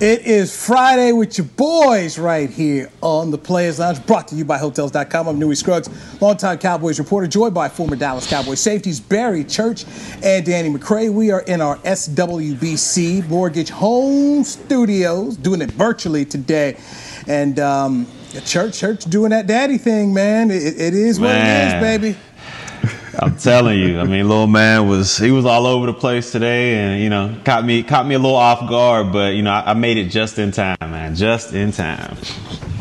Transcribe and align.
It 0.00 0.26
is 0.26 0.56
Friday 0.56 1.10
with 1.10 1.38
your 1.38 1.48
boys 1.56 2.20
right 2.20 2.48
here 2.48 2.88
on 3.00 3.32
the 3.32 3.38
Players 3.38 3.80
Lounge, 3.80 4.06
brought 4.06 4.28
to 4.28 4.36
you 4.36 4.44
by 4.44 4.56
Hotels.com. 4.56 5.26
I'm 5.26 5.40
Newy 5.40 5.56
Scruggs, 5.56 5.90
longtime 6.22 6.58
Cowboys 6.58 7.00
reporter, 7.00 7.26
joined 7.26 7.52
by 7.52 7.68
former 7.68 7.96
Dallas 7.96 8.24
Cowboys 8.30 8.60
safeties 8.60 9.00
Barry 9.00 9.42
Church 9.42 9.84
and 10.22 10.46
Danny 10.46 10.68
McCray. 10.70 11.12
We 11.12 11.32
are 11.32 11.40
in 11.40 11.60
our 11.60 11.78
SWBC 11.78 13.28
Mortgage 13.28 13.70
Home 13.70 14.44
Studios, 14.44 15.36
doing 15.36 15.60
it 15.62 15.72
virtually 15.72 16.24
today. 16.24 16.78
And 17.26 17.58
um, 17.58 18.06
Church, 18.44 18.78
Church 18.78 19.04
doing 19.04 19.30
that 19.30 19.48
daddy 19.48 19.78
thing, 19.78 20.14
man. 20.14 20.52
it, 20.52 20.62
it 20.62 20.94
is 20.94 21.18
what 21.18 21.30
man. 21.30 21.74
it 21.74 21.76
is, 21.76 22.00
baby. 22.00 22.18
I'm 23.20 23.36
telling 23.36 23.80
you. 23.80 23.98
I 23.98 24.04
mean, 24.04 24.28
little 24.28 24.46
man 24.46 24.88
was 24.88 25.16
he 25.16 25.30
was 25.30 25.44
all 25.44 25.66
over 25.66 25.86
the 25.86 25.92
place 25.92 26.30
today, 26.30 26.76
and 26.76 27.02
you 27.02 27.10
know, 27.10 27.36
caught 27.44 27.64
me 27.64 27.82
caught 27.82 28.06
me 28.06 28.14
a 28.14 28.18
little 28.18 28.36
off 28.36 28.68
guard, 28.68 29.12
but 29.12 29.34
you 29.34 29.42
know, 29.42 29.50
I, 29.50 29.70
I 29.70 29.74
made 29.74 29.96
it 29.96 30.08
just 30.08 30.38
in 30.38 30.52
time, 30.52 30.76
man, 30.80 31.16
just 31.16 31.52
in 31.52 31.72
time. 31.72 32.16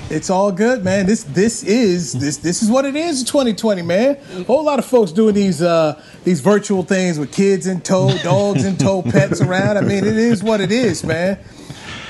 It's 0.10 0.30
all 0.30 0.52
good, 0.52 0.84
man. 0.84 1.06
This 1.06 1.24
this 1.24 1.64
is 1.64 2.14
this 2.14 2.38
this 2.38 2.62
is 2.62 2.70
what 2.70 2.86
it 2.86 2.96
is 2.96 3.22
in 3.22 3.26
2020, 3.26 3.82
man. 3.82 4.18
A 4.36 4.44
whole 4.44 4.64
lot 4.64 4.80
of 4.80 4.86
folks 4.86 5.12
doing 5.12 5.34
these 5.34 5.62
uh, 5.62 6.02
these 6.24 6.40
virtual 6.40 6.84
things 6.84 7.18
with 7.18 7.34
kids 7.34 7.66
in 7.66 7.82
tow, 7.82 8.16
dogs 8.20 8.64
in 8.64 8.78
tow, 8.78 9.02
pets 9.02 9.42
around. 9.42 9.78
I 9.78 9.82
mean, 9.82 10.06
it 10.06 10.18
is 10.18 10.44
what 10.44 10.62
it 10.62 10.72
is, 10.72 11.04
man. 11.04 11.40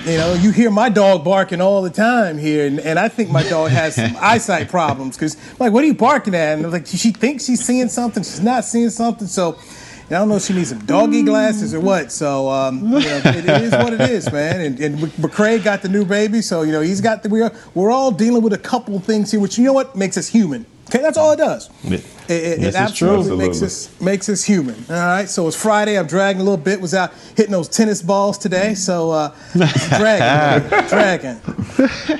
You 0.08 0.16
know, 0.16 0.34
you 0.36 0.52
hear 0.52 0.72
my 0.72 0.88
dog 0.88 1.26
barking 1.26 1.60
all 1.60 1.82
the 1.82 1.90
time 1.90 2.38
here, 2.38 2.66
and, 2.66 2.80
and 2.80 2.98
I 2.98 3.10
think 3.10 3.30
my 3.30 3.44
dog 3.44 3.72
has 3.72 3.96
some 3.96 4.16
eyesight 4.22 4.70
problems 4.70 5.18
because, 5.18 5.36
like, 5.60 5.74
what 5.74 5.84
are 5.84 5.88
you 5.88 5.96
barking 5.96 6.34
at? 6.34 6.58
And 6.58 6.72
like, 6.72 6.88
she 6.88 7.12
thinks 7.12 7.44
she's 7.44 7.66
seeing 7.66 7.90
something, 7.90 8.24
she's 8.24 8.40
not 8.40 8.64
seeing 8.64 8.90
something. 8.90 9.28
So, 9.28 9.60
I 10.06 10.12
don't 10.12 10.30
know 10.30 10.38
if 10.38 10.44
she 10.44 10.54
needs 10.54 10.70
some 10.70 10.86
doggy 10.86 11.24
glasses 11.24 11.74
or 11.74 11.82
what. 11.82 12.14
So, 12.14 12.50
um, 12.50 12.86
you 12.86 13.00
know, 13.02 13.22
it, 13.26 13.50
it 13.50 13.62
is 13.64 13.74
what 13.74 13.92
it 13.92 14.00
is, 14.00 14.32
man. 14.32 14.62
And, 14.62 14.80
and 14.80 14.98
McCray 14.98 15.62
got 15.62 15.82
the 15.82 15.90
new 15.90 16.06
baby, 16.06 16.42
so 16.42 16.62
you 16.62 16.72
know 16.72 16.80
he's 16.80 17.02
got 17.02 17.24
the. 17.24 17.28
We're 17.28 17.52
we're 17.74 17.92
all 17.92 18.12
dealing 18.12 18.42
with 18.42 18.54
a 18.54 18.58
couple 18.58 18.98
things 19.02 19.32
here, 19.32 19.42
which 19.42 19.58
you 19.58 19.66
know 19.66 19.74
what 19.74 19.98
makes 19.98 20.18
us 20.18 20.30
human. 20.30 20.66
Okay, 20.88 21.00
that's 21.00 21.18
all 21.18 21.34
it 21.34 21.38
does. 21.38 21.70
It, 21.84 22.06
it, 22.30 22.64
it 22.64 22.76
absolutely 22.76 23.36
makes 23.36 23.62
us 23.62 24.00
makes 24.00 24.30
us 24.30 24.44
human. 24.44 24.76
All 24.90 24.96
right. 24.96 25.30
So 25.30 25.48
it's 25.48 25.62
Friday. 25.62 26.00
I'm 26.00 26.08
dragging 26.08 26.42
a 26.42 26.44
little 26.44 26.58
bit. 26.58 26.80
Was 26.80 26.94
out 26.94 27.14
hitting 27.36 27.52
those 27.52 27.68
tennis 27.68 28.02
balls 28.02 28.38
today. 28.38 28.74
So 28.74 29.12
uh, 29.12 29.36
dragging, 29.98 30.88
dragging. 30.88 31.42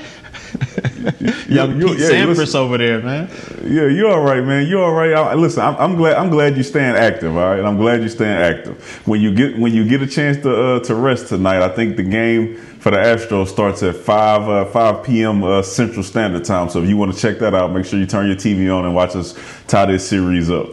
Young 1.48 1.80
you, 1.80 1.88
Pete 1.88 2.00
yeah, 2.00 2.10
Sampras 2.10 2.54
over 2.54 2.76
there, 2.76 3.00
man. 3.00 3.30
Yeah, 3.62 3.86
you're 3.86 4.10
all 4.10 4.22
right, 4.22 4.44
man. 4.44 4.66
You're 4.66 4.84
all 4.84 4.92
right. 4.92 5.12
I, 5.12 5.34
listen, 5.34 5.62
I'm, 5.62 5.76
I'm, 5.76 5.96
glad. 5.96 6.16
I'm 6.16 6.30
glad 6.30 6.54
you're 6.54 6.64
staying 6.64 6.96
active. 6.96 7.36
All 7.36 7.50
right, 7.50 7.64
I'm 7.64 7.76
glad 7.76 8.00
you're 8.00 8.08
staying 8.08 8.36
active. 8.36 8.82
When 9.06 9.20
you 9.20 9.34
get 9.34 9.58
when 9.58 9.72
you 9.72 9.88
get 9.88 10.02
a 10.02 10.06
chance 10.06 10.36
to 10.42 10.76
uh, 10.76 10.80
to 10.80 10.94
rest 10.94 11.28
tonight, 11.28 11.62
I 11.62 11.68
think 11.68 11.96
the 11.96 12.02
game 12.02 12.56
for 12.56 12.90
the 12.90 12.98
Astros 12.98 13.48
starts 13.48 13.82
at 13.82 13.96
5 13.96 14.48
uh, 14.48 14.64
5 14.66 15.04
p.m. 15.04 15.42
Uh, 15.42 15.62
Central 15.62 16.02
Standard 16.02 16.44
Time. 16.44 16.68
So 16.68 16.82
if 16.82 16.88
you 16.88 16.96
want 16.96 17.14
to 17.14 17.18
check 17.18 17.38
that 17.38 17.54
out, 17.54 17.72
make 17.72 17.86
sure 17.86 17.98
you 17.98 18.06
turn 18.06 18.26
your 18.26 18.36
TV 18.36 18.74
on 18.74 18.84
and 18.84 18.94
watch 18.94 19.16
us 19.16 19.34
tie 19.66 19.86
this 19.86 20.08
series 20.08 20.50
up. 20.50 20.68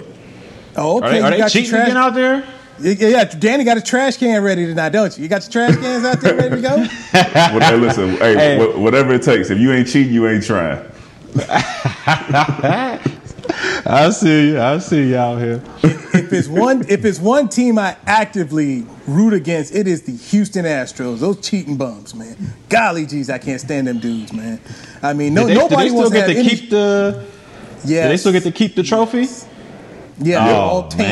Oh, 0.75 0.97
okay. 0.97 1.21
Are 1.21 1.31
they, 1.31 1.41
are 1.41 1.47
they 1.47 1.49
cheating 1.49 1.75
again 1.75 1.97
out 1.97 2.13
there? 2.13 2.45
Yeah, 2.79 2.93
yeah, 2.99 3.23
Danny 3.23 3.63
got 3.63 3.77
a 3.77 3.81
trash 3.81 4.17
can 4.17 4.43
ready 4.43 4.65
tonight, 4.65 4.89
don't 4.89 5.17
you? 5.17 5.23
You 5.23 5.29
got 5.29 5.43
your 5.43 5.51
trash 5.51 5.79
cans 5.79 6.03
out 6.03 6.19
there 6.19 6.35
ready 6.35 6.57
to 6.57 6.61
go? 6.61 6.75
well, 7.13 7.59
hey, 7.59 7.77
listen, 7.77 8.09
hey, 8.17 8.35
hey. 8.35 8.77
whatever 8.77 9.13
it 9.13 9.23
takes. 9.23 9.49
If 9.49 9.59
you 9.59 9.71
ain't 9.71 9.87
cheating, 9.87 10.13
you 10.13 10.27
ain't 10.27 10.43
trying. 10.43 10.85
I 13.87 14.09
see 14.09 14.49
you. 14.49 14.59
I 14.59 14.79
see 14.79 15.09
you 15.09 15.17
out 15.17 15.39
here. 15.39 15.63
if 15.83 16.33
it's 16.33 16.47
one, 16.47 16.85
if 16.89 17.05
it's 17.05 17.19
one 17.19 17.47
team 17.47 17.77
I 17.77 17.95
actively 18.05 18.85
root 19.07 19.33
against, 19.33 19.73
it 19.73 19.87
is 19.87 20.01
the 20.03 20.13
Houston 20.13 20.65
Astros. 20.65 21.19
Those 21.19 21.39
cheating 21.39 21.77
bums, 21.77 22.13
man. 22.13 22.35
Golly 22.67 23.05
geez, 23.05 23.29
I 23.29 23.37
can't 23.37 23.61
stand 23.61 23.87
them 23.87 23.99
dudes, 23.99 24.33
man. 24.33 24.59
I 25.01 25.13
mean, 25.13 25.33
no, 25.33 25.45
they, 25.45 25.53
nobody 25.53 25.89
do 25.89 25.95
they 25.95 26.05
still 26.05 26.09
get 26.09 26.27
to, 26.27 26.33
to 26.33 26.43
keep 26.43 26.69
the. 26.69 27.25
Yeah. 27.85 28.03
Do 28.03 28.09
they 28.09 28.17
still 28.17 28.31
get 28.31 28.43
to 28.43 28.51
keep 28.51 28.75
the 28.75 28.83
trophy? 28.83 29.27
Yeah, 30.19 30.47
oh, 30.47 30.55
all 30.55 30.87
tainted. 30.87 31.05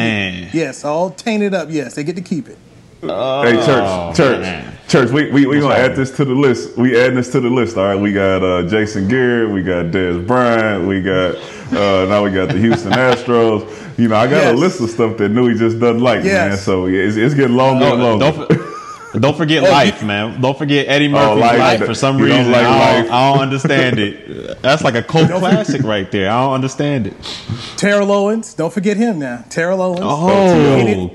Man. 0.43 0.49
Yes, 0.53 0.85
all 0.85 1.09
tainted 1.09 1.53
up. 1.53 1.67
Yes, 1.69 1.95
they 1.95 2.03
get 2.03 2.15
to 2.15 2.21
keep 2.21 2.47
it. 2.47 2.57
Oh, 3.03 3.43
hey, 3.43 3.53
church, 3.65 4.15
church, 4.15 4.41
man. 4.41 4.77
church. 4.87 5.11
We 5.11 5.29
we 5.29 5.45
we 5.45 5.59
gonna 5.59 5.75
add 5.75 5.95
this 5.95 6.15
to 6.15 6.25
the 6.25 6.33
list. 6.33 6.77
We 6.77 6.97
add 6.97 7.15
this 7.15 7.31
to 7.33 7.41
the 7.41 7.49
list. 7.49 7.75
All 7.75 7.83
right, 7.83 7.99
we 7.99 8.13
got 8.13 8.41
uh, 8.43 8.63
Jason 8.67 9.09
Garrett, 9.09 9.49
we 9.49 9.61
got 9.61 9.87
Dez 9.87 10.25
Bryant, 10.25 10.87
we 10.87 11.01
got 11.01 11.35
uh, 11.73 12.05
now 12.07 12.23
we 12.23 12.31
got 12.31 12.47
the 12.47 12.57
Houston 12.57 12.93
Astros. 12.93 13.97
You 13.97 14.07
know, 14.07 14.15
I 14.15 14.25
got 14.25 14.37
yes. 14.37 14.53
a 14.53 14.57
list 14.57 14.81
of 14.81 14.89
stuff 14.89 15.17
that 15.17 15.29
Newy 15.29 15.55
just 15.55 15.79
doesn't 15.79 16.01
like, 16.01 16.23
yes. 16.23 16.49
man. 16.49 16.57
So 16.57 16.87
it's, 16.87 17.17
it's 17.17 17.35
getting 17.35 17.57
longer 17.57 17.85
and 17.85 18.21
longer. 18.21 18.69
Don't, 19.19 19.38
forget 19.38 19.63
oh, 19.63 19.72
life, 19.72 20.03
man. 20.03 20.41
Don't 20.41 20.57
forget 20.57 20.88
Eddie 20.88 21.07
oh, 21.07 21.12
Murphy's 21.12 21.38
oh, 21.38 21.40
life. 21.40 21.59
life. 21.59 21.85
For 21.85 21.94
some 21.94 22.18
reason, 22.18 22.51
like 22.51 22.66
I, 22.66 23.01
don't, 23.01 23.12
I, 23.12 23.34
don't, 23.34 23.41
understand 23.41 24.00
it. 24.00 24.62
That's 24.62 24.84
like 24.84 24.96
a 24.96 25.03
cult 25.12 25.29
classic 25.29 25.84
right 25.84 26.12
there. 26.12 26.29
I 26.29 26.44
don't 26.44 26.53
understand 26.53 27.07
it. 27.07 27.13
Terrell 27.78 28.12
Owens. 28.12 28.53
Don't 28.53 28.74
forget 28.74 28.97
him 28.97 29.19
now. 29.19 29.46
Terrell 29.50 29.81
Owens. 29.81 30.01
Oh. 30.03 31.09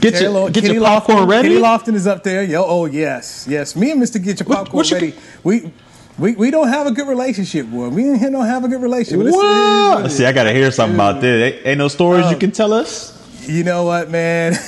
Get 0.00 0.20
your, 0.20 0.50
get 0.50 0.64
your 0.64 0.82
popcorn 0.82 1.18
Lofton, 1.18 1.28
ready. 1.28 1.48
Kenny 1.48 1.60
Lofton 1.60 1.94
is 1.94 2.06
up 2.06 2.24
there. 2.24 2.42
Yo, 2.42 2.64
oh 2.64 2.86
yes, 2.86 3.46
yes. 3.48 3.76
Me 3.76 3.90
and 3.90 4.00
Mister 4.00 4.18
Get 4.18 4.40
your 4.40 4.46
popcorn 4.48 4.78
what, 4.78 4.90
what 4.90 4.92
ready. 4.92 5.08
You, 5.08 5.14
we 5.44 5.72
we, 6.18 6.34
we 6.34 6.50
don't 6.50 6.68
have 6.68 6.86
a 6.86 6.90
good 6.92 7.08
relationship, 7.08 7.66
boy. 7.66 7.88
We 7.88 8.08
and 8.08 8.18
him 8.18 8.32
don't 8.32 8.46
have 8.46 8.64
a 8.64 8.68
good 8.68 8.82
relationship. 8.82 9.32
What? 9.32 10.10
See, 10.10 10.26
I 10.26 10.32
got 10.32 10.44
to 10.44 10.52
hear 10.52 10.70
something 10.70 10.94
about 10.94 11.20
this. 11.20 11.54
Ain't, 11.54 11.66
ain't 11.66 11.78
no 11.78 11.88
stories 11.88 12.26
you 12.30 12.36
uh, 12.36 12.38
can 12.38 12.52
tell 12.52 12.72
us? 12.72 13.21
You 13.42 13.64
know 13.64 13.84
what, 13.84 14.08
man? 14.08 14.52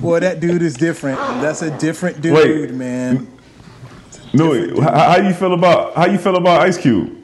boy, 0.00 0.20
that 0.20 0.38
dude 0.40 0.62
is 0.62 0.74
different. 0.74 1.18
That's 1.40 1.62
a 1.62 1.76
different 1.78 2.20
dude, 2.20 2.34
Wait, 2.34 2.72
man. 2.72 3.28
No, 4.32 4.80
how, 4.80 5.12
how 5.12 5.16
you 5.16 5.32
feel 5.32 5.54
about 5.54 5.94
how 5.94 6.06
you 6.06 6.18
feel 6.18 6.36
about 6.36 6.62
Ice 6.62 6.78
Cube? 6.78 7.16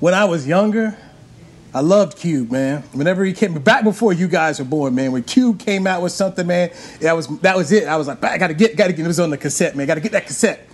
When 0.00 0.14
I 0.14 0.24
was 0.24 0.46
younger, 0.46 0.96
I 1.72 1.80
loved 1.80 2.16
Cube, 2.16 2.52
man. 2.52 2.82
Whenever 2.92 3.24
he 3.24 3.32
came 3.32 3.54
back 3.54 3.82
before 3.82 4.12
you 4.12 4.28
guys 4.28 4.58
were 4.58 4.64
born, 4.64 4.94
man. 4.94 5.12
When 5.12 5.22
Cube 5.22 5.58
came 5.58 5.86
out 5.86 6.02
with 6.02 6.12
something, 6.12 6.46
man, 6.46 6.70
that 7.00 7.14
was 7.14 7.26
that 7.40 7.56
was 7.56 7.72
it. 7.72 7.88
I 7.88 7.96
was 7.96 8.06
like, 8.06 8.22
I 8.22 8.38
gotta 8.38 8.54
get, 8.54 8.76
gotta 8.76 8.92
get. 8.92 9.04
It 9.04 9.08
was 9.08 9.20
on 9.20 9.30
the 9.30 9.38
cassette, 9.38 9.74
man. 9.76 9.86
Gotta 9.86 10.00
get 10.00 10.12
that 10.12 10.26
cassette. 10.26 10.68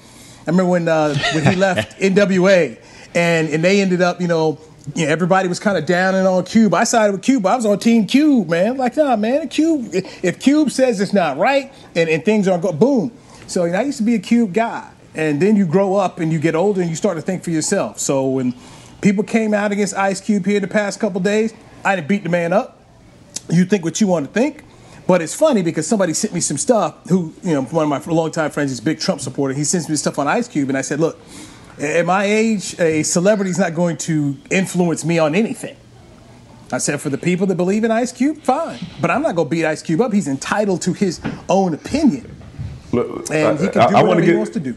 I 0.46 0.50
remember 0.50 0.70
when 0.70 0.88
uh, 0.88 1.14
when 1.34 1.44
he 1.44 1.56
left 1.56 1.98
NWA, 2.00 2.78
and 3.14 3.48
and 3.48 3.64
they 3.64 3.80
ended 3.80 4.02
up, 4.02 4.20
you 4.20 4.28
know, 4.28 4.58
you 4.94 5.06
know, 5.06 5.12
everybody 5.12 5.48
was 5.48 5.60
kind 5.60 5.76
of 5.76 5.86
down 5.86 6.14
and 6.14 6.26
on 6.26 6.44
Cube. 6.44 6.74
I 6.74 6.84
sided 6.84 7.12
with 7.12 7.22
Cube. 7.22 7.46
I 7.46 7.56
was 7.56 7.66
on 7.66 7.78
Team 7.78 8.06
Cube, 8.06 8.48
man. 8.48 8.76
Like, 8.76 8.96
nah, 8.96 9.16
man, 9.16 9.48
Cube. 9.48 9.90
If 9.92 10.40
Cube 10.40 10.70
says 10.70 11.00
it's 11.00 11.12
not 11.12 11.36
right 11.36 11.72
and, 11.94 12.08
and 12.08 12.24
things 12.24 12.48
aren't 12.48 12.62
go, 12.62 12.72
boom. 12.72 13.12
So 13.46 13.64
you 13.64 13.72
know, 13.72 13.78
I 13.78 13.82
used 13.82 13.98
to 13.98 14.04
be 14.04 14.14
a 14.14 14.18
Cube 14.20 14.52
guy, 14.52 14.90
and 15.14 15.40
then 15.40 15.56
you 15.56 15.66
grow 15.66 15.96
up 15.96 16.20
and 16.20 16.32
you 16.32 16.38
get 16.38 16.54
older 16.54 16.80
and 16.80 16.90
you 16.90 16.96
start 16.96 17.16
to 17.16 17.22
think 17.22 17.44
for 17.44 17.50
yourself. 17.50 17.98
So 17.98 18.28
when 18.28 18.54
People 19.00 19.24
came 19.24 19.54
out 19.54 19.72
against 19.72 19.94
Ice 19.94 20.20
Cube 20.20 20.44
here 20.44 20.60
the 20.60 20.68
past 20.68 21.00
couple 21.00 21.20
days. 21.20 21.54
I 21.84 21.96
didn't 21.96 22.08
beat 22.08 22.22
the 22.22 22.28
man 22.28 22.52
up. 22.52 22.78
You 23.48 23.64
think 23.64 23.82
what 23.82 24.00
you 24.00 24.06
want 24.06 24.26
to 24.26 24.32
think. 24.32 24.64
But 25.06 25.22
it's 25.22 25.34
funny 25.34 25.62
because 25.62 25.86
somebody 25.86 26.12
sent 26.12 26.34
me 26.34 26.40
some 26.40 26.58
stuff 26.58 27.08
who, 27.08 27.32
you 27.42 27.54
know, 27.54 27.62
one 27.62 27.90
of 27.90 28.06
my 28.06 28.12
longtime 28.12 28.50
friends, 28.50 28.78
a 28.78 28.82
big 28.82 29.00
Trump 29.00 29.20
supporter. 29.20 29.54
He 29.54 29.64
sends 29.64 29.88
me 29.88 29.96
stuff 29.96 30.18
on 30.18 30.28
Ice 30.28 30.46
Cube, 30.46 30.68
and 30.68 30.78
I 30.78 30.82
said, 30.82 31.00
look, 31.00 31.18
at 31.80 32.06
my 32.06 32.24
age, 32.24 32.78
a 32.78 33.02
celebrity 33.02 33.50
is 33.50 33.58
not 33.58 33.74
going 33.74 33.96
to 33.98 34.36
influence 34.50 35.04
me 35.04 35.18
on 35.18 35.34
anything. 35.34 35.76
I 36.72 36.78
said, 36.78 37.00
for 37.00 37.10
the 37.10 37.18
people 37.18 37.46
that 37.48 37.56
believe 37.56 37.82
in 37.82 37.90
Ice 37.90 38.12
Cube, 38.12 38.38
fine. 38.42 38.78
But 39.00 39.10
I'm 39.10 39.22
not 39.22 39.34
going 39.34 39.48
to 39.48 39.50
beat 39.50 39.64
Ice 39.64 39.82
Cube 39.82 40.00
up. 40.00 40.12
He's 40.12 40.28
entitled 40.28 40.82
to 40.82 40.92
his 40.92 41.20
own 41.48 41.74
opinion. 41.74 42.36
Look, 42.92 43.30
and 43.30 43.58
he 43.58 43.68
can 43.68 43.88
do 43.88 43.96
I, 43.96 44.00
I 44.00 44.02
whatever 44.02 44.20
get, 44.20 44.30
he 44.30 44.36
wants 44.36 44.52
to 44.52 44.60
do. 44.60 44.76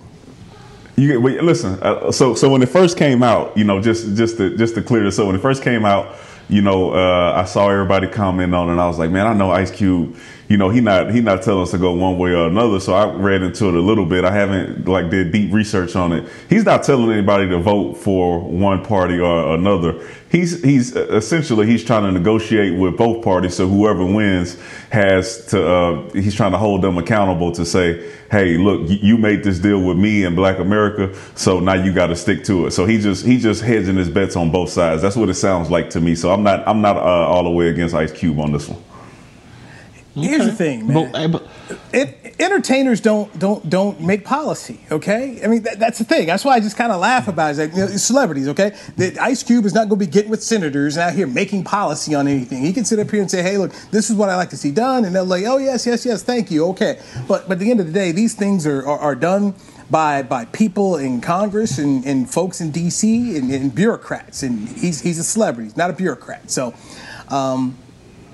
You 0.95 1.19
wait, 1.19 1.43
listen. 1.43 1.79
Uh, 1.81 2.11
so 2.11 2.35
so 2.35 2.49
when 2.49 2.61
it 2.61 2.69
first 2.69 2.97
came 2.97 3.23
out, 3.23 3.57
you 3.57 3.63
know, 3.63 3.81
just 3.81 4.15
just 4.15 4.37
to 4.37 4.55
just 4.55 4.75
to 4.75 4.83
clear 4.83 5.03
this 5.03 5.17
up, 5.17 5.25
when 5.25 5.35
it 5.35 5.41
first 5.41 5.63
came 5.63 5.85
out, 5.85 6.15
you 6.49 6.61
know, 6.61 6.93
uh, 6.93 7.33
I 7.35 7.45
saw 7.45 7.69
everybody 7.69 8.07
comment 8.07 8.53
on 8.53 8.69
it, 8.69 8.73
and 8.73 8.81
I 8.81 8.87
was 8.87 8.99
like, 8.99 9.09
man, 9.09 9.25
I 9.25 9.33
know 9.33 9.49
Ice 9.49 9.71
Cube. 9.71 10.15
You 10.49 10.57
know, 10.57 10.69
he 10.69 10.81
not 10.81 11.11
he 11.11 11.21
not 11.21 11.41
telling 11.41 11.63
us 11.63 11.71
to 11.71 11.77
go 11.77 11.93
one 11.93 12.17
way 12.17 12.31
or 12.31 12.47
another. 12.47 12.79
So 12.79 12.93
I 12.93 13.11
read 13.13 13.41
into 13.41 13.67
it 13.69 13.75
a 13.75 13.79
little 13.81 14.05
bit. 14.05 14.25
I 14.25 14.31
haven't 14.31 14.87
like 14.87 15.09
did 15.09 15.31
deep 15.31 15.53
research 15.53 15.95
on 15.95 16.11
it. 16.11 16.29
He's 16.49 16.65
not 16.65 16.83
telling 16.83 17.11
anybody 17.11 17.47
to 17.49 17.59
vote 17.59 17.95
for 17.95 18.39
one 18.39 18.83
party 18.83 19.19
or 19.19 19.55
another. 19.55 20.05
he's 20.33 20.61
he's 20.63 20.95
essentially 20.95 21.65
he's 21.65 21.83
trying 21.83 22.03
to 22.03 22.11
negotiate 22.11 22.77
with 22.77 22.97
both 22.97 23.23
parties. 23.23 23.55
So 23.55 23.67
whoever 23.67 24.05
wins 24.05 24.59
has 24.89 25.45
to 25.47 25.65
uh, 25.65 26.09
he's 26.11 26.35
trying 26.35 26.51
to 26.51 26.57
hold 26.57 26.81
them 26.81 26.97
accountable 26.97 27.51
to 27.53 27.65
say, 27.65 28.11
hey, 28.29 28.57
look, 28.57 28.81
you 28.89 29.17
made 29.17 29.43
this 29.43 29.59
deal 29.59 29.81
with 29.81 29.97
me 29.97 30.25
and 30.25 30.35
Black 30.35 30.59
America, 30.59 31.15
so 31.35 31.59
now 31.59 31.73
you 31.73 31.93
got 31.93 32.07
to 32.07 32.15
stick 32.15 32.43
to 32.45 32.67
it. 32.67 32.71
So 32.71 32.85
he 32.85 32.97
just 32.97 33.25
he 33.25 33.37
just 33.37 33.61
hedging 33.61 33.95
his 33.95 34.09
bets 34.09 34.35
on 34.35 34.51
both 34.51 34.69
sides. 34.69 35.01
That's 35.01 35.15
what 35.15 35.29
it 35.29 35.35
sounds 35.35 35.69
like 35.69 35.89
to 35.91 36.01
me. 36.01 36.15
So 36.15 36.33
I'm 36.33 36.43
not 36.43 36.67
I'm 36.67 36.81
not 36.81 36.97
uh, 36.97 37.01
all 37.01 37.43
the 37.43 37.51
way 37.51 37.69
against 37.69 37.95
Ice 37.95 38.11
Cube 38.11 38.39
on 38.39 38.51
this 38.51 38.67
one. 38.67 38.83
Here's 40.15 40.45
the 40.45 40.51
thing, 40.51 40.87
man. 40.87 41.11
But, 41.11 41.31
but, 41.31 41.47
it, 41.91 42.35
entertainers 42.39 43.01
don't 43.01 43.37
don't 43.39 43.67
don't 43.67 43.99
make 43.99 44.23
policy. 44.23 44.79
Okay, 44.91 45.41
I 45.43 45.47
mean 45.47 45.63
that, 45.63 45.79
that's 45.79 45.97
the 45.97 46.03
thing. 46.03 46.27
That's 46.27 46.45
why 46.45 46.53
I 46.53 46.59
just 46.59 46.77
kind 46.77 46.91
of 46.91 47.01
laugh 47.01 47.27
about 47.27 47.55
it. 47.55 47.57
Like, 47.57 47.71
you 47.71 47.77
know, 47.79 47.87
celebrities. 47.87 48.47
Okay, 48.49 48.75
the 48.95 49.17
Ice 49.19 49.41
Cube 49.41 49.65
is 49.65 49.73
not 49.73 49.89
going 49.89 49.99
to 49.99 50.05
be 50.05 50.11
getting 50.11 50.29
with 50.29 50.43
senators 50.43 50.97
out 50.97 51.13
here 51.13 51.25
making 51.25 51.63
policy 51.63 52.13
on 52.13 52.27
anything. 52.27 52.63
He 52.63 52.73
can 52.73 52.85
sit 52.85 52.99
up 52.99 53.09
here 53.09 53.21
and 53.21 53.31
say, 53.31 53.41
"Hey, 53.41 53.57
look, 53.57 53.71
this 53.89 54.11
is 54.11 54.15
what 54.15 54.29
I 54.29 54.35
like 54.35 54.51
to 54.51 54.57
see 54.57 54.71
done," 54.71 55.03
and 55.05 55.15
they'll 55.15 55.25
like, 55.25 55.45
"Oh 55.45 55.57
yes, 55.57 55.87
yes, 55.87 56.05
yes, 56.05 56.21
thank 56.21 56.51
you." 56.51 56.65
Okay, 56.67 56.99
but 57.27 57.47
but 57.47 57.53
at 57.53 57.59
the 57.59 57.71
end 57.71 57.79
of 57.79 57.87
the 57.87 57.93
day, 57.93 58.11
these 58.11 58.35
things 58.35 58.67
are 58.67 58.85
are, 58.87 58.99
are 58.99 59.15
done 59.15 59.55
by 59.89 60.21
by 60.21 60.45
people 60.45 60.95
in 60.95 61.21
Congress 61.21 61.79
and, 61.79 62.05
and 62.05 62.29
folks 62.29 62.61
in 62.61 62.69
D.C. 62.69 63.35
And, 63.35 63.51
and 63.51 63.73
bureaucrats, 63.73 64.43
and 64.43 64.69
he's 64.69 65.01
he's 65.01 65.17
a 65.17 65.23
celebrity, 65.23 65.69
he's 65.69 65.77
not 65.77 65.89
a 65.89 65.93
bureaucrat. 65.93 66.51
So, 66.51 66.75
um, 67.29 67.77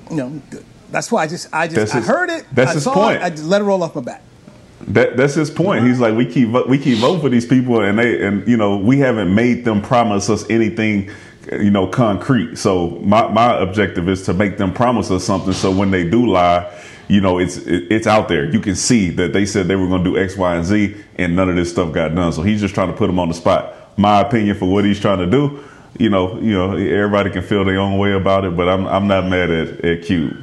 you 0.09 0.17
know 0.17 0.41
that's 0.91 1.11
why 1.11 1.23
I 1.23 1.27
just 1.27 1.47
I 1.53 1.67
just 1.67 1.93
I 1.93 1.99
his- 1.99 2.07
heard 2.07 2.29
it. 2.29 2.45
that's 2.51 2.71
I 2.71 2.73
his 2.75 2.83
saw 2.83 2.93
point. 2.93 3.17
It, 3.17 3.23
I 3.23 3.29
just 3.29 3.45
let 3.45 3.61
it 3.61 3.65
roll 3.65 3.83
off 3.83 3.95
my 3.95 4.01
back. 4.01 4.23
That 4.87 5.17
that's 5.17 5.33
his 5.35 5.51
point. 5.51 5.85
He's 5.85 5.99
like 5.99 6.15
we 6.15 6.25
keep 6.25 6.49
we 6.67 6.77
keep 6.77 6.99
voting 6.99 7.21
for 7.21 7.29
these 7.29 7.45
people, 7.45 7.81
and 7.81 7.99
they 7.99 8.25
and 8.25 8.47
you 8.47 8.57
know 8.57 8.77
we 8.77 8.97
haven't 8.99 9.33
made 9.33 9.65
them 9.65 9.81
promise 9.81 10.29
us 10.29 10.49
anything, 10.49 11.11
you 11.51 11.69
know, 11.69 11.85
concrete. 11.87 12.57
So 12.57 12.91
my 13.03 13.27
my 13.27 13.57
objective 13.61 14.07
is 14.07 14.23
to 14.23 14.33
make 14.33 14.57
them 14.57 14.73
promise 14.73 15.11
us 15.11 15.23
something. 15.25 15.53
So 15.53 15.69
when 15.69 15.91
they 15.91 16.09
do 16.09 16.25
lie, 16.25 16.71
you 17.09 17.19
know, 17.19 17.39
it's 17.39 17.57
it's 17.57 18.07
out 18.07 18.29
there. 18.29 18.45
You 18.49 18.61
can 18.61 18.75
see 18.75 19.09
that 19.11 19.33
they 19.33 19.45
said 19.45 19.67
they 19.67 19.75
were 19.75 19.87
going 19.87 20.03
to 20.03 20.09
do 20.11 20.17
X, 20.17 20.37
Y, 20.37 20.55
and 20.55 20.65
Z, 20.65 20.95
and 21.17 21.35
none 21.35 21.49
of 21.49 21.55
this 21.57 21.69
stuff 21.69 21.91
got 21.93 22.15
done. 22.15 22.31
So 22.31 22.41
he's 22.41 22.61
just 22.61 22.73
trying 22.73 22.87
to 22.89 22.95
put 22.97 23.07
them 23.07 23.19
on 23.19 23.27
the 23.27 23.35
spot. 23.35 23.75
My 23.97 24.21
opinion 24.21 24.57
for 24.57 24.65
what 24.65 24.85
he's 24.85 24.99
trying 24.99 25.19
to 25.19 25.27
do. 25.27 25.63
You 25.99 26.09
know, 26.09 26.39
you 26.39 26.53
know, 26.53 26.75
everybody 26.77 27.29
can 27.29 27.43
feel 27.43 27.65
their 27.65 27.77
own 27.77 27.97
way 27.97 28.13
about 28.13 28.45
it, 28.45 28.55
but 28.55 28.69
I'm 28.69 28.87
I'm 28.87 29.07
not 29.07 29.27
mad 29.27 29.51
at 29.51 29.83
at 29.83 30.03
Q. 30.03 30.35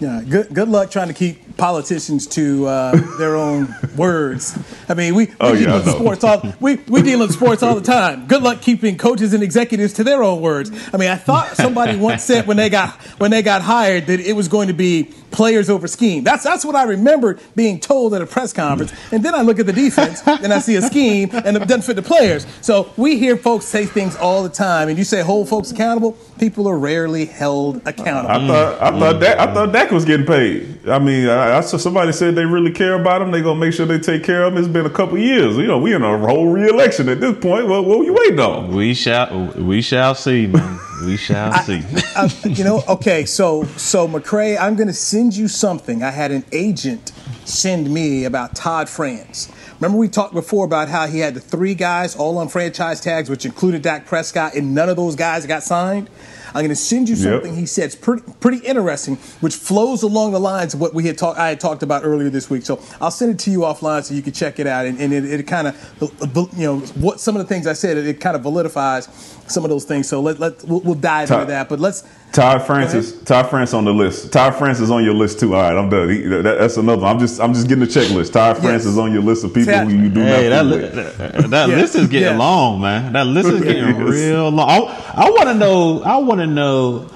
Yeah, 0.00 0.22
good 0.26 0.54
good 0.54 0.68
luck 0.68 0.90
trying 0.90 1.08
to 1.08 1.14
keep 1.14 1.58
politicians 1.58 2.26
to 2.28 2.66
uh, 2.66 3.16
their 3.18 3.36
own 3.36 3.74
words. 3.96 4.58
I 4.88 4.94
mean, 4.94 5.14
we, 5.14 5.26
we 5.26 5.32
Oh, 5.40 5.52
deal 5.54 5.62
yeah, 5.68 5.74
I 5.74 5.76
with 5.76 5.86
know. 5.86 5.92
sports 5.98 6.24
all 6.24 6.42
we 6.58 6.76
we 6.88 7.02
deal 7.02 7.18
with 7.18 7.32
sports 7.32 7.62
all 7.62 7.74
the 7.74 7.82
time. 7.82 8.26
Good 8.26 8.42
luck 8.42 8.62
keeping 8.62 8.96
coaches 8.96 9.34
and 9.34 9.42
executives 9.42 9.92
to 9.94 10.04
their 10.04 10.22
own 10.22 10.40
words. 10.40 10.70
I 10.94 10.96
mean, 10.96 11.10
I 11.10 11.16
thought 11.16 11.54
somebody 11.56 11.96
once 12.08 12.24
said 12.24 12.46
when 12.46 12.56
they 12.56 12.70
got 12.70 12.92
when 13.20 13.30
they 13.30 13.42
got 13.42 13.60
hired 13.60 14.06
that 14.06 14.20
it 14.20 14.32
was 14.32 14.48
going 14.48 14.68
to 14.68 14.74
be 14.74 15.12
players 15.32 15.68
over 15.68 15.86
scheme. 15.86 16.24
That's 16.24 16.44
that's 16.44 16.64
what 16.64 16.76
I 16.76 16.84
remember 16.84 17.38
being 17.54 17.78
told 17.78 18.14
at 18.14 18.22
a 18.22 18.26
press 18.26 18.54
conference. 18.54 18.94
And 19.12 19.22
then 19.22 19.34
I 19.34 19.42
look 19.42 19.58
at 19.58 19.66
the 19.66 19.72
defense 19.74 20.22
and 20.26 20.50
I 20.50 20.60
see 20.60 20.76
a 20.76 20.82
scheme 20.82 21.28
and 21.32 21.58
it 21.58 21.60
doesn't 21.68 21.82
fit 21.82 21.96
the 21.96 22.02
players. 22.02 22.46
So 22.62 22.90
we 22.96 23.18
hear 23.18 23.36
folks 23.36 23.66
say 23.66 23.84
things 23.84 24.16
all 24.16 24.42
the 24.42 24.48
time, 24.48 24.88
and 24.88 24.96
you 24.96 25.04
say 25.04 25.20
hold 25.20 25.50
folks 25.50 25.70
accountable. 25.72 26.16
People 26.40 26.66
are 26.68 26.78
rarely 26.78 27.26
held 27.26 27.86
accountable. 27.86 28.30
I 28.30 28.46
thought 28.46 28.82
I 28.82 28.98
thought 28.98 29.20
Dak, 29.20 29.38
I 29.38 29.54
thought 29.54 29.72
Dak 29.72 29.90
was 29.90 30.06
getting 30.06 30.24
paid. 30.24 30.88
I 30.88 30.98
mean, 30.98 31.28
I, 31.28 31.58
I 31.58 31.60
saw 31.60 31.76
somebody 31.76 32.12
said 32.12 32.34
they 32.34 32.46
really 32.46 32.72
care 32.72 32.98
about 32.98 33.20
him. 33.20 33.30
They 33.30 33.42
gonna 33.42 33.60
make 33.60 33.74
sure 33.74 33.84
they 33.84 33.98
take 33.98 34.24
care 34.24 34.44
of 34.44 34.54
him. 34.54 34.58
It's 34.58 34.66
been 34.66 34.86
a 34.86 34.90
couple 34.90 35.18
years. 35.18 35.58
You 35.58 35.66
know, 35.66 35.76
we 35.76 35.94
in 35.94 36.02
a 36.02 36.18
whole 36.18 36.46
re-election 36.50 37.10
at 37.10 37.20
this 37.20 37.38
point. 37.38 37.68
What, 37.68 37.84
what 37.84 37.98
were 37.98 38.04
you 38.04 38.14
waiting 38.14 38.40
on? 38.40 38.74
we 38.74 38.94
shall 38.94 39.52
we 39.56 39.82
shall 39.82 40.14
see, 40.14 40.46
man. 40.46 40.80
We 41.00 41.16
shall 41.16 41.54
see. 41.62 41.82
Uh, 42.14 42.28
you 42.44 42.62
know, 42.62 42.82
okay, 42.86 43.24
so 43.24 43.64
so 43.78 44.06
McCray, 44.06 44.60
I'm 44.60 44.76
going 44.76 44.86
to 44.86 44.92
send 44.92 45.34
you 45.34 45.48
something. 45.48 46.02
I 46.02 46.10
had 46.10 46.30
an 46.30 46.44
agent 46.52 47.12
send 47.46 47.90
me 47.92 48.24
about 48.26 48.54
Todd 48.54 48.86
France. 48.86 49.50
Remember 49.80 49.96
we 49.98 50.08
talked 50.08 50.34
before 50.34 50.66
about 50.66 50.88
how 50.90 51.06
he 51.06 51.20
had 51.20 51.32
the 51.32 51.40
three 51.40 51.74
guys 51.74 52.14
all 52.14 52.36
on 52.36 52.48
franchise 52.48 53.00
tags, 53.00 53.30
which 53.30 53.46
included 53.46 53.80
Dak 53.80 54.04
Prescott, 54.06 54.54
and 54.54 54.74
none 54.74 54.90
of 54.90 54.96
those 54.96 55.16
guys 55.16 55.46
got 55.46 55.62
signed. 55.62 56.10
I'm 56.48 56.60
going 56.62 56.68
to 56.68 56.76
send 56.76 57.08
you 57.08 57.14
Yep. 57.14 57.32
something 57.42 57.54
he 57.56 57.64
said. 57.64 57.84
It's 57.84 57.94
pretty 57.94 58.22
pretty 58.40 58.58
interesting, 58.58 59.16
which 59.40 59.54
flows 59.54 60.02
along 60.02 60.32
the 60.32 60.40
lines 60.40 60.74
of 60.74 60.80
what 60.80 60.92
we 60.92 61.06
had 61.06 61.16
talked 61.16 61.38
I 61.38 61.48
had 61.48 61.60
talked 61.60 61.82
about 61.82 62.04
earlier 62.04 62.28
this 62.28 62.50
week. 62.50 62.66
So 62.66 62.82
I'll 63.00 63.10
send 63.12 63.30
it 63.30 63.38
to 63.40 63.50
you 63.50 63.60
offline 63.60 64.02
so 64.04 64.12
you 64.14 64.20
can 64.20 64.32
check 64.32 64.58
it 64.58 64.66
out, 64.66 64.84
and, 64.84 64.98
and 65.00 65.12
it, 65.14 65.24
it 65.24 65.46
kind 65.46 65.68
of 65.68 66.50
you 66.58 66.64
know 66.66 66.78
what 66.96 67.20
some 67.20 67.36
of 67.36 67.42
the 67.42 67.48
things 67.48 67.66
I 67.66 67.72
said. 67.72 67.96
It, 67.96 68.06
it 68.06 68.20
kind 68.20 68.36
of 68.36 68.42
validifies 68.42 69.08
some 69.50 69.64
of 69.64 69.70
those 69.70 69.84
things. 69.84 70.08
So 70.08 70.20
let 70.20 70.38
let 70.38 70.62
we'll, 70.64 70.80
we'll 70.80 70.94
dive 70.94 71.28
Todd- 71.28 71.42
into 71.42 71.52
that. 71.52 71.68
But 71.68 71.80
let's 71.80 72.04
Todd 72.32 72.62
Francis, 72.64 73.20
Todd 73.24 73.50
France 73.50 73.74
on 73.74 73.84
the 73.84 73.92
list. 73.92 74.32
Todd 74.32 74.54
France 74.54 74.78
is 74.80 74.90
on 74.90 75.04
your 75.04 75.14
list 75.14 75.40
too. 75.40 75.54
All 75.54 75.62
right, 75.62 75.76
I'm 75.76 75.88
done. 75.90 76.08
He, 76.10 76.22
that, 76.22 76.42
that's 76.42 76.76
another. 76.76 77.02
one. 77.02 77.10
I'm 77.12 77.18
just 77.18 77.40
I'm 77.40 77.52
just 77.52 77.68
getting 77.68 77.82
a 77.84 77.86
checklist. 77.86 78.32
Todd 78.32 78.58
France 78.58 78.84
is 78.86 78.96
on 78.98 79.12
your 79.12 79.22
list 79.22 79.44
of 79.44 79.52
people 79.52 79.72
Todd- 79.72 79.88
who 79.90 79.96
you 79.98 80.08
do 80.08 80.20
Hey, 80.20 80.48
that, 80.48 80.64
nothing 80.64 80.70
li- 80.80 80.84
with. 80.86 81.16
that, 81.18 81.50
that 81.50 81.68
Yeah, 81.68 81.76
list 81.76 81.94
is 81.96 82.08
getting 82.08 82.28
yeah. 82.32 82.38
long, 82.38 82.80
man. 82.80 83.12
That 83.12 83.26
list 83.26 83.48
is 83.48 83.60
getting 83.64 83.84
Yes. 83.84 83.96
real 83.98 84.50
long. 84.50 84.68
I, 84.68 85.24
I 85.26 85.30
want 85.30 85.44
to 85.48 85.54
know. 85.54 86.02
I 86.02 86.16
want 86.18 86.40
to 86.40 86.46
know 86.46 87.08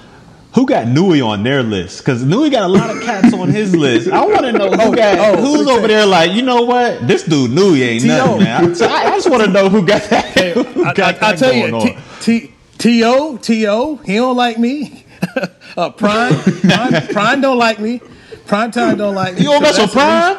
who 0.54 0.66
got 0.66 0.86
Newy 0.86 1.20
on 1.20 1.42
their 1.42 1.64
list 1.64 1.98
because 1.98 2.22
Newy 2.24 2.48
got 2.48 2.62
a 2.62 2.68
lot 2.72 2.88
of 2.88 3.02
cats 3.02 3.32
on 3.34 3.48
his 3.48 3.74
list. 3.76 4.08
I 4.08 4.24
want 4.24 4.42
to 4.46 4.52
know 4.52 4.70
who 4.70 4.82
Oh, 4.82 4.94
got 4.94 5.18
oh, 5.18 5.40
who's 5.40 5.66
over 5.68 5.88
there. 5.88 6.06
Like, 6.06 6.30
you 6.32 6.42
know 6.42 6.62
what? 6.62 7.06
This 7.08 7.24
dude 7.24 7.50
Newy 7.50 7.82
ain't 7.82 8.02
T.O. 8.02 8.16
nothing, 8.16 8.44
man. 8.44 8.70
I, 8.70 8.72
so 8.72 8.86
I, 8.86 8.90
I 9.02 9.10
just 9.10 9.28
want 9.30 9.42
to 9.44 9.50
know 9.50 9.68
who 9.68 9.84
got 9.84 10.02
that. 10.10 10.26
who 10.54 10.84
I, 10.84 10.92
got 10.94 11.22
I, 11.22 11.28
I 11.28 11.32
that 11.32 11.38
tell 11.38 11.52
going 11.52 11.86
you, 11.88 11.94
T, 12.24 12.40
T, 12.40 12.52
T.O., 12.78 13.36
T.O., 13.38 13.96
he 13.96 14.16
don't 14.16 14.36
like 14.36 14.58
me. 14.58 15.04
uh, 15.76 15.90
Prime, 15.90 16.34
Prime, 16.34 17.06
Prime 17.08 17.40
don't 17.40 17.58
like 17.58 17.78
me. 17.78 18.00
Prime 18.46 18.70
time 18.70 18.96
don't 18.98 19.14
like 19.14 19.34
me. 19.34 19.40
you 19.42 19.46
don't 19.46 19.62
mess 19.62 19.78
with 19.78 19.92
Prime? 19.92 20.36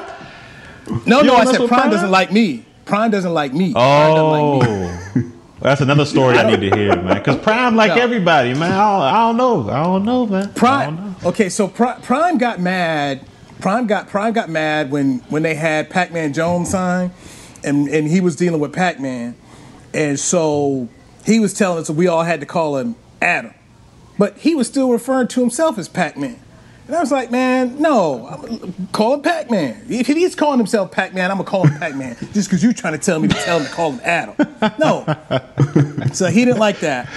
No, 1.06 1.22
You 1.22 1.28
no, 1.28 1.36
I 1.36 1.46
said 1.46 1.58
Prime 1.58 1.68
Prime? 1.68 1.90
doesn't 1.92 2.12
like 2.12 2.32
me. 2.32 2.66
Prime 2.86 3.10
doesn't 3.12 3.34
like 3.34 3.54
me. 3.54 3.72
Prime 3.74 4.14
doesn't 4.16 4.30
like 4.30 4.70
me. 4.70 4.92
Oh, 5.16 5.32
that's 5.62 5.82
another 5.82 6.06
story 6.06 6.38
I 6.38 6.50
need 6.56 6.70
to 6.70 6.76
hear, 6.76 6.96
man. 7.02 7.18
Because 7.18 7.38
Prime 7.38 7.76
like 7.76 7.96
No. 7.96 8.02
everybody, 8.02 8.54
man. 8.54 8.72
I 8.72 8.78
don't, 8.78 9.02
I 9.02 9.12
don't 9.28 9.38
know. 9.38 9.70
I 9.72 9.84
don't 9.84 10.06
know, 10.06 10.26
man. 10.28 10.42
Don't 10.44 10.48
know. 10.54 10.60
Prime. 10.60 11.16
Okay, 11.26 11.50
so 11.50 11.68
Pri- 11.68 12.00
Prime 12.04 12.38
got 12.38 12.60
mad. 12.60 13.26
Prime 13.60 13.88
got 13.88 14.08
Prime 14.10 14.34
got 14.34 14.50
mad 14.50 14.92
when 14.92 15.20
when 15.30 15.42
they 15.42 15.56
had 15.56 15.90
Pac-Man 15.90 16.34
Jones 16.34 16.70
sign, 16.70 17.12
and 17.64 17.88
and 17.88 18.08
he 18.08 18.22
was 18.22 18.36
dealing 18.36 18.60
with 18.60 18.74
Pac-Man, 18.74 19.36
and 19.94 20.20
so 20.20 20.88
he 21.26 21.40
was 21.40 21.54
telling 21.54 21.80
us 21.80 21.88
that 21.88 21.94
we 21.94 22.08
all 22.08 22.24
had 22.24 22.40
to 22.42 22.46
call 22.46 22.78
him 22.78 22.96
Adam, 23.22 23.54
but 24.18 24.38
he 24.38 24.56
was 24.56 24.68
still 24.68 24.92
referring 24.92 25.28
to 25.30 25.40
himself 25.42 25.78
as 25.78 25.90
Pac-Man. 25.90 26.40
And 26.88 26.96
I 26.96 27.00
was 27.00 27.12
like, 27.12 27.32
man, 27.32 27.82
no, 27.82 28.28
I'm- 28.28 28.88
call 28.92 29.16
him 29.16 29.22
Pac-Man. 29.24 29.88
If 29.90 30.06
he's 30.06 30.36
calling 30.36 30.60
himself 30.60 30.92
Pac-Man, 30.92 31.32
I'm 31.32 31.38
gonna 31.38 31.50
call 31.50 31.66
him 31.66 31.80
Pac-Man 31.80 32.16
just 32.34 32.48
because 32.48 32.64
you're 32.64 32.74
trying 32.74 32.94
to 32.94 33.00
tell 33.00 33.20
me 33.20 33.28
to 33.28 33.34
tell 33.34 33.60
him 33.60 33.66
to 33.66 33.72
call 33.72 33.92
him 33.94 34.02
Adam. 34.04 34.36
No, 34.80 35.04
so 36.14 36.28
he 36.28 36.46
didn't 36.46 36.60
like 36.60 36.82
that. 36.82 37.10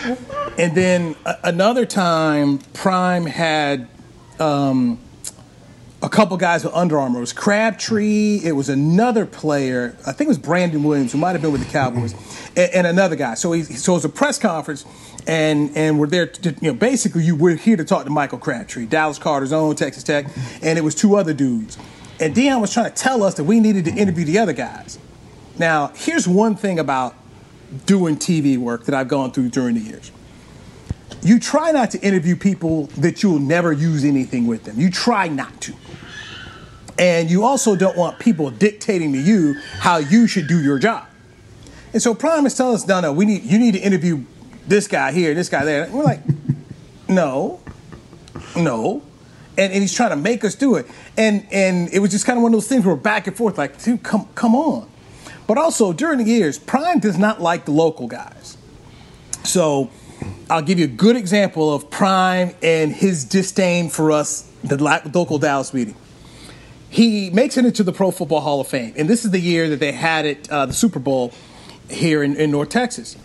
And 0.59 0.75
then 0.75 1.15
a- 1.27 1.37
another 1.45 1.85
time, 1.85 2.59
Prime 2.73 3.27
had 3.27 3.89
um, 4.41 4.99
a 6.03 6.09
couple 6.09 6.37
guys 6.37 6.65
with 6.65 6.75
Under 6.75 6.99
Armour. 6.99 7.19
It 7.19 7.23
was 7.23 7.33
Crabtree. 7.33 8.41
It 8.45 8.53
was 8.53 8.69
another 8.69 9.27
player. 9.27 9.97
I 10.07 10.13
think 10.13 10.27
it 10.27 10.29
was 10.29 10.39
Brandon 10.39 10.83
Williams, 10.85 11.13
who 11.13 11.19
might 11.19 11.33
have 11.33 11.43
been 11.43 11.53
with 11.53 11.65
the 11.65 11.73
Cowboys, 11.73 12.15
mm-hmm. 12.15 12.59
and, 12.59 12.75
and 12.75 12.87
another 12.87 13.17
guy. 13.17 13.35
So 13.35 13.53
he, 13.53 13.65
so 13.65 13.93
it 13.93 13.97
was 13.97 14.05
a 14.05 14.09
press 14.09 14.39
conference, 14.39 14.85
and 15.27 15.77
and 15.77 15.99
we're 15.99 16.07
there. 16.07 16.27
To, 16.27 16.51
you 16.51 16.73
know, 16.73 16.75
basically, 16.75 17.25
you 17.25 17.35
we're 17.35 17.57
here 17.57 17.77
to 17.77 17.85
talk 17.85 18.05
to 18.05 18.11
Michael 18.11 18.39
Crabtree, 18.39 18.87
Dallas 18.87 19.19
Carter's 19.19 19.53
own 19.53 19.75
Texas 19.75 20.05
Tech, 20.05 20.27
and 20.63 20.79
it 20.79 20.83
was 20.83 20.95
two 20.95 21.17
other 21.17 21.35
dudes. 21.35 21.79
And 22.21 22.35
Deion 22.35 22.61
was 22.61 22.73
trying 22.73 22.91
to 22.91 22.97
tell 22.97 23.23
us 23.23 23.35
that 23.35 23.45
we 23.45 23.61
needed 23.61 23.85
to 23.87 23.93
interview 23.93 24.25
the 24.25 24.39
other 24.39 24.53
guys. 24.53 24.99
Now, 25.59 25.93
here's 25.95 26.27
one 26.27 26.57
thing 26.57 26.79
about 26.79 27.15
doing 27.87 28.17
TV 28.17 28.57
work 28.57 28.85
that 28.85 28.95
I've 28.95 29.09
gone 29.09 29.31
through 29.31 29.51
during 29.51 29.75
the 29.75 29.81
years. 29.81 30.11
You 31.23 31.39
try 31.41 31.73
not 31.73 31.91
to 31.93 32.01
interview 32.01 32.37
people 32.37 32.87
that 32.99 33.23
you'll 33.23 33.41
never 33.41 33.73
use 33.73 34.05
anything 34.05 34.47
with 34.47 34.65
them. 34.65 34.79
You 34.79 34.91
try 34.91 35.29
not 35.29 35.61
to. 35.63 35.75
And 36.99 37.31
you 37.31 37.45
also 37.45 37.77
don't 37.77 37.97
want 37.97 38.19
people 38.19 38.51
dictating 38.51 39.13
to 39.13 39.19
you 39.19 39.55
how 39.79 39.99
you 39.99 40.27
should 40.27 40.49
do 40.49 40.63
your 40.63 40.79
job. 40.79 41.07
And 41.93 42.03
so 42.03 42.15
Prime 42.15 42.45
is 42.45 42.55
telling 42.55 42.75
us, 42.75 42.87
no, 42.87 43.01
no, 43.01 43.13
we 43.13 43.25
need 43.25 43.45
you 43.45 43.59
need 43.59 43.73
to 43.73 43.81
interview 43.81 44.25
this 44.67 44.87
guy 44.87 45.13
here, 45.13 45.31
and 45.31 45.39
this 45.39 45.49
guy 45.49 45.65
there. 45.65 45.85
And 45.85 45.95
we're 45.95 46.05
like, 46.05 46.21
no, 47.09 47.61
no. 48.57 49.03
And, 49.57 49.73
and 49.73 49.83
he's 49.83 49.95
trying 49.95 50.11
to 50.11 50.17
make 50.17 50.45
us 50.45 50.55
do 50.55 50.75
it. 50.75 50.87
And 51.17 51.47
and 51.51 51.89
it 51.93 52.01
was 52.01 52.11
just 52.11 52.27
kind 52.27 52.37
of 52.37 52.43
one 52.43 52.53
of 52.53 52.57
those 52.57 52.69
things 52.69 52.85
where 52.85 52.95
we're 52.95 53.01
back 53.01 53.27
and 53.27 53.37
forth, 53.37 53.59
like, 53.59 53.83
dude, 53.83 54.03
come 54.03 54.29
come 54.35 54.55
on. 54.55 54.89
But 55.47 55.57
also 55.57 55.93
during 55.93 56.19
the 56.19 56.25
years, 56.25 56.59
Prime 56.59 56.99
does 56.99 57.17
not 57.17 57.41
like 57.41 57.65
the 57.65 57.73
local 57.73 58.07
guys. 58.07 58.59
So 59.45 59.91
I'll 60.51 60.63
give 60.63 60.79
you 60.79 60.87
a 60.87 60.89
good 60.89 61.17
example 61.17 61.73
of 61.73 61.91
Prime 61.91 62.55
and 62.63 62.93
his 62.93 63.25
disdain 63.25 63.91
for 63.91 64.11
us, 64.13 64.51
the 64.65 64.77
local 65.13 65.39
Dallas 65.39 65.75
meeting. 65.75 65.95
He 66.91 67.29
makes 67.31 67.57
it 67.59 67.67
into 67.67 67.83
the 67.83 67.93
Pro 67.93 68.11
Football 68.11 68.41
Hall 68.41 68.61
of 68.61 68.67
Fame, 68.67 68.95
and 68.97 69.09
this 69.09 69.25
is 69.25 69.31
the 69.31 69.41
year 69.41 69.69
that 69.69 69.79
they 69.79 69.93
had 69.93 70.25
it, 70.25 70.51
uh, 70.51 70.65
the 70.67 70.73
Super 70.73 70.99
Bowl, 70.99 71.33
here 71.91 72.23
in, 72.23 72.37
in 72.37 72.51
North 72.51 72.71
Texas. 72.71 73.17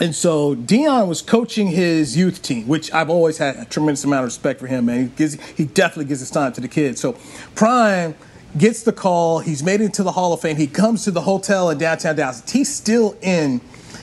And 0.00 0.14
so 0.14 0.54
Deion 0.54 1.08
was 1.08 1.22
coaching 1.22 1.68
his 1.68 2.16
youth 2.16 2.40
team, 2.42 2.68
which 2.68 2.92
I've 2.92 3.10
always 3.10 3.38
had 3.38 3.56
a 3.56 3.64
tremendous 3.64 4.04
amount 4.04 4.20
of 4.20 4.26
respect 4.26 4.60
for 4.60 4.68
him, 4.68 4.86
man. 4.86 5.04
He, 5.04 5.06
gives, 5.08 5.40
he 5.56 5.64
definitely 5.64 6.04
gives 6.04 6.20
his 6.20 6.30
time 6.30 6.52
to 6.52 6.60
the 6.60 6.68
kids. 6.68 7.00
So 7.00 7.16
Prime 7.56 8.14
gets 8.56 8.84
the 8.84 8.92
call. 8.92 9.40
He's 9.40 9.62
made 9.62 9.80
it 9.80 9.92
to 9.94 10.04
the 10.04 10.12
Hall 10.12 10.32
of 10.32 10.40
Fame. 10.40 10.56
He 10.56 10.68
comes 10.68 11.04
to 11.04 11.10
the 11.10 11.22
hotel 11.22 11.70
in 11.70 11.78
downtown 11.78 12.14
Dallas. 12.14 12.48
He's 12.48 12.72
still 12.72 13.16
in 13.22 13.60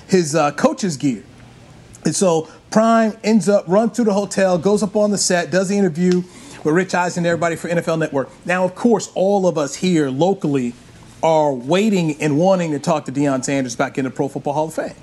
his 0.08 0.36
uh, 0.36 0.52
coach's 0.52 0.98
gear. 0.98 1.24
And 2.06 2.16
so 2.16 2.48
Prime 2.70 3.18
ends 3.24 3.50
up 3.50 3.66
run 3.68 3.90
through 3.90 4.06
the 4.06 4.14
hotel, 4.14 4.58
goes 4.58 4.84
up 4.84 4.96
on 4.96 5.12
the 5.12 5.18
set, 5.18 5.52
does 5.52 5.70
the 5.70 5.78
interview 5.78 6.22
with 6.64 6.76
Rich 6.76 6.94
Eisen 6.94 7.22
and 7.22 7.28
everybody 7.28 7.56
for 7.56 7.68
NFL 7.68 8.00
Network. 8.00 8.30
Now, 8.46 8.64
of 8.64 8.76
course, 8.76 9.12
all 9.16 9.48
of 9.48 9.58
us 9.58 9.76
here 9.76 10.10
locally 10.10 10.74
are 11.24 11.52
waiting 11.52 12.22
and 12.22 12.38
wanting 12.38 12.72
to 12.72 12.80
talk 12.80 13.06
to 13.06 13.12
Deion 13.12 13.44
Sanders 13.44 13.76
back 13.76 13.98
in 13.98 14.06
the 14.06 14.12
Pro 14.12 14.28
Football 14.28 14.54
Hall 14.54 14.68
of 14.68 14.74
Fame. 14.74 14.94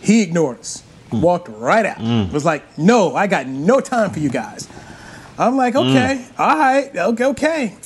He 0.00 0.22
ignored 0.22 0.60
us, 0.60 0.84
mm. 1.10 1.20
walked 1.20 1.48
right 1.48 1.84
out. 1.84 1.98
Mm. 1.98 2.32
Was 2.32 2.44
like, 2.44 2.78
no, 2.78 3.16
I 3.16 3.26
got 3.26 3.48
no 3.48 3.80
time 3.80 4.10
for 4.10 4.20
you 4.20 4.30
guys. 4.30 4.68
I'm 5.38 5.56
like, 5.56 5.74
okay, 5.74 6.24
mm. 6.24 6.38
all 6.38 6.56
right, 6.56 6.96
okay, 6.96 7.24
okay. 7.24 7.76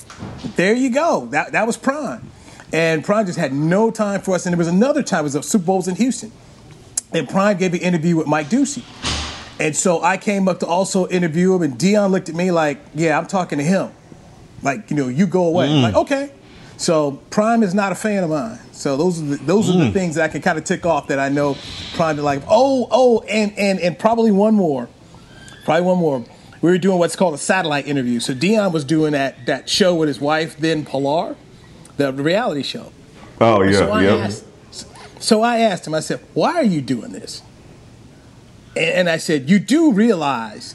There 0.56 0.74
you 0.74 0.90
go. 0.90 1.26
That, 1.26 1.52
that 1.52 1.66
was 1.66 1.78
Prime. 1.78 2.30
And 2.72 3.02
Prime 3.04 3.26
just 3.26 3.38
had 3.38 3.52
no 3.52 3.90
time 3.90 4.20
for 4.20 4.34
us. 4.34 4.44
And 4.46 4.52
there 4.52 4.58
was 4.58 4.68
another 4.68 5.02
time, 5.02 5.20
it 5.20 5.24
was 5.24 5.32
the 5.32 5.42
Super 5.42 5.64
Bowls 5.64 5.88
in 5.88 5.96
Houston. 5.96 6.30
And 7.12 7.28
Prime 7.28 7.56
gave 7.56 7.74
an 7.74 7.80
interview 7.80 8.16
with 8.16 8.26
Mike 8.26 8.48
Doocy. 8.48 8.84
And 9.58 9.76
so 9.76 10.02
I 10.02 10.16
came 10.16 10.48
up 10.48 10.60
to 10.60 10.66
also 10.66 11.06
interview 11.08 11.54
him, 11.54 11.62
and 11.62 11.78
Deion 11.78 12.10
looked 12.10 12.28
at 12.28 12.34
me 12.34 12.50
like, 12.50 12.78
yeah, 12.94 13.18
I'm 13.18 13.26
talking 13.26 13.58
to 13.58 13.64
him. 13.64 13.90
Like, 14.62 14.90
you 14.90 14.96
know, 14.96 15.08
you 15.08 15.26
go 15.26 15.44
away. 15.44 15.68
Mm. 15.68 15.82
Like, 15.82 15.94
okay. 15.94 16.32
So 16.76 17.20
Prime 17.28 17.62
is 17.62 17.74
not 17.74 17.92
a 17.92 17.94
fan 17.94 18.24
of 18.24 18.30
mine. 18.30 18.58
So 18.72 18.96
those 18.96 19.20
are 19.20 19.24
the, 19.26 19.36
those 19.36 19.66
mm. 19.66 19.74
are 19.74 19.78
the 19.78 19.90
mm. 19.90 19.92
things 19.92 20.14
that 20.14 20.24
I 20.24 20.28
can 20.28 20.40
kind 20.40 20.56
of 20.56 20.64
tick 20.64 20.86
off 20.86 21.08
that 21.08 21.18
I 21.18 21.28
know 21.28 21.58
Prime 21.94 22.16
to 22.16 22.22
like. 22.22 22.42
Oh, 22.48 22.88
oh, 22.90 23.20
and 23.28 23.52
and 23.58 23.78
and 23.80 23.98
probably 23.98 24.30
one 24.30 24.54
more, 24.54 24.88
probably 25.64 25.84
one 25.84 25.98
more. 25.98 26.24
We 26.62 26.70
were 26.70 26.78
doing 26.78 26.98
what's 26.98 27.16
called 27.16 27.34
a 27.34 27.38
satellite 27.38 27.86
interview. 27.86 28.20
So 28.20 28.34
Deion 28.34 28.72
was 28.72 28.84
doing 28.84 29.12
that 29.12 29.44
that 29.44 29.68
show 29.68 29.94
with 29.94 30.08
his 30.08 30.20
wife, 30.20 30.56
then 30.56 30.86
Pilar, 30.86 31.36
the 31.98 32.14
reality 32.14 32.62
show. 32.62 32.92
Oh 33.42 33.62
yeah, 33.62 33.72
so 33.72 33.90
I 33.90 34.02
yeah. 34.02 34.14
Asked, 34.16 34.44
so 35.20 35.42
I 35.42 35.58
asked 35.58 35.86
him. 35.86 35.94
I 35.94 36.00
said, 36.00 36.20
"Why 36.34 36.54
are 36.54 36.64
you 36.64 36.80
doing 36.80 37.12
this?" 37.12 37.42
And, 38.76 39.08
I 39.08 39.16
said, 39.16 39.48
"You 39.48 39.58
do 39.58 39.92
realize 39.92 40.74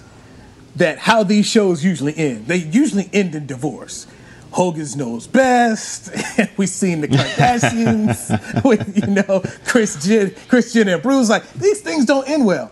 that 0.75 0.99
how 0.99 1.23
these 1.23 1.45
shows 1.45 1.83
usually 1.83 2.15
end? 2.17 2.47
They 2.47 2.57
usually 2.57 3.09
end 3.11 3.35
in 3.35 3.45
divorce." 3.45 4.07
Hogan's 4.51 4.95
knows 4.95 5.27
best. 5.27 6.15
We've 6.57 6.69
seen 6.69 7.01
the 7.01 7.09
Kardashians 7.09 8.63
with, 8.63 8.95
you 8.95 9.13
know, 9.13 9.43
Kris 9.65 10.71
Jenner 10.71 10.93
and 10.93 11.03
Bruce. 11.03 11.29
Like, 11.29 11.51
these 11.55 11.81
things 11.81 12.05
don't 12.05 12.27
end 12.29 12.45
well. 12.45 12.71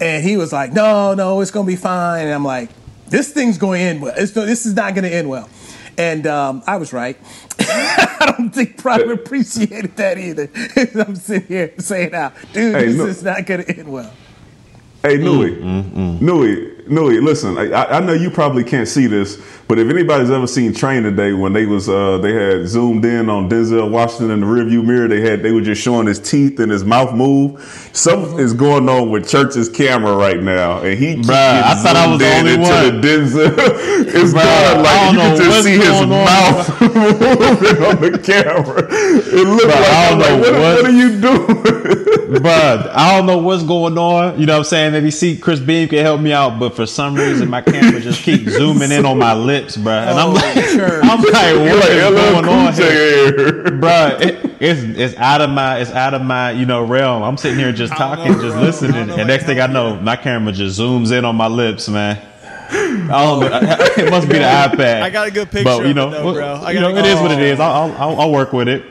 And 0.00 0.24
he 0.24 0.38
was 0.38 0.54
like, 0.54 0.72
no, 0.72 1.12
no, 1.12 1.42
it's 1.42 1.50
going 1.50 1.66
to 1.66 1.70
be 1.70 1.76
fine. 1.76 2.24
And 2.24 2.32
I'm 2.32 2.46
like, 2.46 2.70
this 3.08 3.30
thing's 3.30 3.58
going 3.58 3.80
to 3.80 3.84
end 3.84 4.00
well. 4.02 4.14
It's, 4.16 4.32
this 4.32 4.64
is 4.64 4.74
not 4.74 4.94
going 4.94 5.04
to 5.04 5.14
end 5.14 5.28
well. 5.28 5.50
And 5.98 6.28
um, 6.28 6.62
I 6.66 6.76
was 6.76 6.92
right. 6.92 7.18
I 7.58 8.34
don't 8.36 8.54
think 8.54 8.78
Prime 8.78 9.10
appreciated 9.10 9.96
that 9.96 10.16
either. 10.16 10.48
I'm 11.06 11.16
sitting 11.16 11.48
here 11.48 11.74
saying, 11.78 12.12
now, 12.12 12.32
dude, 12.52 12.74
hey, 12.74 12.86
this 12.86 12.96
no. 12.96 13.06
is 13.06 13.22
not 13.24 13.44
going 13.44 13.64
to 13.64 13.76
end 13.76 13.88
well. 13.90 14.12
Hey, 15.02 15.16
Newy, 15.16 15.50
mm, 15.52 15.82
mm, 15.82 15.92
mm. 15.92 16.20
Newy, 16.20 16.84
Newy, 16.88 17.20
listen, 17.20 17.56
I, 17.58 17.72
I, 17.72 18.00
know 18.00 18.14
you 18.14 18.30
probably 18.30 18.64
can't 18.64 18.88
see 18.88 19.06
this, 19.06 19.36
but 19.68 19.78
if 19.78 19.90
anybody's 19.90 20.30
ever 20.30 20.46
seen 20.46 20.72
Training 20.72 21.14
Day, 21.14 21.34
when 21.34 21.52
they 21.52 21.66
was 21.66 21.90
uh, 21.90 22.16
they 22.18 22.32
had 22.32 22.66
zoomed 22.66 23.04
in 23.04 23.28
on 23.28 23.50
Denzel 23.50 23.90
Washington 23.90 24.30
in 24.30 24.40
the 24.40 24.46
rearview 24.46 24.82
mirror, 24.82 25.08
they 25.08 25.20
had 25.20 25.42
they 25.42 25.52
were 25.52 25.60
just 25.60 25.82
showing 25.82 26.06
his 26.06 26.18
teeth 26.18 26.58
and 26.58 26.72
his 26.72 26.84
mouth 26.84 27.14
move. 27.14 27.60
Something 27.92 28.30
mm-hmm. 28.30 28.40
is 28.40 28.54
going 28.54 28.88
on 28.88 29.10
with 29.10 29.28
Church's 29.28 29.68
camera 29.68 30.16
right 30.16 30.42
now, 30.42 30.80
and 30.80 30.98
he 30.98 31.16
Bruh, 31.16 31.62
I 31.62 31.74
thought 31.74 31.96
I 31.96 32.06
was 32.06 32.18
the 32.18 32.34
only 32.34 32.56
one. 32.56 33.00
The 33.00 33.08
Denzel, 33.08 33.54
it's 34.08 34.32
Bruh, 34.32 34.82
like 34.82 35.12
you 35.12 35.18
can 35.18 35.36
just 35.36 35.62
see 35.62 35.76
his 35.76 36.06
mouth 36.06 36.80
moving 36.80 37.84
on 37.84 38.00
the 38.00 38.18
camera. 38.24 38.88
It 38.88 39.46
looks 39.46 39.64
Bruh, 39.64 39.68
like, 39.68 39.90
I 39.90 40.08
don't 40.08 40.18
know 40.18 40.34
like, 40.34 40.40
what, 40.40 40.82
what, 40.82 40.84
are 40.86 40.90
you 40.90 41.20
doing? 41.20 42.04
Bruh, 42.28 42.90
I 42.94 43.16
don't 43.16 43.26
know 43.26 43.38
what's 43.38 43.64
going 43.64 43.98
on. 43.98 44.40
You 44.40 44.46
know 44.46 44.54
what 44.54 44.58
I'm 44.58 44.64
saying? 44.64 44.92
Maybe 44.92 45.10
see 45.10 45.36
Chris 45.36 45.60
Beam 45.60 45.88
can 45.88 45.98
help 45.98 46.20
me 46.20 46.32
out, 46.32 46.58
but 46.58 46.74
for 46.74 46.86
some 46.86 47.14
reason 47.14 47.50
my 47.50 47.60
camera 47.60 48.00
just 48.00 48.22
keeps 48.22 48.52
zooming 48.52 48.92
in 48.92 49.04
on 49.04 49.18
my 49.18 49.34
lips, 49.60 49.76
bro. 49.76 49.92
And 49.92 50.18
I'm 50.18 50.30
oh, 50.30 50.32
like, 50.32 50.64
sure. 50.64 51.02
I'm 51.02 51.20
like, 51.20 51.32
what 51.56 51.78
like, 51.80 51.90
is 51.90 52.10
going 52.10 52.48
on 52.48 52.72
here, 52.74 53.70
bro? 53.78 54.16
It, 54.20 54.56
it's 54.60 54.82
it's 54.98 55.16
out 55.16 55.40
of 55.40 55.50
my 55.50 55.78
it's 55.78 55.90
out 55.90 56.14
of 56.14 56.22
my 56.22 56.52
you 56.52 56.66
know 56.66 56.84
realm. 56.84 57.22
I'm 57.22 57.36
sitting 57.36 57.58
here 57.58 57.72
just 57.72 57.92
talking, 57.94 58.32
know, 58.32 58.42
just 58.42 58.54
bro. 58.54 58.62
listening, 58.62 59.10
and 59.10 59.28
next 59.28 59.44
thing 59.44 59.60
I 59.60 59.66
know, 59.66 60.00
my 60.00 60.16
camera 60.16 60.52
just 60.52 60.78
zooms 60.78 61.16
in 61.16 61.24
on 61.24 61.36
my 61.36 61.48
lips, 61.48 61.88
man. 61.88 62.24
I 62.70 63.24
don't 63.24 63.40
know. 63.40 64.04
It 64.04 64.10
must 64.10 64.28
be 64.28 64.34
the 64.34 64.40
iPad. 64.44 65.02
I 65.02 65.10
got 65.10 65.28
a 65.28 65.30
good 65.30 65.50
picture, 65.50 65.64
but 65.64 65.86
you 65.86 65.94
know, 65.94 66.08
it 66.08 66.12
though, 66.12 66.34
bro. 66.34 66.54
I 66.54 66.72
you 66.72 66.80
know, 66.80 66.94
it 66.94 67.06
is 67.06 67.20
what 67.20 67.30
it 67.30 67.40
is. 67.40 67.60
I'll, 67.60 67.92
I'll, 67.92 68.20
I'll 68.20 68.32
work 68.32 68.52
with 68.52 68.68
it. 68.68 68.84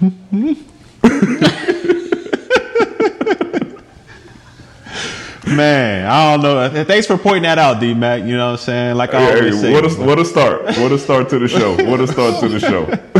Man, 5.56 6.06
I 6.06 6.36
don't 6.36 6.42
know. 6.42 6.84
Thanks 6.84 7.06
for 7.06 7.16
pointing 7.16 7.44
that 7.44 7.58
out, 7.58 7.80
D 7.80 7.94
Mac. 7.94 8.22
You 8.22 8.36
know 8.36 8.46
what 8.46 8.60
I'm 8.60 8.64
saying? 8.64 8.96
Like 8.96 9.14
I 9.14 9.20
hey, 9.20 9.38
always 9.38 9.60
say. 9.60 9.72
What 9.72 9.84
a, 9.84 9.94
what 10.04 10.18
a 10.18 10.24
start. 10.24 10.64
What 10.64 10.92
a 10.92 10.98
start 10.98 11.28
to 11.30 11.38
the 11.38 11.48
show. 11.48 11.76
What 11.88 12.00
a 12.00 12.06
start 12.06 12.40
to 12.40 12.48
the 12.48 12.58
show. 12.60 12.84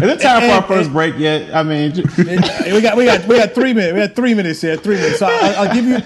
Is 0.00 0.08
it 0.08 0.20
time 0.20 0.42
for 0.42 0.48
our 0.48 0.62
first 0.62 0.92
break 0.92 1.18
yet? 1.18 1.54
I 1.54 1.62
mean, 1.62 1.92
we 2.16 2.80
got 2.80 2.96
we 2.96 3.04
got 3.04 3.26
we 3.26 3.36
got 3.36 3.52
three 3.52 3.74
minutes. 3.74 3.92
We 3.92 4.00
got 4.00 4.14
three 4.14 4.34
minutes 4.34 4.60
here. 4.60 4.76
Three 4.76 4.96
minutes. 4.96 5.18
So 5.18 5.26
I'll, 5.26 5.66
I'll 5.68 5.74
give 5.74 5.84
you. 5.84 5.98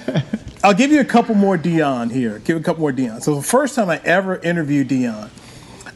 I'll 0.63 0.75
give 0.75 0.91
you 0.91 1.01
a 1.01 1.05
couple 1.05 1.35
more 1.35 1.59
Deion 1.59 2.11
here. 2.11 2.39
Give 2.39 2.57
a 2.57 2.61
couple 2.61 2.81
more 2.81 2.93
Deion. 2.93 3.23
So 3.23 3.35
the 3.35 3.43
first 3.43 3.75
time 3.75 3.91
I 3.91 4.01
ever 4.05 4.39
interviewed 4.39 4.89
Deion, 4.89 5.29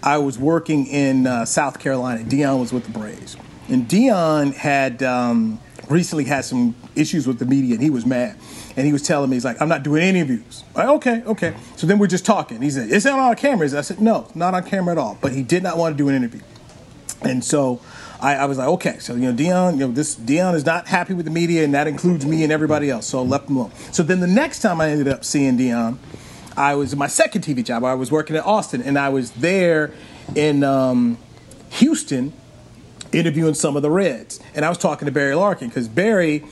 I 0.02 0.18
was 0.18 0.38
working 0.38 0.86
in 0.86 1.26
uh, 1.26 1.46
South 1.46 1.78
Carolina. 1.78 2.22
Deion 2.22 2.60
was 2.60 2.72
with 2.72 2.84
the 2.84 2.90
Braves, 2.90 3.36
and 3.68 3.88
Deion 3.88 4.54
had 4.54 5.02
um, 5.02 5.58
recently 5.88 6.24
had 6.24 6.44
some 6.44 6.74
issues 6.94 7.26
with 7.26 7.38
the 7.38 7.46
media, 7.46 7.74
and 7.74 7.82
he 7.82 7.90
was 7.90 8.04
mad 8.04 8.36
and 8.78 8.86
he 8.86 8.92
was 8.92 9.02
telling 9.02 9.28
me, 9.28 9.34
he's 9.34 9.44
like, 9.44 9.60
I'm 9.60 9.68
not 9.68 9.82
doing 9.82 10.04
any 10.04 10.20
interviews. 10.20 10.62
Like, 10.72 10.86
okay, 10.86 11.24
okay. 11.26 11.52
So 11.74 11.84
then 11.88 11.98
we're 11.98 12.06
just 12.06 12.24
talking. 12.24 12.62
He 12.62 12.70
said, 12.70 12.92
It's 12.92 13.04
not 13.04 13.18
on 13.18 13.34
camera. 13.34 13.66
I 13.76 13.80
said, 13.80 14.00
No, 14.00 14.28
not 14.36 14.54
on 14.54 14.62
camera 14.62 14.92
at 14.92 14.98
all. 14.98 15.18
But 15.20 15.32
he 15.32 15.42
did 15.42 15.64
not 15.64 15.76
want 15.76 15.94
to 15.94 15.98
do 15.98 16.08
an 16.08 16.14
interview. 16.14 16.42
And 17.22 17.44
so 17.44 17.80
I, 18.20 18.36
I, 18.36 18.44
was 18.44 18.56
like, 18.56 18.68
okay, 18.68 19.00
so 19.00 19.16
you 19.16 19.32
know, 19.32 19.32
Deion, 19.32 19.72
you 19.72 19.78
know, 19.80 19.90
this 19.90 20.14
Deion 20.14 20.54
is 20.54 20.64
not 20.64 20.86
happy 20.86 21.12
with 21.12 21.24
the 21.24 21.32
media, 21.32 21.64
and 21.64 21.74
that 21.74 21.88
includes 21.88 22.24
me 22.24 22.44
and 22.44 22.52
everybody 22.52 22.88
else. 22.88 23.06
So 23.08 23.18
I 23.18 23.22
left 23.22 23.50
him 23.50 23.56
alone. 23.56 23.72
So 23.90 24.04
then 24.04 24.20
the 24.20 24.28
next 24.28 24.60
time 24.60 24.80
I 24.80 24.90
ended 24.90 25.08
up 25.08 25.24
seeing 25.24 25.58
Deion, 25.58 25.98
I 26.56 26.76
was 26.76 26.92
in 26.92 27.00
my 27.00 27.08
second 27.08 27.42
TV 27.42 27.64
job. 27.64 27.82
I 27.82 27.94
was 27.94 28.12
working 28.12 28.36
at 28.36 28.46
Austin, 28.46 28.80
and 28.80 28.96
I 28.96 29.08
was 29.08 29.32
there 29.32 29.92
in 30.36 30.62
um, 30.62 31.18
Houston 31.70 32.32
interviewing 33.10 33.54
some 33.54 33.74
of 33.74 33.82
the 33.82 33.90
Reds, 33.90 34.38
and 34.54 34.64
I 34.64 34.68
was 34.68 34.78
talking 34.78 35.06
to 35.06 35.12
Barry 35.12 35.34
Larkin 35.34 35.66
because 35.66 35.88
Barry 35.88 36.44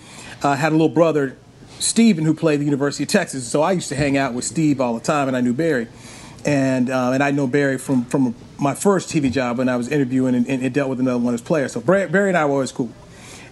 uh, 0.43 0.57
had 0.57 0.73
a 0.73 0.75
little 0.75 0.89
brother 0.89 1.37
Steven, 1.79 2.25
who 2.25 2.35
played 2.35 2.61
the 2.61 2.65
University 2.65 3.05
of 3.05 3.09
Texas. 3.09 3.47
So 3.47 3.63
I 3.63 3.73
used 3.73 3.89
to 3.91 3.97
hang 3.97 4.17
out 4.17 4.35
with 4.35 4.45
Steve 4.45 4.81
all 4.81 4.95
the 4.95 5.01
time, 5.01 5.29
and 5.29 5.37
I 5.37 5.41
knew 5.41 5.53
Barry. 5.53 5.89
And, 6.45 6.91
uh, 6.91 7.11
and 7.13 7.23
I 7.23 7.33
know 7.33 7.47
Barry 7.47 7.77
from, 7.77 8.05
from 8.05 8.35
my 8.59 8.75
first 8.75 9.09
TV 9.09 9.31
job 9.33 9.59
when 9.59 9.69
I 9.69 9.77
was 9.77 9.89
interviewing 9.89 10.35
and, 10.35 10.47
and, 10.47 10.73
dealt 10.73 10.89
with 10.89 11.01
another 11.01 11.19
one 11.19 11.35
of 11.35 11.41
his 11.41 11.47
players. 11.47 11.73
So 11.73 11.81
Barry, 11.81 12.29
and 12.29 12.37
I 12.37 12.45
were 12.45 12.53
always 12.53 12.73
cool. 12.73 12.93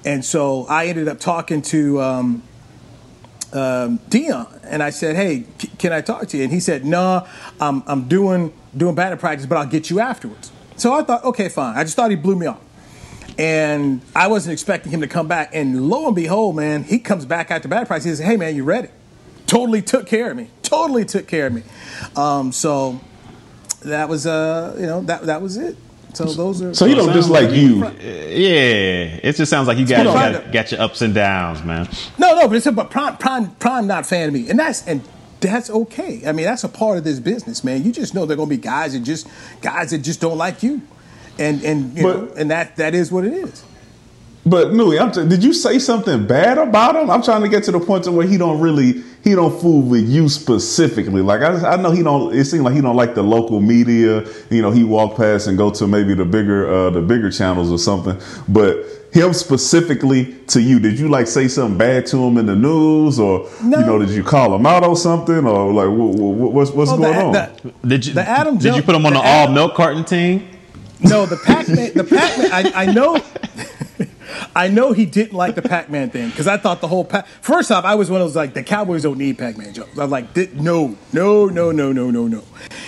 And 0.04 0.24
so 0.24 0.66
I 0.66 0.86
ended 0.86 1.08
up 1.08 1.18
talking 1.18 1.60
to 1.62 2.00
um, 2.00 2.42
um, 3.52 3.98
Deion, 4.10 4.60
and 4.64 4.82
I 4.82 4.90
said, 4.90 5.16
"Hey, 5.16 5.46
c- 5.58 5.70
can 5.78 5.92
I 5.92 6.02
talk 6.02 6.28
to 6.28 6.36
you?" 6.36 6.44
And 6.44 6.52
he 6.52 6.60
said, 6.60 6.84
"No, 6.84 7.26
I'm, 7.60 7.82
I'm 7.86 8.06
doing 8.06 8.52
doing 8.76 8.94
batting 8.94 9.18
practice, 9.18 9.46
but 9.46 9.56
I'll 9.56 9.66
get 9.66 9.88
you 9.88 10.00
afterwards." 10.00 10.52
So 10.76 10.92
I 10.92 11.02
thought, 11.04 11.24
"Okay, 11.24 11.48
fine." 11.48 11.76
I 11.76 11.84
just 11.84 11.96
thought 11.96 12.10
he 12.10 12.16
blew 12.16 12.36
me 12.36 12.46
off. 12.46 12.60
And 13.38 14.00
I 14.14 14.28
wasn't 14.28 14.52
expecting 14.52 14.92
him 14.92 15.00
to 15.00 15.08
come 15.08 15.26
back. 15.26 15.50
And 15.54 15.88
lo 15.88 16.06
and 16.06 16.14
behold, 16.14 16.56
man, 16.56 16.84
he 16.84 16.98
comes 16.98 17.24
back 17.24 17.50
after 17.50 17.68
bad 17.68 17.86
price. 17.86 18.04
He 18.04 18.10
says, 18.10 18.20
Hey, 18.20 18.36
man, 18.36 18.54
you 18.54 18.64
ready? 18.64 18.88
Totally 19.46 19.82
took 19.82 20.06
care 20.06 20.30
of 20.30 20.36
me. 20.36 20.50
Totally 20.62 21.04
took 21.04 21.26
care 21.26 21.48
of 21.48 21.52
me. 21.52 21.62
Um, 22.16 22.52
so 22.52 23.00
that 23.82 24.08
was, 24.08 24.26
uh, 24.26 24.76
you 24.78 24.86
know, 24.86 25.02
that, 25.02 25.26
that 25.26 25.42
was 25.42 25.56
it. 25.56 25.76
So 26.14 26.26
those 26.26 26.62
are. 26.62 26.74
So 26.74 26.86
you 26.86 26.94
don't 26.94 27.12
dislike 27.12 27.48
like 27.48 27.56
you. 27.56 27.84
Yeah, 27.84 29.18
it 29.22 29.34
just 29.34 29.50
sounds 29.50 29.66
like 29.66 29.78
you 29.78 29.86
got, 29.86 30.04
got, 30.04 30.52
got 30.52 30.70
your 30.70 30.80
ups 30.80 31.02
and 31.02 31.12
downs, 31.12 31.64
man. 31.64 31.88
No, 32.18 32.34
no, 32.36 32.46
but 32.46 32.56
it's 32.56 32.66
about 32.66 32.90
prime, 32.90 33.16
prime, 33.16 33.50
prime. 33.56 33.86
Not 33.88 34.06
fan 34.06 34.28
of 34.28 34.34
me, 34.34 34.48
and 34.48 34.58
that's 34.58 34.86
and 34.86 35.02
that's 35.40 35.70
okay. 35.70 36.22
I 36.26 36.32
mean, 36.32 36.46
that's 36.46 36.62
a 36.62 36.68
part 36.68 36.98
of 36.98 37.04
this 37.04 37.18
business, 37.18 37.64
man. 37.64 37.84
You 37.84 37.90
just 37.90 38.14
know 38.14 38.26
there 38.26 38.34
are 38.34 38.38
gonna 38.38 38.48
be 38.48 38.56
guys 38.56 38.92
that 38.92 39.00
just 39.00 39.26
guys 39.60 39.90
that 39.90 39.98
just 39.98 40.20
don't 40.20 40.38
like 40.38 40.62
you 40.62 40.82
and 41.38 41.62
and 41.62 41.96
you 41.96 42.02
but, 42.02 42.16
know, 42.16 42.32
and 42.36 42.50
that 42.50 42.76
that 42.76 42.94
is 42.94 43.10
what 43.10 43.24
it 43.24 43.32
is. 43.32 43.64
But 44.46 44.74
Newy, 44.74 44.98
I'm 44.98 45.10
t- 45.10 45.26
did 45.26 45.42
you 45.42 45.54
say 45.54 45.78
something 45.78 46.26
bad 46.26 46.58
about 46.58 46.96
him? 46.96 47.08
I'm 47.08 47.22
trying 47.22 47.42
to 47.42 47.48
get 47.48 47.64
to 47.64 47.72
the 47.72 47.80
point 47.80 48.04
to 48.04 48.12
where 48.12 48.26
he 48.26 48.36
don't 48.36 48.60
really 48.60 49.02
he 49.22 49.34
don't 49.34 49.58
fool 49.58 49.80
with 49.80 50.06
you 50.06 50.28
specifically. 50.28 51.22
Like 51.22 51.40
I, 51.40 51.72
I 51.72 51.76
know 51.76 51.92
he 51.92 52.02
don't. 52.02 52.34
It 52.34 52.44
seems 52.44 52.62
like 52.62 52.74
he 52.74 52.82
don't 52.82 52.96
like 52.96 53.14
the 53.14 53.22
local 53.22 53.60
media. 53.60 54.26
You 54.50 54.60
know, 54.60 54.70
he 54.70 54.84
walk 54.84 55.16
past 55.16 55.46
and 55.46 55.56
go 55.56 55.70
to 55.70 55.86
maybe 55.86 56.12
the 56.12 56.26
bigger 56.26 56.72
uh, 56.72 56.90
the 56.90 57.00
bigger 57.00 57.30
channels 57.30 57.72
or 57.72 57.78
something. 57.78 58.20
But 58.46 58.84
him 59.14 59.32
specifically 59.32 60.34
to 60.48 60.60
you? 60.60 60.78
Did 60.78 60.98
you 60.98 61.08
like 61.08 61.26
say 61.26 61.48
something 61.48 61.78
bad 61.78 62.04
to 62.06 62.18
him 62.18 62.36
in 62.36 62.46
the 62.46 62.56
news, 62.56 63.18
or 63.18 63.48
no. 63.62 63.78
you 63.78 63.86
know, 63.86 63.98
did 63.98 64.10
you 64.10 64.24
call 64.24 64.54
him 64.54 64.66
out 64.66 64.84
or 64.84 64.96
something, 64.96 65.46
or 65.46 65.72
like 65.72 65.88
what, 65.88 66.18
what, 66.18 66.52
what's 66.52 66.70
what's 66.72 66.90
well, 66.90 67.00
going 67.00 67.32
the, 67.32 67.48
on? 67.48 67.72
The, 67.82 67.88
did 67.88 68.06
you 68.06 68.12
the 68.12 68.28
Adam 68.28 68.58
did 68.58 68.74
you 68.76 68.82
put 68.82 68.94
him 68.94 69.06
on 69.06 69.14
the, 69.14 69.20
the 69.20 69.26
all 69.26 69.50
milk 69.50 69.74
carton 69.74 70.04
team? 70.04 70.50
No, 71.00 71.26
the 71.26 71.36
Pac 71.36 71.68
Man. 71.68 71.92
The 71.94 72.04
Pac 72.04 72.38
Man. 72.38 72.52
I, 72.52 72.82
I 72.82 72.86
know. 72.86 73.22
I 74.56 74.68
know 74.68 74.92
he 74.92 75.06
didn't 75.06 75.36
like 75.36 75.54
the 75.54 75.62
Pac-Man 75.62 76.10
thing 76.10 76.30
because 76.30 76.46
I 76.46 76.56
thought 76.56 76.80
the 76.80 76.88
whole 76.88 77.04
Pac. 77.04 77.26
First 77.26 77.70
off, 77.70 77.84
I 77.84 77.94
was 77.94 78.10
one 78.10 78.20
of 78.20 78.28
those 78.28 78.36
like 78.36 78.54
the 78.54 78.62
Cowboys 78.62 79.02
don't 79.02 79.18
need 79.18 79.38
Pac-Man 79.38 79.72
jokes. 79.72 79.98
I 79.98 80.02
was 80.02 80.10
like, 80.10 80.34
no, 80.54 80.96
no, 81.12 81.46
no, 81.46 81.70
no, 81.70 81.92
no, 81.92 82.10
no, 82.10 82.28
no. 82.28 82.42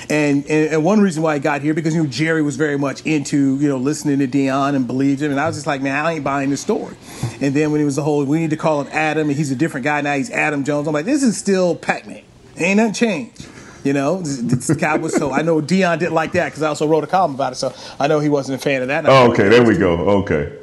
And, 0.08 0.44
and 0.46 0.72
and 0.72 0.84
one 0.84 1.00
reason 1.00 1.22
why 1.22 1.34
I 1.34 1.38
got 1.38 1.62
here 1.62 1.74
because 1.74 1.94
you 1.94 2.02
know 2.02 2.08
Jerry 2.08 2.42
was 2.42 2.56
very 2.56 2.78
much 2.78 3.04
into 3.04 3.58
you 3.58 3.68
know 3.68 3.76
listening 3.76 4.18
to 4.20 4.28
Deion 4.28 4.74
and 4.74 4.86
believed 4.86 5.22
him, 5.22 5.30
and 5.30 5.40
I 5.40 5.46
was 5.46 5.56
just 5.56 5.66
like, 5.66 5.82
man, 5.82 6.04
I 6.04 6.12
ain't 6.12 6.24
buying 6.24 6.50
this 6.50 6.60
story. 6.60 6.96
And 7.40 7.54
then 7.54 7.72
when 7.72 7.80
it 7.80 7.84
was 7.84 7.96
the 7.96 8.02
whole, 8.02 8.24
we 8.24 8.38
need 8.38 8.50
to 8.50 8.56
call 8.56 8.80
him 8.80 8.88
Adam, 8.92 9.28
and 9.28 9.36
he's 9.36 9.50
a 9.50 9.56
different 9.56 9.84
guy 9.84 10.00
now. 10.00 10.14
He's 10.14 10.30
Adam 10.30 10.64
Jones. 10.64 10.86
I'm 10.86 10.94
like, 10.94 11.06
this 11.06 11.22
is 11.22 11.36
still 11.36 11.74
Pac-Man. 11.74 12.22
Ain't 12.56 12.78
nothing 12.78 12.94
changed. 12.94 13.48
You 13.86 13.92
know, 13.92 14.18
it's 14.18 14.66
the 14.66 14.74
Cowboys. 14.74 15.14
So 15.14 15.30
I 15.30 15.42
know 15.42 15.62
Deion 15.62 16.00
didn't 16.00 16.14
like 16.14 16.32
that 16.32 16.46
because 16.46 16.64
I 16.64 16.66
also 16.66 16.88
wrote 16.88 17.04
a 17.04 17.06
column 17.06 17.36
about 17.36 17.52
it. 17.52 17.54
So 17.54 17.72
I 18.00 18.08
know 18.08 18.18
he 18.18 18.28
wasn't 18.28 18.60
a 18.60 18.62
fan 18.62 18.82
of 18.82 18.88
that. 18.88 19.06
Oh, 19.06 19.30
okay, 19.30 19.48
there 19.48 19.64
we 19.64 19.78
go. 19.78 19.92
Okay. 20.22 20.58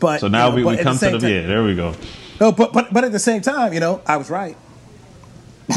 But 0.00 0.20
so 0.20 0.28
now 0.28 0.46
you 0.46 0.62
know, 0.62 0.70
we, 0.70 0.76
we 0.76 0.82
come 0.82 0.96
the 0.96 1.10
to 1.10 1.18
the 1.18 1.20
time, 1.20 1.30
yeah. 1.30 1.46
There 1.46 1.62
we 1.62 1.76
go. 1.76 1.94
No, 2.40 2.50
but 2.50 2.72
but 2.72 2.94
but 2.94 3.04
at 3.04 3.12
the 3.12 3.18
same 3.18 3.42
time, 3.42 3.74
you 3.74 3.80
know, 3.80 4.00
I 4.06 4.16
was 4.16 4.30
right. 4.30 4.56
and 5.68 5.76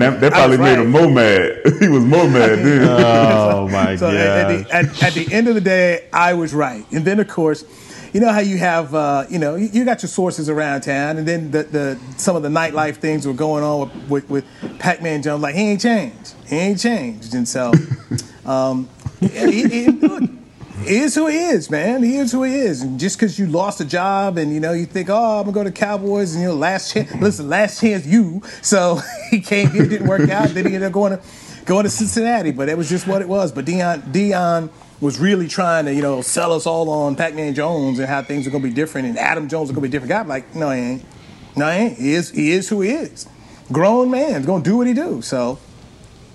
that, 0.00 0.18
that 0.20 0.32
probably 0.32 0.56
made 0.56 0.76
right. 0.76 0.86
him 0.86 0.90
more 0.90 1.10
mad. 1.10 1.60
he 1.80 1.88
was 1.88 2.04
more 2.04 2.26
mad 2.26 2.58
then. 2.60 2.88
Oh 2.88 3.68
my 3.68 3.94
so 3.96 4.10
god! 4.10 4.16
At 4.16 4.48
the, 4.48 4.74
at, 4.74 5.02
at 5.02 5.12
the 5.12 5.30
end 5.30 5.48
of 5.48 5.54
the 5.54 5.60
day, 5.60 6.08
I 6.14 6.32
was 6.32 6.54
right. 6.54 6.86
And 6.92 7.04
then, 7.04 7.20
of 7.20 7.28
course, 7.28 7.64
you 8.12 8.20
know 8.20 8.30
how 8.30 8.40
you 8.40 8.58
have, 8.58 8.94
uh, 8.94 9.24
you 9.30 9.38
know, 9.38 9.56
you, 9.56 9.68
you, 9.72 9.84
got 9.84 10.02
your 10.02 10.08
sources 10.08 10.48
around 10.48 10.82
town, 10.82 11.16
and 11.16 11.26
then 11.26 11.50
the, 11.50 11.62
the 11.62 11.98
some 12.18 12.36
of 12.36 12.42
the 12.42 12.48
nightlife 12.48 12.96
things 12.96 13.26
were 13.26 13.32
going 13.32 13.64
on 13.64 13.80
with, 14.08 14.28
with, 14.28 14.30
with 14.30 14.78
Pac-Man 14.78 15.22
Jones. 15.22 15.42
Like 15.42 15.54
he 15.54 15.62
ain't 15.62 15.80
changed, 15.80 16.34
he 16.46 16.56
ain't 16.56 16.80
changed, 16.80 17.34
and 17.34 17.48
so 17.48 17.72
um, 18.44 18.88
he, 19.20 19.28
he, 19.28 19.68
he, 19.68 20.28
he 20.84 20.98
is 20.98 21.14
who 21.14 21.28
he 21.28 21.38
is, 21.38 21.70
man. 21.70 22.02
He 22.02 22.16
is 22.16 22.32
who 22.32 22.42
he 22.42 22.54
is. 22.54 22.82
And 22.82 22.98
just 22.98 23.16
because 23.16 23.38
you 23.38 23.46
lost 23.46 23.80
a 23.80 23.84
job 23.84 24.36
and 24.36 24.52
you 24.52 24.60
know 24.60 24.72
you 24.72 24.84
think, 24.84 25.08
oh, 25.08 25.38
I'm 25.38 25.44
gonna 25.44 25.52
go 25.52 25.64
to 25.64 25.70
Cowboys 25.70 26.34
and 26.34 26.42
you 26.42 26.48
know 26.48 26.54
last 26.54 26.92
chance. 26.92 27.14
Listen, 27.14 27.48
last 27.48 27.80
chance 27.80 28.04
you. 28.04 28.42
So 28.62 29.00
he 29.30 29.40
came 29.40 29.70
here, 29.70 29.86
didn't 29.86 30.08
work 30.08 30.28
out. 30.28 30.48
then 30.48 30.66
he 30.66 30.74
ended 30.74 30.88
up 30.88 30.92
going 30.92 31.16
to 31.16 31.22
going 31.64 31.84
to 31.84 31.90
Cincinnati. 31.90 32.50
But 32.50 32.68
it 32.68 32.76
was 32.76 32.88
just 32.88 33.06
what 33.06 33.22
it 33.22 33.28
was. 33.28 33.52
But 33.52 33.64
Dion 33.64 34.02
Deion 34.02 34.70
was 35.02 35.18
really 35.18 35.48
trying 35.48 35.84
to 35.84 35.94
you 35.94 36.00
know 36.00 36.22
sell 36.22 36.52
us 36.52 36.66
all 36.66 36.88
on 36.88 37.14
Pac-Man 37.16 37.54
Jones 37.54 37.98
and 37.98 38.08
how 38.08 38.22
things 38.22 38.46
are 38.46 38.50
gonna 38.50 38.64
be 38.64 38.72
different 38.72 39.08
and 39.08 39.18
Adam 39.18 39.48
Jones 39.48 39.68
is 39.68 39.74
gonna 39.74 39.82
be 39.82 39.88
a 39.88 39.90
different 39.90 40.08
guy. 40.08 40.20
I'm 40.20 40.28
like, 40.28 40.54
no, 40.54 40.70
he 40.70 40.80
ain't. 40.80 41.04
No, 41.54 41.70
he 41.70 41.78
ain't. 41.78 41.98
He 41.98 42.14
is 42.14 42.30
he 42.30 42.52
is 42.52 42.70
who 42.70 42.80
he 42.80 42.90
is. 42.92 43.26
Grown 43.70 44.10
man, 44.10 44.42
gonna 44.44 44.64
do 44.64 44.78
what 44.78 44.86
he 44.86 44.94
do. 44.94 45.20
So. 45.20 45.58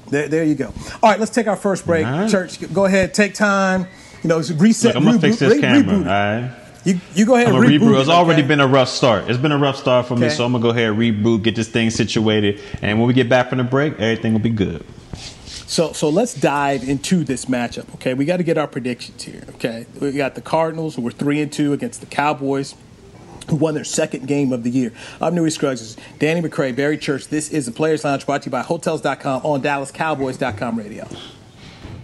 There, 0.09 0.29
there 0.29 0.45
you 0.45 0.55
go. 0.55 0.67
All 1.03 1.09
right, 1.09 1.19
let's 1.19 1.33
take 1.33 1.47
our 1.47 1.57
first 1.57 1.85
break. 1.85 2.05
Right. 2.05 2.29
Church, 2.29 2.73
go 2.73 2.85
ahead, 2.85 3.13
take 3.13 3.33
time 3.33 3.87
you 4.23 4.29
know, 4.29 4.37
reset. 4.55 4.95
Look, 4.95 4.95
I'm 4.95 5.03
gonna 5.05 5.17
reboot, 5.17 5.21
fix 5.21 5.39
this 5.39 5.53
re- 5.53 5.61
camera. 5.61 5.95
Reboot. 5.95 5.99
All 5.99 6.41
right. 6.41 6.51
You, 6.85 6.99
you 7.15 7.25
go 7.25 7.35
ahead. 7.35 7.47
I'm 7.49 7.55
and 7.55 7.65
reboot. 7.65 7.79
reboot. 7.79 7.99
It's 7.99 8.09
already 8.09 8.41
been 8.41 8.59
a 8.59 8.67
rough 8.67 8.89
start. 8.89 9.29
It's 9.29 9.39
been 9.39 9.51
a 9.51 9.57
rough 9.57 9.77
start 9.77 10.05
for 10.05 10.13
okay. 10.13 10.23
me, 10.23 10.29
so 10.29 10.45
I'm 10.45 10.51
gonna 10.53 10.61
go 10.61 10.69
ahead 10.69 10.89
and 10.89 10.97
reboot, 10.97 11.43
get 11.43 11.55
this 11.55 11.69
thing 11.69 11.89
situated, 11.89 12.61
and 12.81 12.99
when 12.99 13.07
we 13.07 13.13
get 13.13 13.29
back 13.29 13.49
from 13.49 13.57
the 13.57 13.63
break, 13.63 13.93
everything 13.99 14.33
will 14.33 14.39
be 14.39 14.49
good. 14.49 14.85
So, 15.67 15.91
so 15.91 16.09
let's 16.09 16.33
dive 16.33 16.87
into 16.87 17.25
this 17.25 17.45
matchup. 17.45 17.93
Okay, 17.95 18.13
we 18.13 18.23
got 18.23 18.37
to 18.37 18.43
get 18.43 18.57
our 18.57 18.67
predictions 18.67 19.21
here. 19.21 19.43
Okay, 19.55 19.85
we 19.99 20.13
got 20.13 20.35
the 20.35 20.41
Cardinals 20.41 20.95
who 20.95 21.01
were 21.01 21.11
three 21.11 21.41
and 21.41 21.51
two 21.51 21.73
against 21.73 21.99
the 21.99 22.07
Cowboys 22.07 22.73
who 23.49 23.57
won 23.57 23.73
their 23.73 23.83
second 23.83 24.27
game 24.27 24.53
of 24.53 24.63
the 24.63 24.69
year. 24.69 24.93
I'm 25.21 25.35
Newy 25.35 25.51
Scruggs, 25.51 25.97
Danny 26.19 26.41
McCray, 26.41 26.75
Barry 26.75 26.97
Church. 26.97 27.27
This 27.27 27.49
is 27.49 27.65
the 27.65 27.71
Players 27.73 28.03
Lounge 28.05 28.25
brought 28.25 28.43
to 28.43 28.47
you 28.47 28.51
by 28.51 28.61
Hotels.com 28.61 29.45
on 29.45 29.61
DallasCowboys.com 29.61 30.77
radio. 30.77 31.07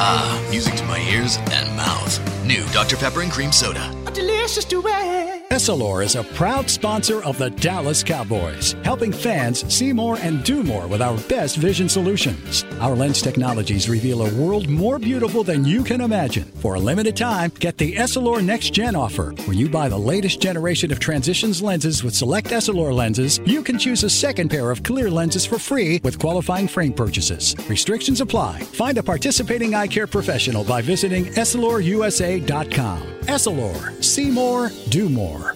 Ah, 0.00 0.46
music 0.48 0.76
to 0.76 0.84
my 0.84 1.00
ears 1.10 1.38
and 1.50 1.76
mouth. 1.76 2.44
New 2.46 2.64
Dr. 2.72 2.96
Pepper 2.96 3.20
and 3.22 3.32
Cream 3.32 3.50
Soda. 3.50 3.92
A 4.06 4.12
delicious 4.12 4.64
duet. 4.64 5.50
Essilor 5.50 6.04
is 6.04 6.14
a 6.14 6.22
proud 6.22 6.70
sponsor 6.70 7.22
of 7.24 7.36
the 7.36 7.50
Dallas 7.50 8.04
Cowboys, 8.04 8.76
helping 8.84 9.12
fans 9.12 9.64
see 9.74 9.92
more 9.92 10.16
and 10.18 10.44
do 10.44 10.62
more 10.62 10.86
with 10.86 11.02
our 11.02 11.18
best 11.28 11.56
vision 11.56 11.88
solutions. 11.88 12.64
Our 12.80 12.94
lens 12.94 13.20
technologies 13.20 13.88
reveal 13.88 14.22
a 14.22 14.34
world 14.34 14.68
more 14.68 14.98
beautiful 15.00 15.42
than 15.42 15.64
you 15.64 15.82
can 15.82 16.00
imagine. 16.00 16.44
For 16.44 16.76
a 16.76 16.80
limited 16.80 17.16
time, 17.16 17.50
get 17.58 17.76
the 17.76 17.96
Essilor 17.96 18.42
Next 18.42 18.72
Gen 18.72 18.94
offer. 18.94 19.34
When 19.46 19.58
you 19.58 19.68
buy 19.68 19.88
the 19.88 19.98
latest 19.98 20.40
generation 20.40 20.92
of 20.92 21.00
transitions 21.00 21.60
lenses 21.60 22.04
with 22.04 22.14
select 22.14 22.48
Essilor 22.48 22.94
lenses, 22.94 23.40
you 23.44 23.62
can 23.62 23.78
choose 23.78 24.04
a 24.04 24.10
second 24.10 24.48
pair 24.50 24.70
of 24.70 24.84
clear 24.84 25.10
lenses 25.10 25.44
for 25.44 25.58
free 25.58 26.00
with 26.04 26.20
qualifying 26.20 26.68
frame 26.68 26.92
purchases. 26.92 27.56
Restrictions 27.68 28.20
apply. 28.20 28.60
Find 28.60 28.96
a 28.96 29.02
participating 29.02 29.74
eye 29.74 29.87
care 29.90 30.06
professional 30.06 30.64
by 30.64 30.82
visiting 30.82 31.26
EssilorUSA.com. 31.26 33.02
Essilor, 33.22 34.04
see 34.04 34.30
more, 34.30 34.70
do 34.88 35.08
more 35.08 35.54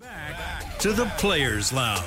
Back 0.00 0.78
to 0.78 0.92
the 0.92 1.06
Players 1.16 1.72
Lounge. 1.72 2.04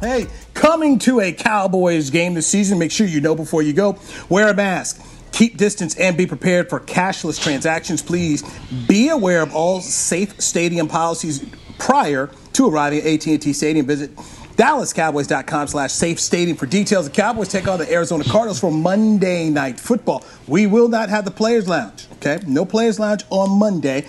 Hey, 0.00 0.28
coming 0.54 0.98
to 1.00 1.20
a 1.20 1.32
Cowboys 1.32 2.10
game 2.10 2.34
this 2.34 2.46
season, 2.46 2.78
make 2.78 2.92
sure 2.92 3.06
you 3.06 3.20
know 3.20 3.34
before 3.34 3.62
you 3.62 3.72
go. 3.72 3.98
Wear 4.28 4.48
a 4.48 4.54
mask. 4.54 5.04
Keep 5.32 5.56
distance 5.56 5.96
and 5.96 6.16
be 6.16 6.26
prepared 6.26 6.70
for 6.70 6.80
cashless 6.80 7.42
transactions. 7.42 8.00
Please 8.00 8.42
be 8.86 9.08
aware 9.08 9.42
of 9.42 9.54
all 9.54 9.80
safe 9.80 10.40
stadium 10.40 10.88
policies 10.88 11.44
prior 11.78 12.30
to 12.52 12.68
arriving 12.68 13.00
at 13.00 13.06
AT&T 13.06 13.52
Stadium. 13.52 13.86
Visit 13.86 14.10
DallasCowboys.com 14.58 15.68
slash 15.68 15.92
safe 15.92 16.18
stadium 16.18 16.56
for 16.56 16.66
details. 16.66 17.08
The 17.08 17.14
Cowboys 17.14 17.48
take 17.48 17.68
on 17.68 17.78
the 17.78 17.90
Arizona 17.90 18.24
Cardinals 18.24 18.58
for 18.58 18.72
Monday 18.72 19.50
night 19.50 19.78
football. 19.78 20.24
We 20.48 20.66
will 20.66 20.88
not 20.88 21.10
have 21.10 21.24
the 21.24 21.30
Players 21.30 21.68
Lounge, 21.68 22.06
okay? 22.14 22.40
No 22.44 22.64
Players 22.64 22.98
Lounge 22.98 23.22
on 23.30 23.56
Monday. 23.56 24.06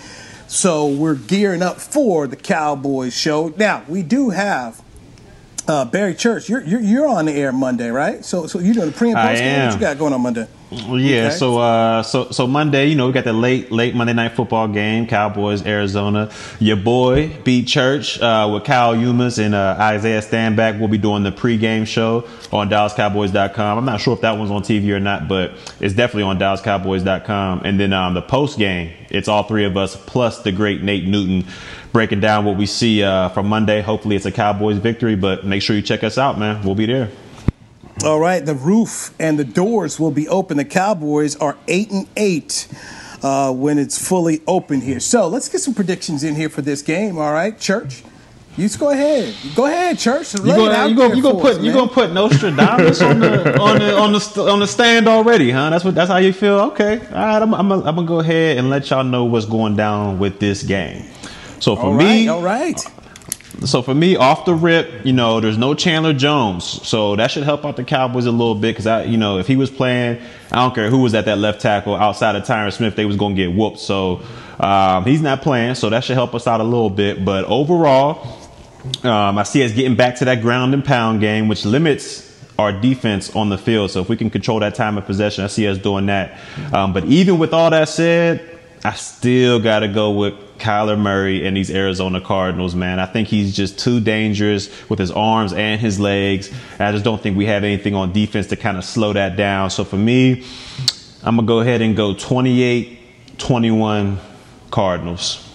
So 0.48 0.88
we're 0.88 1.14
gearing 1.14 1.62
up 1.62 1.76
for 1.80 2.26
the 2.26 2.34
Cowboys 2.34 3.16
show. 3.16 3.54
Now, 3.56 3.84
we 3.86 4.02
do 4.02 4.30
have 4.30 4.82
uh, 5.68 5.84
Barry 5.84 6.14
Church. 6.14 6.48
You're, 6.48 6.62
you're, 6.62 6.80
you're 6.80 7.08
on 7.08 7.26
the 7.26 7.32
air 7.32 7.52
Monday, 7.52 7.90
right? 7.90 8.24
So 8.24 8.48
so 8.48 8.58
you're 8.58 8.74
doing 8.74 8.86
the 8.90 8.96
pre 8.96 9.10
and 9.10 9.18
post 9.18 9.38
game. 9.38 9.66
What 9.66 9.74
you 9.74 9.80
got 9.80 9.98
going 9.98 10.12
on 10.12 10.20
Monday? 10.20 10.48
Yeah, 10.70 11.26
okay. 11.26 11.30
so 11.30 11.58
uh, 11.58 12.02
so 12.04 12.30
so 12.30 12.46
Monday, 12.46 12.86
you 12.86 12.94
know, 12.94 13.08
we 13.08 13.12
got 13.12 13.24
the 13.24 13.32
late 13.32 13.72
late 13.72 13.94
Monday 13.94 14.12
night 14.12 14.32
football 14.32 14.68
game, 14.68 15.08
Cowboys 15.08 15.66
Arizona. 15.66 16.30
Your 16.60 16.76
boy 16.76 17.36
B 17.42 17.64
Church 17.64 18.20
uh, 18.20 18.48
with 18.52 18.64
Kyle 18.64 18.94
Youmans 18.94 19.44
and 19.44 19.54
uh, 19.54 19.76
Isaiah 19.78 20.20
Stanback 20.20 20.78
will 20.78 20.88
be 20.88 20.98
doing 20.98 21.24
the 21.24 21.32
pregame 21.32 21.86
show 21.86 22.28
on 22.52 22.70
DallasCowboys.com. 22.70 23.78
I'm 23.78 23.84
not 23.84 24.00
sure 24.00 24.14
if 24.14 24.20
that 24.20 24.38
one's 24.38 24.52
on 24.52 24.62
TV 24.62 24.90
or 24.90 25.00
not, 25.00 25.26
but 25.26 25.52
it's 25.80 25.94
definitely 25.94 26.22
on 26.24 26.38
DallasCowboys.com. 26.38 27.62
And 27.64 27.80
then 27.80 27.92
um, 27.92 28.14
the 28.14 28.22
post 28.22 28.56
game, 28.56 28.92
it's 29.10 29.26
all 29.26 29.42
three 29.42 29.64
of 29.64 29.76
us 29.76 29.96
plus 29.96 30.42
the 30.42 30.52
great 30.52 30.82
Nate 30.82 31.04
Newton 31.04 31.46
breaking 31.92 32.20
down 32.20 32.44
what 32.44 32.56
we 32.56 32.66
see 32.66 33.02
uh, 33.02 33.28
from 33.30 33.48
Monday. 33.48 33.80
Hopefully, 33.80 34.14
it's 34.14 34.26
a 34.26 34.32
Cowboys 34.32 34.78
victory, 34.78 35.16
but 35.16 35.44
make 35.44 35.62
sure 35.62 35.74
you 35.74 35.82
check 35.82 36.04
us 36.04 36.16
out, 36.16 36.38
man. 36.38 36.64
We'll 36.64 36.76
be 36.76 36.86
there. 36.86 37.10
All 38.02 38.18
right, 38.18 38.44
the 38.44 38.54
roof 38.54 39.12
and 39.18 39.38
the 39.38 39.44
doors 39.44 40.00
will 40.00 40.10
be 40.10 40.26
open. 40.26 40.56
The 40.56 40.64
Cowboys 40.64 41.36
are 41.36 41.58
eight 41.68 41.90
and 41.90 42.08
eight 42.16 42.66
uh, 43.22 43.52
when 43.52 43.78
it's 43.78 44.02
fully 44.02 44.40
open 44.46 44.80
here. 44.80 45.00
So 45.00 45.28
let's 45.28 45.50
get 45.50 45.60
some 45.60 45.74
predictions 45.74 46.24
in 46.24 46.34
here 46.34 46.48
for 46.48 46.62
this 46.62 46.80
game. 46.80 47.18
All 47.18 47.32
right, 47.32 47.58
Church. 47.60 48.02
You 48.56 48.64
just 48.64 48.80
go 48.80 48.88
ahead. 48.88 49.34
Go 49.54 49.66
ahead, 49.66 49.98
Church. 49.98 50.32
You 50.32 50.40
gonna, 50.40 50.88
you 50.88 50.96
gonna, 50.96 51.14
you 51.14 51.22
gonna 51.22 51.40
put 51.40 51.56
us, 51.56 51.62
you 51.62 51.72
gonna 51.74 51.90
put 51.90 52.12
Nostradamus 52.12 53.02
on 53.02 53.20
the 53.20 53.60
on 53.60 53.78
the 53.78 53.96
on 53.96 54.12
the 54.12 54.50
on 54.50 54.60
the 54.60 54.66
stand 54.66 55.06
already, 55.06 55.50
huh? 55.50 55.68
That's 55.68 55.84
what 55.84 55.94
that's 55.94 56.10
how 56.10 56.16
you 56.16 56.32
feel. 56.32 56.58
Okay, 56.72 57.00
all 57.00 57.14
right. 57.14 57.42
I'm 57.42 57.54
I'm, 57.54 57.70
I'm 57.70 57.82
gonna 57.82 58.04
go 58.04 58.20
ahead 58.20 58.56
and 58.56 58.70
let 58.70 58.88
y'all 58.88 59.04
know 59.04 59.24
what's 59.24 59.46
going 59.46 59.76
down 59.76 60.18
with 60.18 60.40
this 60.40 60.62
game. 60.62 61.04
So 61.60 61.76
for 61.76 61.82
all 61.82 61.94
right, 61.94 62.04
me, 62.04 62.28
all 62.28 62.40
right. 62.40 62.80
So 63.64 63.82
for 63.82 63.94
me, 63.94 64.16
off 64.16 64.46
the 64.46 64.54
rip, 64.54 65.04
you 65.04 65.12
know, 65.12 65.40
there's 65.40 65.58
no 65.58 65.74
Chandler 65.74 66.14
Jones, 66.14 66.64
so 66.64 67.16
that 67.16 67.30
should 67.30 67.42
help 67.42 67.66
out 67.66 67.76
the 67.76 67.84
Cowboys 67.84 68.24
a 68.24 68.30
little 68.30 68.54
bit 68.54 68.72
because 68.72 68.86
I, 68.86 69.04
you 69.04 69.18
know, 69.18 69.38
if 69.38 69.46
he 69.46 69.56
was 69.56 69.70
playing, 69.70 70.22
I 70.50 70.56
don't 70.56 70.74
care 70.74 70.88
who 70.88 70.98
was 70.98 71.14
at 71.14 71.26
that 71.26 71.36
left 71.36 71.60
tackle 71.60 71.94
outside 71.94 72.36
of 72.36 72.44
Tyron 72.44 72.72
Smith, 72.72 72.96
they 72.96 73.04
was 73.04 73.16
gonna 73.16 73.34
get 73.34 73.52
whooped. 73.52 73.78
So 73.78 74.22
um, 74.58 75.04
he's 75.04 75.20
not 75.20 75.42
playing, 75.42 75.74
so 75.74 75.90
that 75.90 76.04
should 76.04 76.14
help 76.14 76.34
us 76.34 76.46
out 76.46 76.60
a 76.60 76.64
little 76.64 76.88
bit. 76.88 77.22
But 77.22 77.44
overall, 77.44 78.38
um, 79.02 79.36
I 79.36 79.42
see 79.42 79.62
us 79.62 79.72
getting 79.72 79.94
back 79.96 80.16
to 80.16 80.24
that 80.26 80.40
ground 80.40 80.72
and 80.72 80.82
pound 80.82 81.20
game, 81.20 81.48
which 81.48 81.66
limits 81.66 82.26
our 82.58 82.72
defense 82.72 83.34
on 83.36 83.50
the 83.50 83.58
field. 83.58 83.90
So 83.90 84.00
if 84.00 84.08
we 84.08 84.16
can 84.16 84.30
control 84.30 84.60
that 84.60 84.74
time 84.74 84.96
of 84.96 85.04
possession, 85.04 85.44
I 85.44 85.48
see 85.48 85.66
us 85.68 85.76
doing 85.78 86.06
that. 86.06 86.38
Um, 86.72 86.92
but 86.92 87.04
even 87.06 87.38
with 87.38 87.52
all 87.52 87.70
that 87.70 87.88
said, 87.88 88.59
I 88.84 88.94
still 88.94 89.60
got 89.60 89.80
to 89.80 89.88
go 89.88 90.10
with 90.12 90.34
Kyler 90.58 90.98
Murray 90.98 91.46
and 91.46 91.56
these 91.56 91.70
Arizona 91.70 92.20
Cardinals, 92.20 92.74
man. 92.74 92.98
I 92.98 93.06
think 93.06 93.28
he's 93.28 93.54
just 93.54 93.78
too 93.78 94.00
dangerous 94.00 94.70
with 94.88 94.98
his 94.98 95.10
arms 95.10 95.52
and 95.52 95.80
his 95.80 96.00
legs. 96.00 96.50
I 96.78 96.92
just 96.92 97.04
don't 97.04 97.20
think 97.20 97.36
we 97.36 97.46
have 97.46 97.62
anything 97.64 97.94
on 97.94 98.12
defense 98.12 98.46
to 98.48 98.56
kind 98.56 98.78
of 98.78 98.84
slow 98.84 99.12
that 99.12 99.36
down. 99.36 99.70
So 99.70 99.84
for 99.84 99.96
me, 99.96 100.46
I'm 101.22 101.36
going 101.36 101.46
to 101.46 101.50
go 101.50 101.60
ahead 101.60 101.82
and 101.82 101.96
go 101.96 102.14
28 102.14 102.98
21 103.38 104.18
Cardinals. 104.70 105.46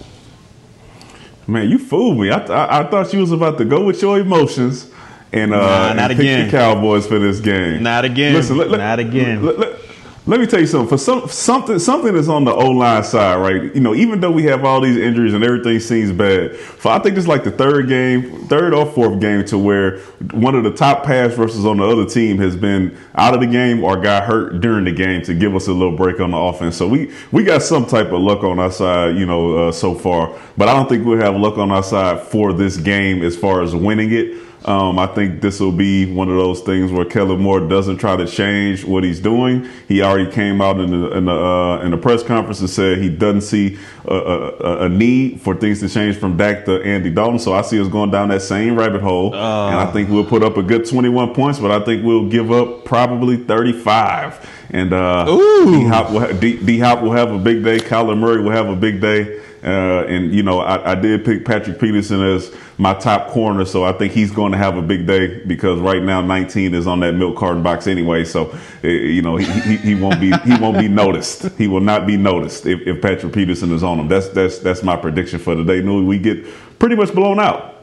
Man, 1.47 1.69
you 1.69 1.77
fooled 1.77 2.17
me. 2.17 2.31
I, 2.31 2.39
th- 2.39 2.49
I 2.49 2.83
thought 2.89 3.13
you 3.13 3.19
was 3.19 3.31
about 3.31 3.57
to 3.59 3.65
go 3.65 3.83
with 3.83 4.01
your 4.01 4.19
emotions 4.19 4.89
and, 5.31 5.53
uh, 5.53 5.93
nah, 5.93 6.01
and 6.01 6.17
pick 6.17 6.45
the 6.45 6.51
Cowboys 6.51 7.05
for 7.05 7.19
this 7.19 7.39
game. 7.39 7.83
Not 7.83 8.05
again. 8.05 8.33
Listen, 8.33 8.57
let, 8.57 8.69
let, 8.69 8.77
not 8.77 8.99
again. 8.99 9.45
Let, 9.45 9.84
let 10.27 10.39
me 10.39 10.47
tell 10.47 10.59
you 10.59 10.65
something. 10.65 10.89
For 10.89 10.97
some 10.97 11.27
something 11.27 11.77
something 11.77 12.15
is 12.15 12.27
on 12.29 12.45
the 12.45 12.53
O 12.53 12.71
line 12.71 13.03
side, 13.03 13.35
right? 13.35 13.75
You 13.75 13.81
know, 13.81 13.93
even 13.93 14.19
though 14.19 14.31
we 14.31 14.43
have 14.45 14.65
all 14.65 14.81
these 14.81 14.97
injuries 14.97 15.35
and 15.35 15.43
everything 15.43 15.79
seems 15.79 16.11
bad, 16.11 16.55
for 16.55 16.91
I 16.91 16.99
think 16.99 17.15
it's 17.15 17.27
like 17.27 17.43
the 17.43 17.51
third 17.51 17.87
game, 17.87 18.47
third 18.47 18.73
or 18.73 18.87
fourth 18.87 19.19
game 19.19 19.45
to 19.45 19.57
where 19.59 19.99
one 20.31 20.55
of 20.55 20.63
the 20.63 20.71
top 20.71 21.03
pass 21.03 21.35
rushes 21.37 21.63
on 21.63 21.77
the 21.77 21.83
other 21.83 22.05
team 22.05 22.39
has 22.39 22.55
been 22.55 22.97
out 23.13 23.35
of 23.35 23.39
the 23.39 23.45
game 23.45 23.83
or 23.83 23.97
got 23.97 24.23
hurt 24.23 24.61
during 24.61 24.85
the 24.85 24.91
game 24.91 25.21
to 25.23 25.35
give 25.35 25.55
us 25.55 25.67
a 25.67 25.73
little 25.73 25.95
break 25.95 26.19
on 26.19 26.31
the 26.31 26.37
offense. 26.37 26.75
So 26.75 26.87
we 26.87 27.13
we 27.31 27.43
got 27.43 27.61
some 27.61 27.85
type 27.85 28.07
of 28.07 28.19
luck 28.19 28.43
on 28.43 28.57
our 28.57 28.71
side, 28.71 29.17
you 29.17 29.27
know, 29.27 29.67
uh, 29.67 29.71
so 29.71 29.93
far. 29.93 30.35
But 30.57 30.69
I 30.69 30.73
don't 30.73 30.89
think 30.89 31.05
we'll 31.05 31.19
have 31.19 31.35
luck 31.35 31.59
on 31.59 31.71
our 31.71 31.83
side 31.83 32.21
for 32.21 32.51
this 32.51 32.77
game 32.77 33.21
as 33.21 33.37
far 33.37 33.61
as 33.61 33.75
winning 33.75 34.11
it. 34.11 34.41
Um, 34.65 34.97
I 34.97 35.05
think 35.05 35.41
this 35.41 35.59
will 35.59 35.71
be 35.71 36.11
one 36.11 36.27
of 36.27 36.35
those 36.37 36.61
things 36.61 36.91
where 36.91 37.05
Kellen 37.05 37.39
Moore 37.39 37.59
doesn't 37.59 37.97
try 37.97 38.15
to 38.15 38.25
change 38.25 38.83
what 38.83 39.03
he's 39.03 39.19
doing. 39.19 39.69
He 39.87 40.01
already 40.01 40.29
came 40.31 40.59
out 40.59 40.79
in 40.79 40.89
the 40.89 41.15
in 41.15 41.25
the, 41.25 41.31
uh, 41.31 41.81
in 41.81 41.91
the 41.91 41.97
press 41.97 42.23
conference 42.23 42.61
and 42.61 42.69
said 42.69 42.97
he 42.97 43.09
doesn't 43.09 43.41
see 43.41 43.77
a, 44.05 44.15
a, 44.15 44.85
a, 44.85 44.89
need 44.89 45.39
for 45.39 45.55
things 45.55 45.81
to 45.81 45.89
change 45.89 46.17
from 46.17 46.35
Dak 46.35 46.65
to 46.65 46.81
Andy 46.81 47.11
Dalton. 47.11 47.37
So 47.37 47.53
I 47.53 47.61
see 47.61 47.79
us 47.79 47.87
going 47.87 48.09
down 48.09 48.29
that 48.29 48.41
same 48.41 48.75
rabbit 48.75 49.01
hole, 49.01 49.35
uh. 49.35 49.69
and 49.69 49.77
I 49.77 49.85
think 49.91 50.09
we'll 50.09 50.25
put 50.25 50.41
up 50.41 50.57
a 50.57 50.63
good 50.63 50.89
21 50.89 51.35
points, 51.35 51.59
but 51.59 51.69
I 51.69 51.85
think 51.85 52.03
we'll 52.03 52.27
give 52.27 52.51
up 52.51 52.85
probably 52.85 53.37
35. 53.37 54.49
And 54.71 54.93
uh, 54.93 55.25
D 55.25 55.85
Hop 55.85 56.11
will, 56.11 56.33
D 56.39 56.79
Hop 56.79 57.03
will 57.03 57.11
have 57.11 57.31
a 57.31 57.37
big 57.37 57.63
day. 57.63 57.77
Kyler 57.77 58.17
Murray 58.17 58.41
will 58.41 58.51
have 58.51 58.67
a 58.67 58.75
big 58.75 58.99
day. 58.99 59.41
Uh, 59.65 60.05
and 60.07 60.31
you 60.31 60.43
know, 60.43 60.59
I, 60.59 60.91
I, 60.91 60.95
did 60.95 61.25
pick 61.25 61.43
Patrick 61.43 61.79
Peterson 61.79 62.21
as 62.21 62.53
my 62.77 62.93
top 62.93 63.29
corner, 63.29 63.65
so 63.65 63.83
I 63.83 63.93
think 63.93 64.13
he's 64.13 64.29
going 64.29 64.51
to 64.51 64.59
have 64.59 64.77
a 64.77 64.81
big 64.81 65.07
day 65.07 65.43
because 65.43 65.79
right 65.79 66.03
now 66.03 66.21
19 66.21 66.75
is 66.75 66.85
on 66.85 66.99
that 66.99 67.13
milk 67.13 67.35
carton 67.35 67.63
box 67.63 67.87
anyway. 67.87 68.25
So 68.25 68.51
uh, 68.83 68.87
you 68.87 69.23
know, 69.23 69.37
he, 69.37 69.45
he, 69.61 69.77
he, 69.77 69.95
won't 69.95 70.21
be 70.21 70.31
he 70.37 70.55
won't 70.59 70.77
be 70.77 70.87
noticed. 70.87 71.49
He 71.57 71.67
will 71.67 71.81
not 71.81 72.05
be 72.05 72.15
noticed 72.15 72.67
if, 72.67 72.81
if 72.81 73.01
Patrick 73.01 73.33
Peterson 73.33 73.71
is 73.71 73.81
on 73.81 73.99
him. 73.99 74.07
That's 74.07 74.29
that's 74.29 74.59
that's 74.59 74.83
my 74.83 74.95
prediction 74.95 75.39
for 75.39 75.55
today. 75.55 75.81
No, 75.81 75.99
we 76.03 76.19
get 76.19 76.45
pretty 76.77 76.95
much 76.95 77.11
blown 77.15 77.39
out. 77.39 77.73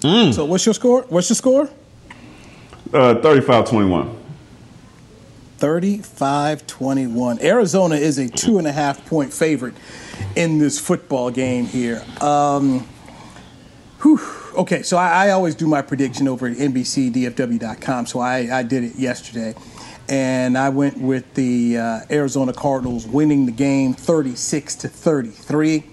Mm. 0.00 0.34
So 0.34 0.44
what's 0.46 0.66
your 0.66 0.74
score? 0.74 1.02
What's 1.02 1.30
your 1.30 1.36
score? 1.36 1.70
Uh, 2.92 3.14
35-21. 3.22 4.21
35 5.62 6.66
21. 6.66 7.40
Arizona 7.40 7.94
is 7.94 8.18
a 8.18 8.28
two 8.28 8.58
and 8.58 8.66
a 8.66 8.72
half 8.72 9.06
point 9.06 9.32
favorite 9.32 9.74
in 10.34 10.58
this 10.58 10.80
football 10.80 11.30
game 11.30 11.66
here. 11.66 12.04
Um, 12.20 12.80
whew, 14.00 14.18
okay, 14.56 14.82
so 14.82 14.96
I, 14.96 15.26
I, 15.26 15.30
always 15.30 15.54
do 15.54 15.68
my 15.68 15.80
prediction 15.80 16.26
over 16.26 16.48
at 16.48 16.56
NBCDFW.com, 16.56 18.06
so 18.06 18.18
I, 18.18 18.58
I 18.58 18.64
did 18.64 18.82
it 18.82 18.96
yesterday. 18.96 19.54
And 20.08 20.58
I 20.58 20.68
went 20.70 20.98
with 20.98 21.32
the 21.34 21.78
uh, 21.78 22.00
Arizona 22.10 22.52
Cardinals 22.52 23.06
winning 23.06 23.46
the 23.46 23.52
game 23.52 23.94
36 23.94 24.74
to 24.74 24.88
33. 24.88 25.84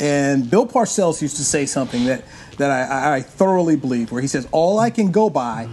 And 0.00 0.48
Bill 0.48 0.66
Parcells 0.66 1.20
used 1.20 1.36
to 1.36 1.44
say 1.44 1.66
something 1.66 2.06
that, 2.06 2.24
that 2.56 2.70
I, 2.70 3.16
I 3.16 3.20
thoroughly 3.20 3.76
believe, 3.76 4.10
where 4.10 4.22
he 4.22 4.28
says, 4.28 4.48
All 4.52 4.78
I 4.78 4.88
can 4.88 5.10
go 5.10 5.28
by 5.28 5.68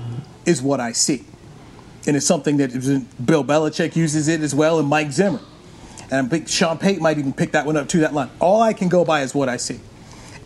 is 0.46 0.62
what 0.62 0.82
I 0.82 0.92
see 0.92 1.24
and 2.06 2.16
it's 2.18 2.26
something 2.26 2.58
that 2.58 2.72
Bill 3.26 3.44
Belichick 3.44 3.96
uses 3.96 4.28
it 4.28 4.42
as 4.42 4.54
well, 4.54 4.80
and 4.80 4.88
Mike 4.88 5.12
Zimmer. 5.12 5.39
And 6.12 6.28
I 6.28 6.30
think 6.30 6.48
Sean 6.48 6.78
Payton 6.78 7.02
might 7.02 7.18
even 7.18 7.34
pick 7.34 7.52
that 7.54 7.66
one 7.66 7.78
up 7.78 7.88
to 7.89 8.00
that 8.00 8.13
line. 8.13 8.30
All 8.39 8.62
I 8.62 8.74
can 8.74 8.89
go 8.89 9.06
by 9.06 9.22
is 9.22 9.34
what 9.34 9.50
I 9.50 9.58
see. 9.58 9.80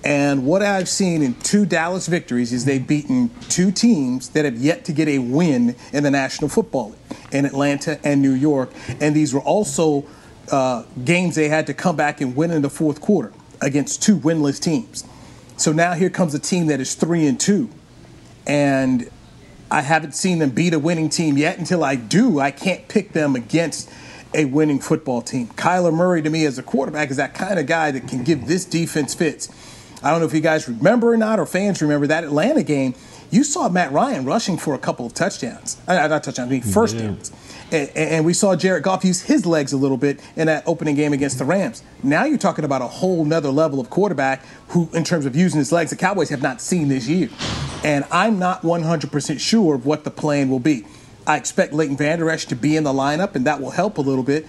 And 0.04 0.46
what 0.46 0.62
I've 0.62 0.88
seen 0.88 1.22
in 1.22 1.34
two 1.36 1.66
Dallas 1.66 2.08
victories 2.08 2.54
is 2.54 2.66
they've 2.66 2.86
beaten 2.86 3.30
two 3.50 3.72
teams 3.72 4.30
that 4.30 4.46
have 4.46 4.56
yet 4.56 4.86
to 4.86 4.94
get 4.94 5.08
a 5.08 5.20
win 5.20 5.76
in 5.92 6.04
the 6.04 6.12
National 6.12 6.50
Football 6.50 6.92
League 6.92 7.18
in 7.32 7.46
Atlanta 7.46 8.00
and 8.06 8.22
New 8.22 8.32
York. 8.32 8.72
And 9.02 9.16
these 9.16 9.34
were 9.34 9.42
also 9.42 10.06
uh, 10.52 10.84
games 11.04 11.36
they 11.36 11.50
had 11.50 11.68
to 11.68 11.74
come 11.74 11.96
back 11.96 12.22
and 12.22 12.36
win 12.36 12.52
in 12.52 12.62
the 12.62 12.70
fourth 12.70 13.02
quarter 13.02 13.34
against 13.60 14.02
two 14.02 14.18
winless 14.18 14.62
teams. 14.62 15.04
So 15.58 15.74
now 15.74 15.94
here 15.94 16.12
comes 16.12 16.34
a 16.36 16.40
team 16.40 16.68
that 16.68 16.80
is 16.80 16.94
three 16.94 17.26
and 17.26 17.40
two. 17.40 17.70
And 18.46 19.10
I 19.70 19.82
haven't 19.82 20.14
seen 20.14 20.40
them 20.40 20.52
beat 20.52 20.74
a 20.74 20.80
winning 20.80 21.10
team 21.10 21.38
yet. 21.38 21.58
Until 21.58 21.84
I 21.84 21.96
do, 21.96 22.40
I 22.40 22.52
can't 22.52 22.88
pick 22.88 23.14
them 23.14 23.36
against 23.36 23.90
a 24.34 24.46
winning 24.46 24.80
football 24.80 25.22
team. 25.22 25.48
Kyler 25.48 25.94
Murray, 25.94 26.22
to 26.22 26.30
me, 26.30 26.46
as 26.46 26.58
a 26.58 26.64
quarterback, 26.64 27.10
is 27.10 27.18
that 27.18 27.34
kind 27.34 27.60
of 27.60 27.66
guy 27.66 27.92
that 27.92 28.08
can 28.08 28.24
give 28.24 28.48
this 28.48 28.66
defense 28.66 29.14
fits. 29.14 29.50
I 30.04 30.12
don't 30.12 30.20
know 30.20 30.26
if 30.26 30.34
you 30.34 30.42
guys 30.42 30.68
remember 30.68 31.12
or 31.14 31.18
not, 31.18 31.40
or 31.40 31.46
fans 31.46 31.82
remember 31.82 32.08
that 32.08 32.24
Atlanta 32.24 32.64
game. 32.64 32.94
You 33.30 33.44
saw 33.44 33.68
Matt 33.68 33.92
Ryan 33.92 34.26
rushing 34.26 34.58
for 34.58 34.74
a 34.74 34.78
couple 34.78 35.06
of 35.06 35.14
touchdowns. 35.14 35.78
Uh, 35.88 35.96
not 36.08 36.24
touchdowns, 36.24 36.48
I 36.48 36.52
mean 36.52 36.62
first 36.62 36.96
yeah. 36.96 37.08
downs. 37.08 37.32
And, 37.72 37.90
and, 37.96 38.26
we 38.26 38.34
saw 38.34 38.56
Jared 38.56 38.84
Goff 38.84 39.04
use 39.04 39.22
his 39.22 39.46
legs 39.46 39.74
a 39.74 39.78
little 39.78 39.98
bit 39.98 40.22
in 40.38 40.48
that 40.48 40.64
opening 40.66 40.96
game 40.96 41.12
against 41.12 41.38
the 41.38 41.44
Rams. 41.44 41.84
Now 42.02 42.24
you're 42.24 42.38
talking 42.38 42.64
about 42.64 42.82
a 42.82 42.88
whole 42.88 43.26
nother 43.26 43.50
level 43.50 43.82
of 43.82 43.90
quarterback 43.90 44.46
who, 44.70 44.90
in 44.94 45.04
terms 45.04 45.26
of 45.26 45.36
using 45.36 45.60
his 45.60 45.72
legs, 45.72 45.90
the 45.90 45.98
Cowboys 45.98 46.30
have 46.30 46.42
not 46.42 46.62
seen 46.62 46.88
this 46.88 47.08
year. 47.08 47.30
And 47.84 48.06
I'm 48.10 48.40
not 48.40 48.62
100% 48.62 49.40
sure 49.40 49.76
of 49.76 49.86
what 49.86 50.06
the 50.06 50.12
plan 50.12 50.50
will 50.50 50.60
be. 50.60 50.86
I 51.26 51.36
expect 51.36 51.74
Leighton 51.74 51.98
Vander 51.98 52.30
Esch 52.30 52.46
to 52.46 52.56
be 52.56 52.78
in 52.78 52.86
the 52.86 52.94
lineup, 52.94 53.36
and 53.36 53.46
that 53.46 53.60
will 53.60 53.72
help 53.72 53.98
a 53.98 54.02
little 54.02 54.24
bit. 54.24 54.46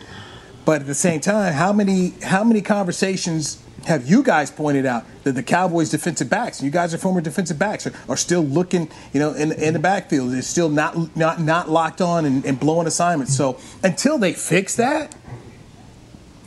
But 0.69 0.83
at 0.83 0.87
the 0.87 0.95
same 0.95 1.21
time, 1.21 1.55
how 1.55 1.73
many 1.73 2.13
how 2.23 2.45
many 2.45 2.61
conversations 2.61 3.57
have 3.87 4.07
you 4.07 4.23
guys 4.23 4.51
pointed 4.51 4.85
out 4.85 5.07
that 5.25 5.33
the 5.33 5.43
Cowboys 5.43 5.89
defensive 5.89 6.29
backs, 6.29 6.61
and 6.61 6.67
you 6.67 6.71
guys 6.71 6.93
are 6.93 6.99
former 6.99 7.23
defensive 7.23 7.59
backs, 7.59 7.87
are, 7.87 7.95
are 8.07 8.19
still 8.19 8.43
looking, 8.43 8.91
you 9.15 9.19
know, 9.19 9.33
in, 9.33 9.53
in 9.53 9.73
the 9.73 9.79
backfield. 9.79 10.31
They're 10.31 10.43
still 10.43 10.69
not 10.69 11.17
not 11.17 11.41
not 11.41 11.71
locked 11.71 12.03
on 12.03 12.27
and, 12.27 12.45
and 12.45 12.61
blowing 12.61 12.87
assignments. 12.87 13.35
So 13.35 13.59
until 13.83 14.19
they 14.19 14.35
fix 14.35 14.77
that, 14.77 15.17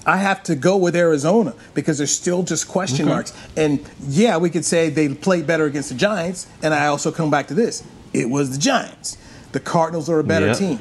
I 0.06 0.18
have 0.18 0.44
to 0.44 0.56
go 0.56 0.78
with 0.78 0.96
Arizona 0.96 1.56
because 1.74 1.98
there's 1.98 2.16
still 2.16 2.44
just 2.44 2.68
question 2.68 3.06
okay. 3.06 3.14
marks. 3.16 3.34
And 3.58 3.84
yeah, 4.08 4.38
we 4.38 4.52
could 4.52 4.66
say 4.66 4.92
they 4.92 5.10
played 5.16 5.48
better 5.48 5.66
against 5.66 5.90
the 5.90 5.96
Giants. 5.96 6.46
And 6.62 6.76
I 6.76 6.86
also 6.86 7.12
come 7.12 7.32
back 7.32 7.48
to 7.48 7.56
this: 7.56 7.84
it 8.14 8.30
was 8.30 8.52
the 8.52 8.60
Giants. 8.60 9.18
The 9.52 9.60
Cardinals 9.60 10.12
are 10.12 10.20
a 10.20 10.24
better 10.24 10.50
yep. 10.50 10.58
team. 10.58 10.80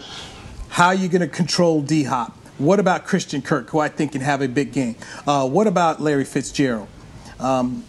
How 0.69 0.89
are 0.89 0.95
you 0.95 1.09
going 1.09 1.23
to 1.23 1.27
control 1.27 1.81
D 1.81 2.03
Hop? 2.03 2.37
What 2.61 2.79
about 2.79 3.07
Christian 3.07 3.41
Kirk, 3.41 3.71
who 3.71 3.79
I 3.79 3.89
think 3.89 4.13
can 4.13 4.21
have 4.21 4.43
a 4.43 4.49
big 4.49 4.71
game? 4.71 4.97
Uh, 5.27 5.49
what 5.49 5.67
about 5.67 5.99
Larry 5.99 6.27
Fitzgerald? 6.27 6.89
Um, 7.39 7.85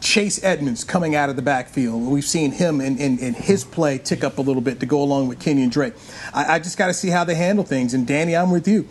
Chase 0.00 0.42
Edmonds 0.44 0.84
coming 0.84 1.16
out 1.16 1.28
of 1.28 1.34
the 1.34 1.42
backfield. 1.42 2.04
We've 2.04 2.24
seen 2.24 2.52
him 2.52 2.80
in, 2.80 2.98
in, 2.98 3.18
in, 3.18 3.34
his 3.34 3.64
play 3.64 3.98
tick 3.98 4.22
up 4.22 4.38
a 4.38 4.40
little 4.40 4.62
bit 4.62 4.78
to 4.78 4.86
go 4.86 5.02
along 5.02 5.26
with 5.26 5.40
Kenyon 5.40 5.70
Drake. 5.70 5.94
I, 6.32 6.54
I 6.54 6.58
just 6.60 6.78
got 6.78 6.86
to 6.86 6.94
see 6.94 7.08
how 7.08 7.24
they 7.24 7.34
handle 7.34 7.64
things. 7.64 7.94
And 7.94 8.06
Danny, 8.06 8.36
I'm 8.36 8.52
with 8.52 8.68
you. 8.68 8.86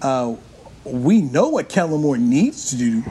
Uh, 0.00 0.36
we 0.84 1.20
know 1.20 1.48
what 1.48 1.68
Kellen 1.68 2.00
Moore 2.00 2.16
needs 2.16 2.70
to 2.70 2.76
do, 2.76 3.02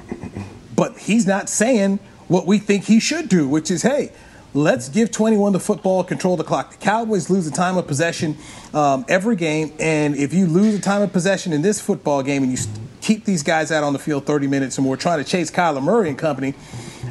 but 0.77 0.97
he's 0.97 1.27
not 1.27 1.49
saying 1.49 1.99
what 2.29 2.47
we 2.47 2.57
think 2.57 2.85
he 2.85 3.01
should 3.01 3.27
do, 3.27 3.49
which 3.49 3.69
is, 3.69 3.81
hey, 3.81 4.13
let's 4.55 4.89
give 4.89 5.11
21 5.11 5.53
the 5.53 5.59
football, 5.59 6.03
control 6.03 6.37
the 6.37 6.43
clock. 6.43 6.71
The 6.71 6.77
Cowboys 6.77 7.29
lose 7.29 7.45
the 7.45 7.55
time 7.55 7.77
of 7.77 7.87
possession 7.87 8.37
um, 8.73 9.05
every 9.07 9.35
game, 9.35 9.73
and 9.79 10.15
if 10.15 10.33
you 10.33 10.47
lose 10.47 10.75
the 10.75 10.81
time 10.81 11.01
of 11.01 11.11
possession 11.11 11.53
in 11.53 11.61
this 11.61 11.79
football 11.79 12.23
game 12.23 12.43
and 12.43 12.51
you 12.51 12.57
keep 13.01 13.25
these 13.25 13.43
guys 13.43 13.71
out 13.71 13.83
on 13.83 13.93
the 13.93 13.99
field 13.99 14.25
30 14.25 14.47
minutes 14.47 14.77
and 14.77 14.87
we're 14.87 14.95
trying 14.95 15.23
to 15.23 15.29
chase 15.29 15.51
Kyler 15.51 15.83
Murray 15.83 16.09
and 16.09 16.17
company, 16.17 16.55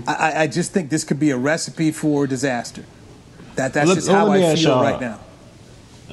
I, 0.07 0.42
I 0.42 0.46
just 0.46 0.72
think 0.72 0.90
this 0.90 1.04
could 1.04 1.20
be 1.20 1.30
a 1.30 1.37
recipe 1.37 1.92
for 1.92 2.26
disaster. 2.26 2.85
That 3.57 3.72
that's 3.72 3.88
let, 3.88 3.94
just 3.94 4.09
how 4.09 4.30
I 4.30 4.57
feel 4.57 4.83
right 4.83 5.00
now. 5.00 5.20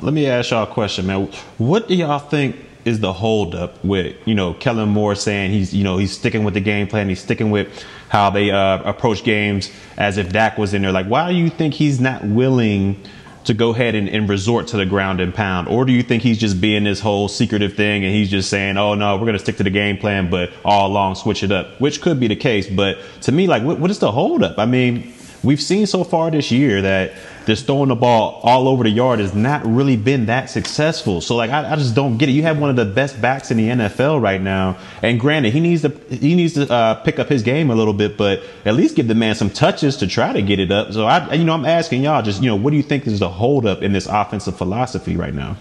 Let 0.01 0.13
me 0.13 0.27
ask 0.27 0.51
y'all 0.51 0.63
a 0.63 0.67
question, 0.67 1.07
man. 1.07 1.31
What 1.57 1.87
do 1.87 1.95
y'all 1.95 2.19
think 2.19 2.55
is 2.85 2.99
the 2.99 3.13
holdup 3.13 3.83
with 3.83 4.15
you 4.25 4.35
know 4.35 4.53
Kellen 4.53 4.89
Moore 4.89 5.15
saying 5.15 5.51
he's 5.51 5.73
you 5.73 5.83
know 5.83 5.97
he's 5.97 6.11
sticking 6.11 6.43
with 6.43 6.53
the 6.53 6.61
game 6.61 6.87
plan, 6.87 7.09
he's 7.09 7.21
sticking 7.21 7.51
with 7.51 7.85
how 8.09 8.29
they 8.29 8.51
uh, 8.51 8.81
approach 8.83 9.23
games 9.23 9.71
as 9.97 10.17
if 10.17 10.31
Dak 10.31 10.57
was 10.57 10.73
in 10.73 10.81
there. 10.81 10.91
Like, 10.91 11.07
why 11.07 11.29
do 11.29 11.35
you 11.35 11.49
think 11.49 11.73
he's 11.73 11.99
not 11.99 12.23
willing? 12.23 13.01
to 13.43 13.53
go 13.53 13.71
ahead 13.71 13.95
and, 13.95 14.07
and, 14.07 14.29
resort 14.29 14.67
to 14.67 14.77
the 14.77 14.85
ground 14.85 15.19
and 15.19 15.33
pound? 15.33 15.67
Or 15.67 15.83
do 15.85 15.91
you 15.91 16.03
think 16.03 16.21
he's 16.21 16.37
just 16.37 16.61
being 16.61 16.83
this 16.83 16.99
whole 16.99 17.27
secretive 17.27 17.73
thing 17.73 18.05
and 18.05 18.13
he's 18.13 18.29
just 18.29 18.49
saying, 18.49 18.77
oh 18.77 18.93
no, 18.93 19.15
we're 19.15 19.25
going 19.25 19.33
to 19.33 19.39
stick 19.39 19.57
to 19.57 19.63
the 19.63 19.71
game 19.71 19.97
plan, 19.97 20.29
but 20.29 20.51
all 20.63 20.87
along 20.87 21.15
switch 21.15 21.43
it 21.43 21.51
up, 21.51 21.79
which 21.81 22.01
could 22.01 22.19
be 22.19 22.27
the 22.27 22.35
case. 22.35 22.69
But 22.69 22.99
to 23.21 23.31
me, 23.31 23.47
like, 23.47 23.63
what, 23.63 23.79
what 23.79 23.89
is 23.89 23.99
the 23.99 24.11
holdup? 24.11 24.59
I 24.59 24.65
mean, 24.65 25.13
we've 25.43 25.61
seen 25.61 25.87
so 25.87 26.03
far 26.03 26.29
this 26.29 26.51
year 26.51 26.81
that 26.83 27.13
just 27.51 27.65
throwing 27.65 27.89
the 27.89 27.95
ball 27.95 28.39
all 28.43 28.69
over 28.69 28.81
the 28.81 28.89
yard 28.89 29.19
has 29.19 29.35
not 29.35 29.65
really 29.65 29.97
been 29.97 30.27
that 30.27 30.49
successful. 30.49 31.19
So 31.19 31.35
like 31.35 31.49
I, 31.49 31.73
I, 31.73 31.75
just 31.75 31.93
don't 31.93 32.17
get 32.17 32.29
it. 32.29 32.31
You 32.31 32.43
have 32.43 32.57
one 32.57 32.69
of 32.69 32.77
the 32.77 32.85
best 32.85 33.21
backs 33.21 33.51
in 33.51 33.57
the 33.57 33.67
NFL 33.67 34.21
right 34.21 34.41
now, 34.41 34.77
and 35.01 35.19
granted 35.19 35.51
he 35.51 35.59
needs 35.59 35.81
to 35.81 35.89
he 36.09 36.33
needs 36.33 36.53
to 36.53 36.71
uh, 36.71 36.95
pick 37.03 37.19
up 37.19 37.27
his 37.27 37.43
game 37.43 37.69
a 37.69 37.75
little 37.75 37.93
bit, 37.93 38.17
but 38.17 38.41
at 38.63 38.75
least 38.75 38.95
give 38.95 39.09
the 39.09 39.15
man 39.15 39.35
some 39.35 39.49
touches 39.49 39.97
to 39.97 40.07
try 40.07 40.31
to 40.31 40.41
get 40.41 40.59
it 40.59 40.71
up. 40.71 40.93
So 40.93 41.05
I 41.05 41.33
you 41.33 41.43
know 41.43 41.53
I'm 41.53 41.65
asking 41.65 42.03
y'all 42.03 42.21
just 42.21 42.41
you 42.41 42.49
know 42.49 42.55
what 42.55 42.71
do 42.71 42.77
you 42.77 42.83
think 42.83 43.05
is 43.05 43.19
the 43.19 43.29
holdup 43.29 43.81
in 43.81 43.91
this 43.91 44.05
offensive 44.05 44.57
philosophy 44.57 45.17
right 45.17 45.33
now? 45.33 45.57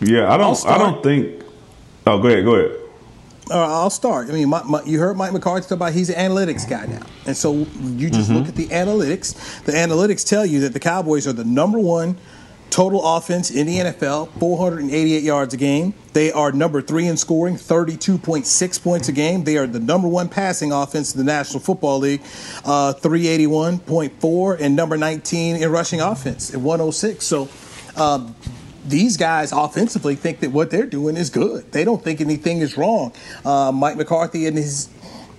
Yeah, 0.00 0.32
I 0.32 0.36
don't 0.36 0.64
I 0.64 0.78
don't 0.78 1.02
think. 1.02 1.42
Oh, 2.06 2.20
go 2.20 2.28
ahead, 2.28 2.44
go 2.44 2.54
ahead 2.54 2.83
uh, 3.50 3.80
I'll 3.82 3.90
start. 3.90 4.28
I 4.28 4.32
mean, 4.32 4.48
my, 4.48 4.62
my, 4.62 4.82
you 4.84 4.98
heard 4.98 5.16
Mike 5.16 5.32
McCarthy 5.32 5.68
talk 5.68 5.72
about 5.72 5.92
he's 5.92 6.10
an 6.10 6.16
analytics 6.16 6.68
guy 6.68 6.86
now, 6.86 7.06
and 7.26 7.36
so 7.36 7.52
you 7.52 8.08
just 8.10 8.30
mm-hmm. 8.30 8.38
look 8.38 8.48
at 8.48 8.54
the 8.54 8.68
analytics. 8.68 9.62
The 9.64 9.72
analytics 9.72 10.26
tell 10.26 10.46
you 10.46 10.60
that 10.60 10.72
the 10.72 10.80
Cowboys 10.80 11.26
are 11.26 11.32
the 11.32 11.44
number 11.44 11.78
one 11.78 12.16
total 12.70 13.16
offense 13.16 13.52
in 13.52 13.68
the 13.68 13.76
NFL, 13.78 14.30
488 14.40 15.22
yards 15.22 15.54
a 15.54 15.56
game. 15.56 15.94
They 16.12 16.32
are 16.32 16.50
number 16.50 16.82
three 16.82 17.06
in 17.06 17.16
scoring, 17.16 17.54
32.6 17.54 18.82
points 18.82 19.08
a 19.08 19.12
game. 19.12 19.44
They 19.44 19.58
are 19.58 19.66
the 19.68 19.78
number 19.78 20.08
one 20.08 20.28
passing 20.28 20.72
offense 20.72 21.14
in 21.14 21.18
the 21.18 21.24
National 21.24 21.60
Football 21.60 22.00
League, 22.00 22.22
uh, 22.64 22.94
381.4, 22.94 24.60
and 24.60 24.74
number 24.74 24.96
19 24.96 25.56
in 25.56 25.70
rushing 25.70 26.00
offense 26.00 26.52
at 26.52 26.60
106. 26.60 27.24
So. 27.24 27.48
Um, 27.96 28.34
these 28.84 29.16
guys 29.16 29.52
offensively 29.52 30.14
think 30.14 30.40
that 30.40 30.50
what 30.52 30.70
they're 30.70 30.86
doing 30.86 31.16
is 31.16 31.30
good. 31.30 31.72
They 31.72 31.84
don't 31.84 32.02
think 32.02 32.20
anything 32.20 32.58
is 32.58 32.76
wrong. 32.76 33.12
Uh, 33.44 33.72
Mike 33.72 33.96
McCarthy 33.96 34.46
in 34.46 34.54
his 34.54 34.88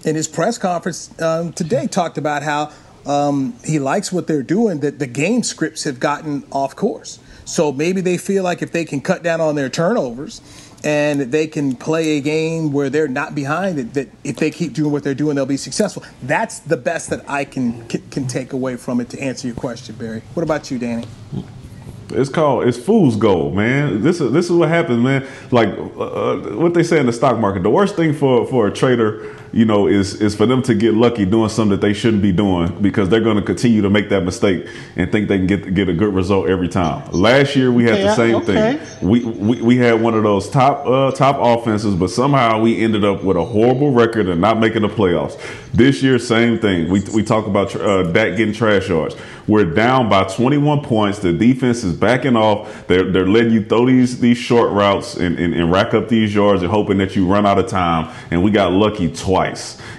in 0.04 0.16
his 0.16 0.28
press 0.28 0.58
conference 0.58 1.20
um, 1.22 1.52
today 1.54 1.88
talked 1.88 2.18
about 2.18 2.44
how 2.44 2.72
um, 3.06 3.56
he 3.64 3.80
likes 3.80 4.12
what 4.12 4.28
they're 4.28 4.44
doing. 4.44 4.80
That 4.80 5.00
the 5.00 5.08
game 5.08 5.44
scripts 5.44 5.84
have 5.84 6.00
gotten 6.00 6.44
off 6.52 6.76
course. 6.76 7.20
So 7.46 7.72
maybe 7.72 8.02
they 8.02 8.18
feel 8.18 8.44
like 8.44 8.62
if 8.62 8.72
they 8.72 8.86
can 8.86 9.02
cut 9.02 9.22
down 9.22 9.40
on 9.40 9.56
their 9.56 9.70
turnovers 9.70 10.42
and 10.84 11.22
they 11.32 11.46
can 11.48 11.76
play 11.76 12.18
a 12.18 12.22
game 12.22 12.72
where 12.72 12.90
they're 12.90 13.08
not 13.08 13.36
behind 13.36 13.78
it, 13.78 13.94
that 13.94 14.10
if 14.24 14.38
they 14.38 14.50
keep 14.50 14.74
doing 14.74 14.92
what 14.92 15.04
they're 15.04 15.14
doing, 15.14 15.36
they'll 15.36 15.46
be 15.46 15.58
successful. 15.58 16.04
That's 16.24 16.60
the 16.60 16.78
best 16.78 17.12
that 17.12 17.28
I 17.30 17.46
can 17.46 17.88
can 17.88 18.28
take 18.28 18.54
away 18.54 18.78
from 18.78 19.00
it 19.00 19.10
to 19.10 19.20
answer 19.20 19.48
your 19.48 19.56
question, 19.56 19.96
Barry. 19.96 20.22
What 20.34 20.44
about 20.44 20.72
you, 20.72 20.80
Danny? 20.80 21.06
It's 22.10 22.30
called 22.30 22.68
it's 22.68 22.78
fool's 22.78 23.16
gold, 23.16 23.56
man. 23.56 24.02
This 24.02 24.22
is 24.22 24.32
this 24.32 24.46
is 24.46 24.52
what 24.52 24.70
happens, 24.70 25.04
man. 25.04 25.28
Like 25.52 25.70
uh, 25.70 26.00
uh, 26.00 26.38
what 26.56 26.74
they 26.74 26.84
say 26.84 27.00
in 27.00 27.06
the 27.06 27.14
stock 27.14 27.40
market. 27.40 27.64
The 27.64 27.70
worst 27.70 27.96
thing 27.96 28.14
for 28.14 28.46
for 28.46 28.68
a 28.68 28.72
trader 28.72 29.36
you 29.56 29.64
know, 29.64 29.88
is 29.88 30.22
is 30.22 30.36
for 30.36 30.46
them 30.46 30.62
to 30.64 30.76
get 30.76 30.94
lucky 30.94 31.24
doing 31.24 31.48
something 31.48 31.70
that 31.70 31.80
they 31.80 31.94
shouldn't 31.94 32.22
be 32.22 32.34
doing 32.34 32.78
because 32.82 33.08
they're 33.08 33.22
going 33.22 33.38
to 33.38 33.42
continue 33.42 33.82
to 33.82 33.90
make 33.90 34.10
that 34.10 34.26
mistake 34.26 34.68
and 34.98 35.10
think 35.14 35.30
they 35.30 35.38
can 35.38 35.48
get 35.48 35.74
get 35.74 35.88
a 35.88 35.94
good 35.94 36.14
result 36.14 36.50
every 36.50 36.68
time. 36.68 37.10
Last 37.14 37.56
year 37.56 37.72
we 37.72 37.86
had 37.86 37.94
okay, 37.94 38.04
the 38.04 38.16
same 38.16 38.36
okay. 38.36 38.78
thing. 38.78 39.10
We, 39.10 39.24
we 39.24 39.62
we 39.62 39.78
had 39.78 40.02
one 40.02 40.14
of 40.14 40.24
those 40.24 40.50
top 40.50 40.86
uh, 40.86 41.12
top 41.12 41.38
offenses, 41.40 41.96
but 41.96 42.10
somehow 42.10 42.60
we 42.60 42.84
ended 42.84 43.06
up 43.06 43.24
with 43.24 43.38
a 43.38 43.46
horrible 43.46 43.92
record 43.92 44.28
and 44.28 44.42
not 44.42 44.60
making 44.60 44.82
the 44.82 44.90
playoffs. 44.90 45.40
This 45.72 46.04
year, 46.04 46.20
same 46.20 46.60
thing. 46.60 46.90
We 46.90 47.00
we 47.14 47.24
talk 47.24 47.48
about 47.48 47.74
uh, 47.78 48.04
Dak 48.12 48.36
getting 48.36 48.54
trash 48.54 48.90
yards. 48.90 49.16
We're 49.48 49.66
down 49.66 50.10
by 50.10 50.24
21 50.24 50.82
points. 50.84 51.20
The 51.20 51.32
defense 51.32 51.84
is 51.84 51.94
backing 51.94 52.36
off. 52.36 52.88
They're, 52.88 53.12
they're 53.12 53.28
letting 53.28 53.54
you 53.54 53.64
throw 53.64 53.86
these 53.86 54.20
these 54.20 54.38
short 54.38 54.72
routes 54.72 55.16
and, 55.16 55.38
and, 55.38 55.54
and 55.54 55.72
rack 55.72 55.94
up 55.94 56.10
these 56.10 56.34
yards 56.34 56.64
and 56.64 56.72
hoping 56.72 56.98
that 56.98 57.16
you 57.16 57.28
run 57.28 57.46
out 57.46 57.60
of 57.60 57.68
time. 57.68 58.14
And 58.32 58.44
we 58.44 58.52
got 58.52 58.72
lucky 58.72 59.14
twice. 59.14 59.45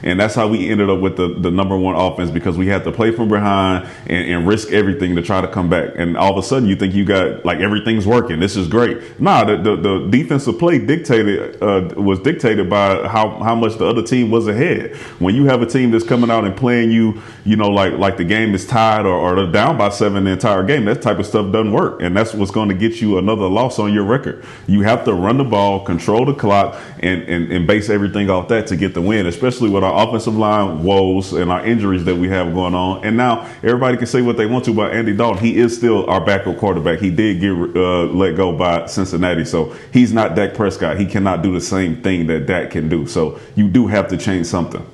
And 0.02 0.18
that's 0.18 0.35
how 0.35 0.48
we 0.48 0.68
ended 0.68 0.90
up 0.90 1.00
with 1.00 1.16
the, 1.16 1.28
the 1.38 1.50
number 1.50 1.76
one 1.76 1.94
offense 1.94 2.30
because 2.30 2.56
we 2.56 2.66
had 2.66 2.85
to 2.85 2.92
play 2.92 3.11
from 3.11 3.28
behind 3.28 3.88
and, 4.06 4.28
and 4.28 4.48
risk 4.48 4.72
everything 4.72 5.16
to 5.16 5.22
try 5.22 5.40
to 5.40 5.48
come 5.48 5.68
back. 5.68 5.90
And 5.96 6.16
all 6.16 6.32
of 6.32 6.38
a 6.38 6.46
sudden, 6.46 6.68
you 6.68 6.76
think 6.76 6.94
you 6.94 7.04
got 7.04 7.44
like 7.44 7.61
everything's 7.61 8.06
working. 8.06 8.40
This 8.40 8.56
is 8.56 8.68
great. 8.68 9.20
Nah, 9.20 9.44
the, 9.44 9.56
the, 9.56 9.76
the 9.76 10.09
defensive 10.11 10.59
play 10.59 10.78
dictated 10.78 11.62
uh, 11.62 11.94
was 11.96 12.18
dictated 12.20 12.68
by 12.68 13.06
how, 13.09 13.38
how 13.42 13.54
much 13.54 13.78
the 13.78 13.87
other 13.87 14.02
team 14.02 14.30
was 14.30 14.48
ahead. 14.48 14.96
When 15.18 15.35
you 15.35 15.44
have 15.46 15.62
a 15.62 15.66
team 15.66 15.90
that's 15.90 16.04
coming 16.04 16.30
out 16.30 16.44
and 16.44 16.56
playing 16.56 16.90
you, 16.90 17.22
you 17.46 17.54
know, 17.54 17.68
like 17.68 17.92
like 17.92 18.16
the 18.16 18.24
game 18.24 18.54
is 18.54 18.66
tied 18.66 19.06
or, 19.06 19.14
or 19.14 19.46
down 19.46 19.78
by 19.78 19.88
seven 19.88 20.24
the 20.24 20.32
entire 20.32 20.64
game. 20.64 20.85
That 20.85 21.00
type 21.00 21.20
of 21.20 21.26
stuff 21.26 21.52
doesn't 21.52 21.72
work. 21.72 22.02
And 22.02 22.16
that's 22.16 22.35
what's 22.35 22.50
going 22.50 22.68
to 22.68 22.74
get 22.74 23.00
you 23.00 23.18
another 23.18 23.46
loss 23.46 23.78
on 23.78 23.92
your 23.92 24.02
record. 24.02 24.44
You 24.66 24.82
have 24.82 25.04
to 25.04 25.14
run 25.14 25.38
the 25.38 25.44
ball, 25.44 25.85
control 25.85 26.24
the 26.24 26.35
clock, 26.35 26.80
and, 26.98 27.22
and, 27.22 27.52
and 27.52 27.66
base 27.66 27.88
everything 27.88 28.28
off 28.30 28.48
that 28.48 28.66
to 28.66 28.76
get 28.76 28.94
the 28.94 29.00
win, 29.00 29.26
especially 29.26 29.70
with 29.70 29.85
our 29.85 30.09
offensive 30.09 30.37
line 30.37 30.82
woes 30.82 31.32
and 31.32 31.50
our 31.50 31.64
injuries 31.64 32.04
that 32.04 32.16
we 32.16 32.28
have 32.28 32.52
going 32.52 32.74
on. 32.74 33.04
And 33.04 33.16
now 33.16 33.42
everybody 33.62 33.96
can 33.96 34.06
say 34.06 34.22
what 34.22 34.37
they 34.37 34.46
want 34.46 34.64
to 34.64 34.72
about 34.72 34.92
Andy 34.92 35.16
Dalton. 35.16 35.44
He 35.44 35.56
is 35.56 35.76
still 35.76 36.04
our 36.11 36.20
backup 36.20 36.59
quarterback. 36.59 36.98
He 36.98 37.11
did 37.11 37.40
get 37.40 37.52
uh, 37.52 38.06
let 38.06 38.37
go 38.37 38.56
by 38.56 38.87
Cincinnati. 38.87 39.44
So 39.44 39.76
he's 39.92 40.12
not 40.12 40.35
Dak 40.35 40.54
Prescott. 40.54 40.98
He 40.98 41.06
cannot 41.06 41.42
do 41.42 41.52
the 41.52 41.61
same 41.61 42.02
thing 42.02 42.26
that 42.26 42.46
Dak 42.46 42.72
can 42.72 42.88
do. 42.88 43.06
So 43.06 43.38
you 43.54 43.68
do 43.68 43.87
have 43.87 44.09
to 44.09 44.16
change 44.16 44.46
something. 44.46 44.85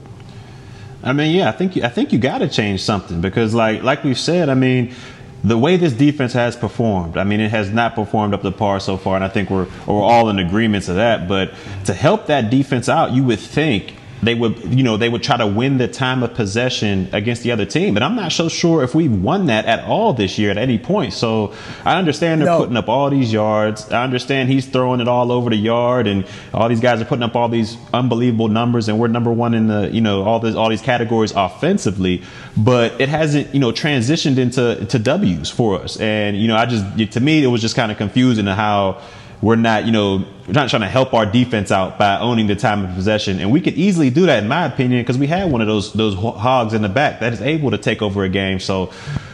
I 1.02 1.12
mean, 1.12 1.34
yeah, 1.34 1.48
I 1.48 1.52
think 1.52 1.76
you, 1.76 1.82
I 1.82 1.88
think 1.88 2.12
you 2.12 2.18
got 2.18 2.38
to 2.38 2.48
change 2.48 2.82
something 2.82 3.20
because, 3.20 3.54
like 3.54 3.82
like 3.82 4.04
we've 4.04 4.18
said, 4.18 4.48
I 4.48 4.54
mean, 4.54 4.94
the 5.42 5.58
way 5.58 5.76
this 5.76 5.92
defense 5.92 6.32
has 6.34 6.56
performed, 6.56 7.16
I 7.16 7.24
mean, 7.24 7.40
it 7.40 7.50
has 7.50 7.70
not 7.70 7.94
performed 7.94 8.34
up 8.34 8.42
to 8.42 8.52
par 8.52 8.78
so 8.78 8.96
far, 8.96 9.16
and 9.16 9.24
I 9.24 9.28
think 9.28 9.50
we're 9.50 9.66
we're 9.86 10.02
all 10.02 10.28
in 10.28 10.38
agreement 10.38 10.84
to 10.84 10.94
that. 10.94 11.28
But 11.28 11.54
to 11.86 11.94
help 11.94 12.26
that 12.26 12.50
defense 12.50 12.88
out, 12.88 13.12
you 13.12 13.24
would 13.24 13.40
think 13.40 13.94
they 14.22 14.34
would, 14.34 14.56
you 14.72 14.84
know, 14.84 14.96
they 14.96 15.08
would 15.08 15.22
try 15.22 15.36
to 15.36 15.46
win 15.46 15.78
the 15.78 15.88
time 15.88 16.22
of 16.22 16.32
possession 16.34 17.08
against 17.12 17.42
the 17.42 17.50
other 17.50 17.66
team. 17.66 17.92
But 17.92 18.04
I'm 18.04 18.14
not 18.14 18.30
so 18.30 18.48
sure 18.48 18.84
if 18.84 18.94
we've 18.94 19.12
won 19.12 19.46
that 19.46 19.66
at 19.66 19.84
all 19.84 20.12
this 20.12 20.38
year 20.38 20.50
at 20.50 20.58
any 20.58 20.78
point. 20.78 21.12
So 21.12 21.52
I 21.84 21.98
understand 21.98 22.40
they're 22.40 22.46
no. 22.46 22.60
putting 22.60 22.76
up 22.76 22.88
all 22.88 23.10
these 23.10 23.32
yards. 23.32 23.90
I 23.90 24.04
understand 24.04 24.48
he's 24.48 24.66
throwing 24.66 25.00
it 25.00 25.08
all 25.08 25.32
over 25.32 25.50
the 25.50 25.56
yard, 25.56 26.06
and 26.06 26.24
all 26.54 26.68
these 26.68 26.80
guys 26.80 27.02
are 27.02 27.04
putting 27.04 27.24
up 27.24 27.34
all 27.34 27.48
these 27.48 27.76
unbelievable 27.92 28.48
numbers, 28.48 28.88
and 28.88 28.98
we're 28.98 29.08
number 29.08 29.32
one 29.32 29.54
in 29.54 29.66
the, 29.66 29.90
you 29.92 30.00
know, 30.00 30.22
all 30.22 30.38
this, 30.38 30.54
all 30.54 30.68
these 30.68 30.82
categories 30.82 31.32
offensively. 31.32 32.22
But 32.56 33.00
it 33.00 33.08
hasn't, 33.08 33.52
you 33.52 33.60
know, 33.60 33.72
transitioned 33.72 34.38
into 34.38 34.86
to 34.86 34.98
W's 35.00 35.50
for 35.50 35.80
us. 35.80 35.98
And 35.98 36.36
you 36.36 36.46
know, 36.46 36.56
I 36.56 36.66
just, 36.66 37.12
to 37.12 37.20
me, 37.20 37.42
it 37.42 37.48
was 37.48 37.60
just 37.60 37.74
kind 37.74 37.90
of 37.90 37.98
confusing 37.98 38.46
how 38.46 39.02
we're 39.42 39.56
not, 39.56 39.84
you 39.86 39.92
know, 39.92 40.24
we're 40.46 40.52
not 40.52 40.70
trying 40.70 40.82
to 40.82 40.88
help 40.88 41.12
our 41.12 41.26
defense 41.26 41.72
out 41.72 41.98
by 41.98 42.18
owning 42.18 42.46
the 42.46 42.54
time 42.54 42.84
of 42.84 42.94
possession. 42.94 43.40
And 43.40 43.50
we 43.50 43.60
could 43.60 43.74
easily 43.74 44.08
do 44.08 44.26
that, 44.26 44.44
in 44.44 44.48
my 44.48 44.66
opinion, 44.66 45.02
because 45.02 45.18
we 45.18 45.26
had 45.26 45.50
one 45.50 45.60
of 45.60 45.66
those 45.66 45.92
those 45.92 46.14
hogs 46.14 46.74
in 46.74 46.82
the 46.82 46.88
back 46.88 47.20
that 47.20 47.32
is 47.32 47.42
able 47.42 47.72
to 47.72 47.78
take 47.78 48.02
over 48.02 48.22
a 48.22 48.28
game. 48.28 48.60
So, 48.60 48.92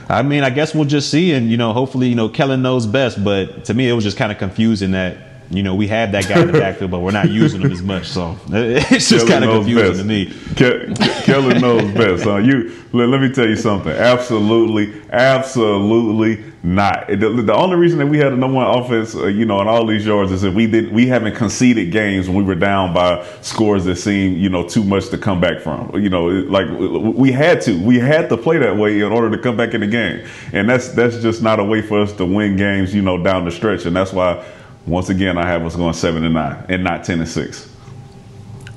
I 0.08 0.22
mean, 0.22 0.42
I 0.44 0.50
guess 0.50 0.74
we'll 0.74 0.86
just 0.86 1.10
see, 1.10 1.34
and 1.34 1.50
you 1.50 1.58
know, 1.58 1.74
hopefully, 1.74 2.08
you 2.08 2.14
know, 2.14 2.30
Kellen 2.30 2.62
knows 2.62 2.86
best. 2.86 3.22
But 3.22 3.66
to 3.66 3.74
me, 3.74 3.86
it 3.86 3.92
was 3.92 4.02
just 4.02 4.16
kind 4.16 4.32
of 4.32 4.38
confusing 4.38 4.92
that 4.92 5.27
you 5.50 5.62
know, 5.62 5.74
we 5.74 5.88
have 5.88 6.12
that 6.12 6.28
guy 6.28 6.40
in 6.40 6.48
the 6.48 6.52
backfield, 6.58 6.90
but 6.90 7.00
we're 7.00 7.10
not 7.10 7.30
using 7.30 7.62
him 7.62 7.72
as 7.72 7.82
much. 7.82 8.06
So 8.06 8.36
it's 8.48 9.08
just 9.08 9.26
kind 9.26 9.44
of 9.44 9.50
confusing 9.50 9.86
best. 9.86 9.98
to 10.00 10.04
me. 10.04 10.26
Ke- 10.54 11.24
Kellen 11.24 11.60
knows 11.60 11.90
best. 11.94 12.24
Huh? 12.24 12.36
You 12.36 12.76
let, 12.92 13.08
let, 13.08 13.20
me 13.20 13.30
tell 13.30 13.48
you 13.48 13.56
something. 13.56 13.92
Absolutely, 13.92 15.02
absolutely 15.10 16.44
not. 16.62 17.08
The, 17.08 17.42
the, 17.42 17.54
only 17.54 17.76
reason 17.76 17.98
that 17.98 18.06
we 18.06 18.18
had 18.18 18.32
a 18.32 18.36
number 18.36 18.56
one 18.56 18.66
offense, 18.66 19.14
uh, 19.14 19.26
you 19.26 19.46
know, 19.46 19.60
in 19.60 19.68
all 19.68 19.86
these 19.86 20.04
yards 20.04 20.32
is 20.32 20.42
that 20.42 20.52
we 20.52 20.66
didn't. 20.66 20.92
we 20.92 21.06
haven't 21.06 21.34
conceded 21.34 21.92
games 21.92 22.28
when 22.28 22.38
we 22.38 22.42
were 22.42 22.54
down 22.54 22.92
by 22.92 23.26
scores 23.40 23.86
that 23.86 23.96
seem 23.96 24.36
you 24.36 24.50
know 24.50 24.68
too 24.68 24.84
much 24.84 25.08
to 25.08 25.18
come 25.18 25.40
back 25.40 25.60
from. 25.60 25.90
You 25.94 26.10
know, 26.10 26.26
like 26.26 26.68
we 26.78 27.32
had 27.32 27.62
to, 27.62 27.78
we 27.82 27.98
had 27.98 28.28
to 28.28 28.36
play 28.36 28.58
that 28.58 28.76
way 28.76 29.00
in 29.00 29.10
order 29.10 29.34
to 29.34 29.42
come 29.42 29.56
back 29.56 29.72
in 29.72 29.80
the 29.80 29.86
game, 29.86 30.26
and 30.52 30.68
that's 30.68 30.90
that's 30.90 31.22
just 31.22 31.42
not 31.42 31.58
a 31.58 31.64
way 31.64 31.80
for 31.80 32.00
us 32.02 32.12
to 32.14 32.26
win 32.26 32.56
games, 32.56 32.94
you 32.94 33.00
know, 33.00 33.22
down 33.22 33.46
the 33.46 33.50
stretch, 33.50 33.86
and 33.86 33.96
that's 33.96 34.12
why 34.12 34.44
once 34.88 35.08
again, 35.08 35.38
I 35.38 35.46
have 35.46 35.64
us 35.64 35.76
going 35.76 35.94
seven 35.94 36.24
and 36.24 36.34
nine, 36.34 36.64
and 36.68 36.82
not 36.82 37.04
ten 37.04 37.20
and 37.20 37.28
six. 37.28 37.68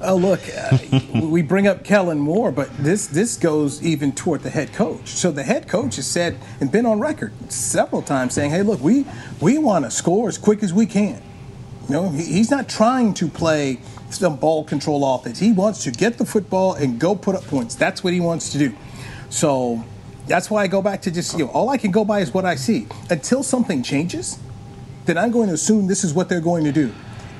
Oh 0.03 0.15
look, 0.15 0.41
uh, 0.55 0.77
we 1.21 1.43
bring 1.43 1.67
up 1.67 1.83
Kellen 1.83 2.19
Moore, 2.19 2.51
but 2.51 2.75
this 2.77 3.05
this 3.07 3.37
goes 3.37 3.83
even 3.83 4.11
toward 4.11 4.41
the 4.41 4.49
head 4.49 4.73
coach. 4.73 5.07
So 5.09 5.31
the 5.31 5.43
head 5.43 5.67
coach 5.67 5.95
has 5.97 6.07
said 6.07 6.37
and 6.59 6.71
been 6.71 6.85
on 6.85 6.99
record 6.99 7.33
several 7.51 8.01
times 8.01 8.33
saying, 8.33 8.51
"Hey, 8.51 8.63
look, 8.63 8.81
we 8.81 9.05
we 9.39 9.57
want 9.57 9.85
to 9.85 9.91
score 9.91 10.27
as 10.27 10.37
quick 10.37 10.63
as 10.63 10.73
we 10.73 10.85
can." 10.85 11.21
You 11.87 11.95
know, 11.95 12.09
he, 12.09 12.23
he's 12.23 12.49
not 12.49 12.67
trying 12.67 13.13
to 13.15 13.27
play 13.27 13.79
some 14.09 14.37
ball 14.37 14.63
control 14.63 15.15
offense. 15.15 15.39
He 15.39 15.51
wants 15.51 15.83
to 15.83 15.91
get 15.91 16.17
the 16.17 16.25
football 16.25 16.73
and 16.73 16.99
go 16.99 17.15
put 17.15 17.35
up 17.35 17.43
points. 17.45 17.75
That's 17.75 18.03
what 18.03 18.13
he 18.13 18.19
wants 18.19 18.51
to 18.53 18.57
do. 18.57 18.75
So 19.29 19.83
that's 20.27 20.49
why 20.49 20.63
I 20.63 20.67
go 20.67 20.81
back 20.81 21.03
to 21.03 21.11
just 21.11 21.37
you 21.37 21.45
know 21.45 21.51
all 21.51 21.69
I 21.69 21.77
can 21.77 21.91
go 21.91 22.03
by 22.03 22.21
is 22.21 22.33
what 22.33 22.45
I 22.45 22.55
see. 22.55 22.87
Until 23.11 23.43
something 23.43 23.83
changes, 23.83 24.39
then 25.05 25.17
I'm 25.17 25.31
going 25.31 25.47
to 25.47 25.53
assume 25.53 25.87
this 25.87 26.03
is 26.03 26.13
what 26.13 26.29
they're 26.29 26.41
going 26.41 26.63
to 26.65 26.71
do. 26.71 26.93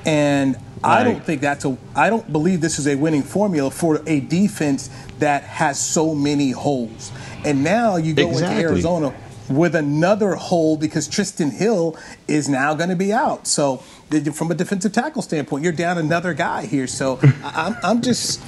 And 0.05 0.55
right. 0.55 1.01
I 1.01 1.03
don't 1.03 1.23
think 1.23 1.41
that's 1.41 1.65
a, 1.65 1.77
I 1.95 2.09
don't 2.09 2.31
believe 2.31 2.61
this 2.61 2.79
is 2.79 2.87
a 2.87 2.95
winning 2.95 3.23
formula 3.23 3.71
for 3.71 4.01
a 4.07 4.19
defense 4.19 4.89
that 5.19 5.43
has 5.43 5.79
so 5.79 6.15
many 6.15 6.51
holes. 6.51 7.11
And 7.45 7.63
now 7.63 7.97
you 7.97 8.13
go 8.13 8.29
exactly. 8.29 8.57
into 8.57 8.69
Arizona 8.69 9.13
with 9.49 9.75
another 9.75 10.35
hole 10.35 10.77
because 10.77 11.07
Trysten 11.07 11.51
Hill 11.51 11.97
is 12.27 12.47
now 12.49 12.73
going 12.73 12.89
to 12.89 12.95
be 12.95 13.13
out. 13.13 13.47
So 13.47 13.77
from 14.33 14.51
a 14.51 14.55
defensive 14.55 14.93
tackle 14.93 15.21
standpoint, 15.21 15.63
you're 15.63 15.73
down 15.73 15.97
another 15.97 16.33
guy 16.33 16.65
here. 16.65 16.87
So 16.87 17.19
I'm, 17.43 17.75
I'm 17.83 18.01
just, 18.01 18.41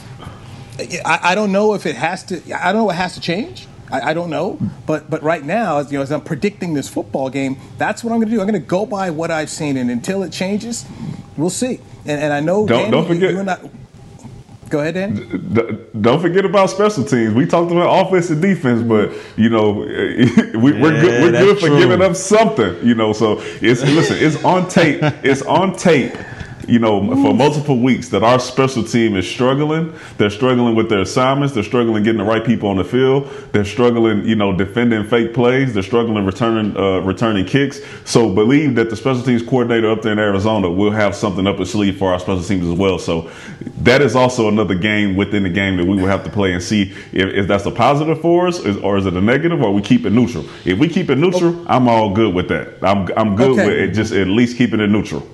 I, 1.05 1.19
I 1.23 1.35
don't 1.35 1.51
know 1.51 1.73
if 1.73 1.85
it 1.85 1.95
has 1.95 2.23
to, 2.25 2.41
I 2.53 2.71
don't 2.71 2.81
know 2.81 2.85
what 2.85 2.95
has 2.95 3.13
to 3.15 3.21
change. 3.21 3.67
I, 3.93 4.09
I, 4.09 4.13
don't 4.15 4.31
know, 4.31 4.59
but 4.87 5.07
but 5.07 5.21
right 5.21 5.43
now, 5.43 5.77
as, 5.77 5.91
you 5.91 5.99
know, 5.99 6.01
as 6.01 6.11
I'm 6.11 6.21
predicting 6.21 6.73
this 6.73 6.89
football 6.89 7.29
game, 7.29 7.57
that's 7.77 8.03
what 8.03 8.11
I'm 8.11 8.17
going 8.17 8.29
to 8.29 8.35
do. 8.35 8.41
I'm 8.41 8.47
going 8.47 8.59
to 8.59 8.67
go 8.67 8.87
by 8.87 9.11
what 9.11 9.29
I've 9.29 9.51
seen, 9.51 9.77
and 9.77 9.91
until 9.91 10.23
it 10.23 10.31
changes, 10.31 10.85
we'll 11.37 11.51
see. 11.51 11.79
And, 12.05 12.19
and 12.19 12.33
I 12.33 12.39
know 12.39 12.65
don't, 12.65 12.79
Danny, 12.79 12.91
don't 12.91 13.07
forget. 13.07 13.31
You, 13.33 13.41
I, 13.41 13.69
go 14.69 14.79
ahead, 14.79 14.95
Dan. 14.95 15.87
Don't 16.01 16.19
forget 16.19 16.43
about 16.43 16.71
special 16.71 17.03
teams. 17.03 17.35
We 17.35 17.45
talked 17.45 17.71
about 17.71 18.07
offense 18.07 18.31
and 18.31 18.41
defense, 18.41 18.81
but 18.81 19.11
you 19.37 19.49
know 19.49 19.71
we, 19.71 19.85
are 19.85 19.93
yeah, 19.93 20.79
good. 20.79 21.21
We're 21.21 21.31
good 21.31 21.59
for 21.59 21.67
true. 21.67 21.77
giving 21.77 22.01
up 22.01 22.15
something. 22.15 22.83
You 22.83 22.95
know, 22.95 23.13
so 23.13 23.37
it's 23.61 23.83
listen. 23.83 24.17
It's 24.19 24.43
on 24.43 24.67
tape. 24.67 25.01
It's 25.23 25.43
on 25.43 25.75
tape 25.75 26.15
you 26.67 26.79
know, 26.79 27.01
for 27.21 27.33
multiple 27.33 27.79
weeks 27.79 28.09
that 28.09 28.23
our 28.23 28.39
special 28.39 28.83
team 28.83 29.15
is 29.15 29.29
struggling. 29.29 29.93
They're 30.17 30.29
struggling 30.29 30.75
with 30.75 30.89
their 30.89 31.01
assignments. 31.01 31.53
They're 31.53 31.63
struggling 31.63 32.03
getting 32.03 32.19
the 32.19 32.23
right 32.23 32.43
people 32.43 32.69
on 32.69 32.77
the 32.77 32.83
field. 32.83 33.29
They're 33.51 33.65
struggling, 33.65 34.25
you 34.25 34.35
know, 34.35 34.55
defending 34.55 35.03
fake 35.05 35.33
plays. 35.33 35.73
They're 35.73 35.83
struggling 35.83 36.25
returning 36.25 36.75
uh, 36.77 36.99
returning 36.99 37.45
kicks. 37.45 37.81
So 38.05 38.33
believe 38.33 38.75
that 38.75 38.89
the 38.89 38.95
special 38.95 39.23
teams 39.23 39.41
coordinator 39.41 39.91
up 39.91 40.01
there 40.01 40.13
in 40.13 40.19
Arizona 40.19 40.69
will 40.69 40.91
have 40.91 41.15
something 41.15 41.47
up 41.47 41.59
his 41.59 41.71
sleeve 41.71 41.97
for 41.97 42.13
our 42.13 42.19
special 42.19 42.43
teams 42.43 42.67
as 42.67 42.77
well. 42.77 42.99
So 42.99 43.29
that 43.79 44.01
is 44.01 44.15
also 44.15 44.47
another 44.47 44.75
game 44.75 45.15
within 45.15 45.43
the 45.43 45.49
game 45.49 45.77
that 45.77 45.85
we 45.85 45.97
will 45.97 46.07
have 46.07 46.23
to 46.23 46.29
play 46.29 46.53
and 46.53 46.61
see 46.61 46.91
if, 47.11 47.33
if 47.33 47.47
that's 47.47 47.65
a 47.65 47.71
positive 47.71 48.21
for 48.21 48.47
us 48.47 48.59
or 48.77 48.97
is 48.97 49.05
it 49.05 49.13
a 49.13 49.21
negative 49.21 49.61
or 49.61 49.73
we 49.73 49.81
keep 49.81 50.05
it 50.05 50.11
neutral. 50.11 50.45
If 50.65 50.79
we 50.79 50.87
keep 50.87 51.09
it 51.09 51.17
neutral, 51.17 51.65
I'm 51.67 51.87
all 51.87 52.13
good 52.13 52.33
with 52.33 52.47
that. 52.49 52.83
I'm 52.83 53.09
I'm 53.17 53.35
good 53.35 53.51
okay. 53.51 53.65
with 53.65 53.75
it, 53.75 53.93
just 53.93 54.13
at 54.13 54.27
least 54.27 54.57
keeping 54.57 54.79
it 54.79 54.89
neutral. 54.89 55.27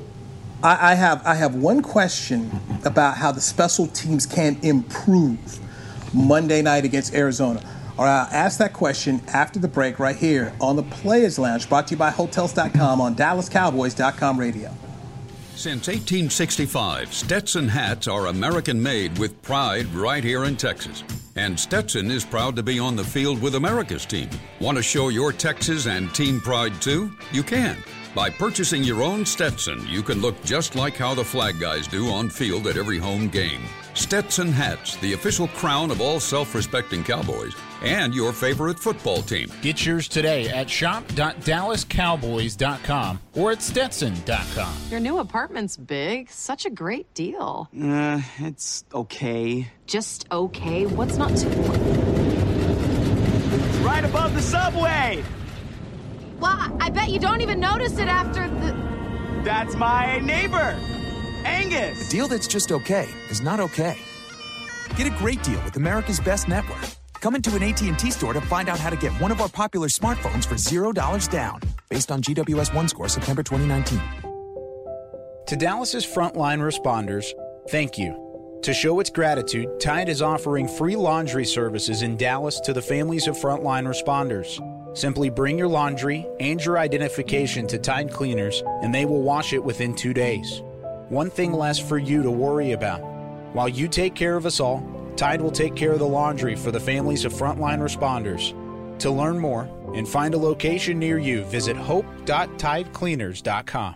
I, 0.62 0.92
I, 0.92 0.96
have 0.96 1.26
I 1.26 1.36
have 1.36 1.56
one 1.56 1.82
question 1.82 2.52
about 2.84 3.18
how 3.18 3.32
the 3.32 3.42
special 3.42 3.88
teams 3.88 4.26
can 4.26 4.58
improve 4.62 5.60
Monday 6.14 6.62
night 6.62 6.86
against 6.86 7.14
Arizona. 7.14 7.62
All 7.98 8.06
right, 8.06 8.22
I'll 8.22 8.34
ask 8.34 8.60
that 8.60 8.74
question 8.74 9.22
after 9.28 9.60
the 9.60 9.68
break 9.68 10.00
right 10.00 10.16
here 10.16 10.54
on 10.62 10.76
the 10.76 10.84
Players 10.84 11.38
Lounge, 11.38 11.68
brought 11.68 11.88
to 11.88 11.96
you 11.96 11.98
by 11.98 12.10
Hotels.com 12.12 13.02
on 13.02 13.16
DallasCowboys.com 13.16 14.40
radio. 14.40 14.74
Since 15.56 15.88
1865, 15.88 17.14
Stetson 17.14 17.68
hats 17.68 18.08
are 18.08 18.28
American 18.28 18.82
made 18.82 19.18
with 19.18 19.42
pride 19.42 19.94
right 19.94 20.24
here 20.24 20.46
in 20.46 20.56
Texas. 20.56 21.04
And 21.36 21.60
Stetson 21.60 22.10
is 22.10 22.24
proud 22.24 22.56
to 22.56 22.64
be 22.64 22.80
on 22.80 22.96
the 22.96 23.04
field 23.04 23.42
with 23.42 23.56
America's 23.56 24.06
team. 24.06 24.30
Want 24.62 24.78
to 24.78 24.84
show 24.84 25.10
your 25.10 25.34
Texas 25.34 25.86
and 25.86 26.16
team 26.16 26.40
pride 26.40 26.82
too? 26.82 27.12
You 27.34 27.44
can. 27.44 27.78
By 28.16 28.30
purchasing 28.30 28.84
your 28.84 29.04
own 29.04 29.26
Stetson, 29.26 29.86
you 29.88 30.02
can 30.02 30.20
look 30.20 30.42
just 30.44 30.76
like 30.76 30.96
how 30.96 31.14
the 31.14 31.24
flag 31.24 31.60
guys 31.60 31.88
do 31.88 32.10
on 32.10 32.28
field 32.30 32.66
at 32.66 32.76
every 32.76 32.98
home 32.98 33.28
game. 33.28 33.62
Stetson 33.94 34.52
hats, 34.52 34.96
the 34.98 35.14
official 35.14 35.48
crown 35.50 35.92
of 35.92 36.02
all 36.02 36.20
self 36.20 36.56
respecting 36.56 37.04
Cowboys, 37.04 37.54
and 37.84 38.16
your 38.16 38.34
favorite 38.34 38.80
football 38.80 39.22
team. 39.22 39.52
Get 39.62 39.86
yours 39.86 40.08
today 40.08 40.50
at 40.50 40.68
shop.dallascowboys.com 40.70 43.20
or 43.36 43.52
at 43.52 43.62
stetson.com. 43.62 44.76
Your 44.90 45.00
new 45.00 45.20
apartment's 45.20 45.78
big. 45.78 46.32
Such 46.32 46.66
a 46.66 46.72
great 46.72 47.14
deal. 47.14 47.70
Uh, 47.80 48.22
it's 48.40 48.86
okay. 48.94 49.68
Just 49.86 50.26
okay? 50.32 50.88
What's 50.88 51.18
not 51.18 51.36
to. 51.36 51.48
It's 53.52 53.78
right 53.80 54.04
above 54.04 54.34
the 54.34 54.42
subway! 54.42 55.24
Well, 56.40 56.78
I 56.80 56.90
bet 56.90 57.10
you 57.10 57.20
don't 57.20 57.42
even 57.42 57.60
notice 57.60 57.98
it 57.98 58.08
after 58.08 58.48
the. 58.48 58.74
That's 59.44 59.76
my 59.76 60.20
neighbor, 60.20 60.78
Angus. 61.46 62.08
A 62.08 62.12
deal 62.12 62.28
that's 62.28 62.48
just 62.48 62.72
okay 62.72 63.08
is 63.30 63.42
not 63.42 63.60
okay. 63.60 63.98
Get 64.96 65.08
a 65.08 65.18
great 65.18 65.42
deal 65.44 65.62
with 65.64 65.76
America's 65.76 66.20
Best 66.20 66.48
Network. 66.48 66.82
Come 67.22 67.36
into 67.36 67.56
an 67.56 67.64
AT&T 67.64 68.12
store 68.12 68.34
to 68.34 68.42
find 68.42 68.70
out 68.70 68.80
how 68.80 68.90
to 68.90 68.96
get 68.96 69.12
one 69.14 69.32
of 69.32 69.42
our 69.42 69.50
popular 69.50 69.88
smartphones 69.88 70.46
for 70.46 70.56
$0 70.56 71.30
down, 71.30 71.60
based 71.90 72.12
on 72.12 72.22
GWS 72.22 72.74
1 72.74 72.88
score 72.88 73.10
September 73.10 73.44
2019. 73.44 74.02
To 75.48 75.56
Dallas's 75.56 76.06
frontline 76.06 76.60
responders, 76.60 77.32
thank 77.70 77.98
you. 77.98 78.60
To 78.64 78.74
show 78.74 79.00
its 79.00 79.10
gratitude, 79.10 79.80
Tide 79.80 80.10
is 80.10 80.22
offering 80.22 80.68
free 80.68 80.96
laundry 80.96 81.46
services 81.46 82.02
in 82.02 82.18
Dallas 82.18 82.60
to 82.62 82.74
the 82.74 82.82
families 82.82 83.28
of 83.28 83.38
frontline 83.38 83.88
responders. 83.88 84.60
Simply 84.94 85.30
bring 85.30 85.58
your 85.58 85.68
laundry 85.68 86.26
and 86.40 86.64
your 86.64 86.78
identification 86.78 87.68
to 87.68 87.78
Tide 87.78 88.10
Cleaners, 88.12 88.64
and 88.82 88.94
they 88.94 89.06
will 89.06 89.22
wash 89.22 89.54
it 89.54 89.64
within 89.64 89.96
two 89.96 90.14
days. 90.14 90.62
One 91.10 91.30
thing 91.30 91.54
less 91.54 91.80
for 91.80 91.98
you 91.98 92.22
to 92.24 92.32
worry 92.32 92.74
about. 92.74 93.00
While 93.54 93.70
you 93.70 93.88
take 93.88 94.16
care 94.16 94.36
of 94.36 94.46
us 94.46 94.60
all, 94.60 94.84
Tide 95.16 95.42
will 95.42 95.52
take 95.52 95.76
care 95.76 95.92
of 95.92 96.00
the 96.00 96.08
laundry 96.08 96.56
for 96.56 96.72
the 96.72 96.80
families 96.80 97.26
of 97.26 97.34
frontline 97.34 97.80
responders. 97.80 98.56
To 99.00 99.12
learn 99.12 99.40
more 99.40 99.70
and 99.96 100.08
find 100.08 100.34
a 100.34 100.38
location 100.38 101.00
near 101.00 101.18
you, 101.18 101.44
visit 101.46 101.76
hope.tidecleaners.com. 101.76 103.96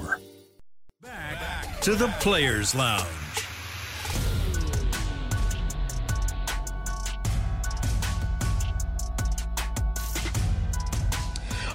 to 1.81 1.95
the 1.95 2.07
Players 2.19 2.75
Lounge. 2.75 3.07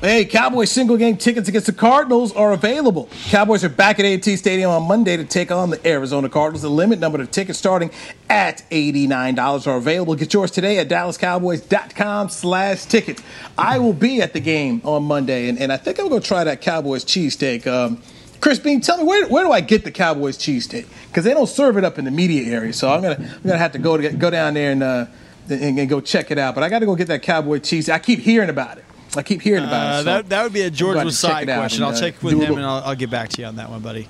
Hey, 0.00 0.26
Cowboys 0.26 0.70
single 0.70 0.96
game 0.96 1.16
tickets 1.16 1.48
against 1.48 1.66
the 1.66 1.72
Cardinals 1.72 2.32
are 2.34 2.52
available. 2.52 3.08
Cowboys 3.24 3.64
are 3.64 3.68
back 3.68 3.98
at 3.98 4.04
AT 4.04 4.24
Stadium 4.38 4.70
on 4.70 4.84
Monday 4.84 5.16
to 5.16 5.24
take 5.24 5.50
on 5.50 5.70
the 5.70 5.84
Arizona 5.84 6.28
Cardinals. 6.28 6.62
The 6.62 6.70
limit 6.70 7.00
number 7.00 7.20
of 7.20 7.28
tickets 7.32 7.58
starting 7.58 7.90
at 8.30 8.62
$89 8.70 9.66
are 9.66 9.76
available. 9.76 10.14
Get 10.14 10.32
yours 10.32 10.52
today 10.52 10.78
at 10.78 10.88
dallascowboys.com 10.88 12.28
slash 12.28 12.84
tickets. 12.84 13.22
I 13.58 13.80
will 13.80 13.94
be 13.94 14.22
at 14.22 14.34
the 14.34 14.40
game 14.40 14.82
on 14.84 15.02
Monday, 15.02 15.48
and, 15.48 15.58
and 15.58 15.72
I 15.72 15.78
think 15.78 15.98
I'm 15.98 16.08
going 16.08 16.20
to 16.20 16.28
try 16.28 16.44
that 16.44 16.60
Cowboys 16.60 17.04
cheesesteak. 17.04 17.66
Um, 17.66 18.00
Chris 18.46 18.60
Beam, 18.60 18.80
tell 18.80 18.98
me 18.98 19.02
where, 19.02 19.26
where 19.26 19.42
do 19.42 19.50
I 19.50 19.60
get 19.60 19.82
the 19.82 19.90
Cowboys 19.90 20.38
cheesesteak? 20.38 20.86
Because 21.08 21.24
they 21.24 21.34
don't 21.34 21.48
serve 21.48 21.76
it 21.78 21.82
up 21.82 21.98
in 21.98 22.04
the 22.04 22.12
media 22.12 22.54
area, 22.54 22.72
so 22.72 22.88
I'm 22.88 23.02
gonna 23.02 23.16
I'm 23.18 23.42
gonna 23.42 23.58
have 23.58 23.72
to 23.72 23.80
go 23.80 23.96
to 23.96 24.08
go 24.10 24.30
down 24.30 24.54
there 24.54 24.70
and 24.70 24.84
uh, 24.84 25.06
and, 25.48 25.76
and 25.76 25.88
go 25.88 26.00
check 26.00 26.30
it 26.30 26.38
out. 26.38 26.54
But 26.54 26.62
I 26.62 26.68
got 26.68 26.78
to 26.78 26.86
go 26.86 26.94
get 26.94 27.08
that 27.08 27.22
Cowboy 27.22 27.58
cheese. 27.58 27.88
I 27.88 27.98
keep 27.98 28.20
hearing 28.20 28.48
about 28.48 28.78
it. 28.78 28.84
I 29.16 29.24
keep 29.24 29.42
hearing 29.42 29.64
about 29.64 29.86
uh, 29.86 29.94
it. 29.94 29.98
So 29.98 30.04
that, 30.04 30.28
that 30.28 30.42
would 30.44 30.52
be 30.52 30.60
a 30.60 30.70
George 30.70 30.96
Wasai 30.96 31.42
question. 31.42 31.82
And, 31.82 31.92
I'll 31.92 32.00
check 32.00 32.22
with 32.22 32.40
him 32.40 32.54
and 32.54 32.64
I'll, 32.64 32.84
I'll, 32.84 32.94
get 32.94 33.10
back 33.10 33.30
to 33.30 33.42
you 33.42 33.48
on 33.48 33.56
that 33.56 33.68
one, 33.68 33.80
buddy. 33.80 34.08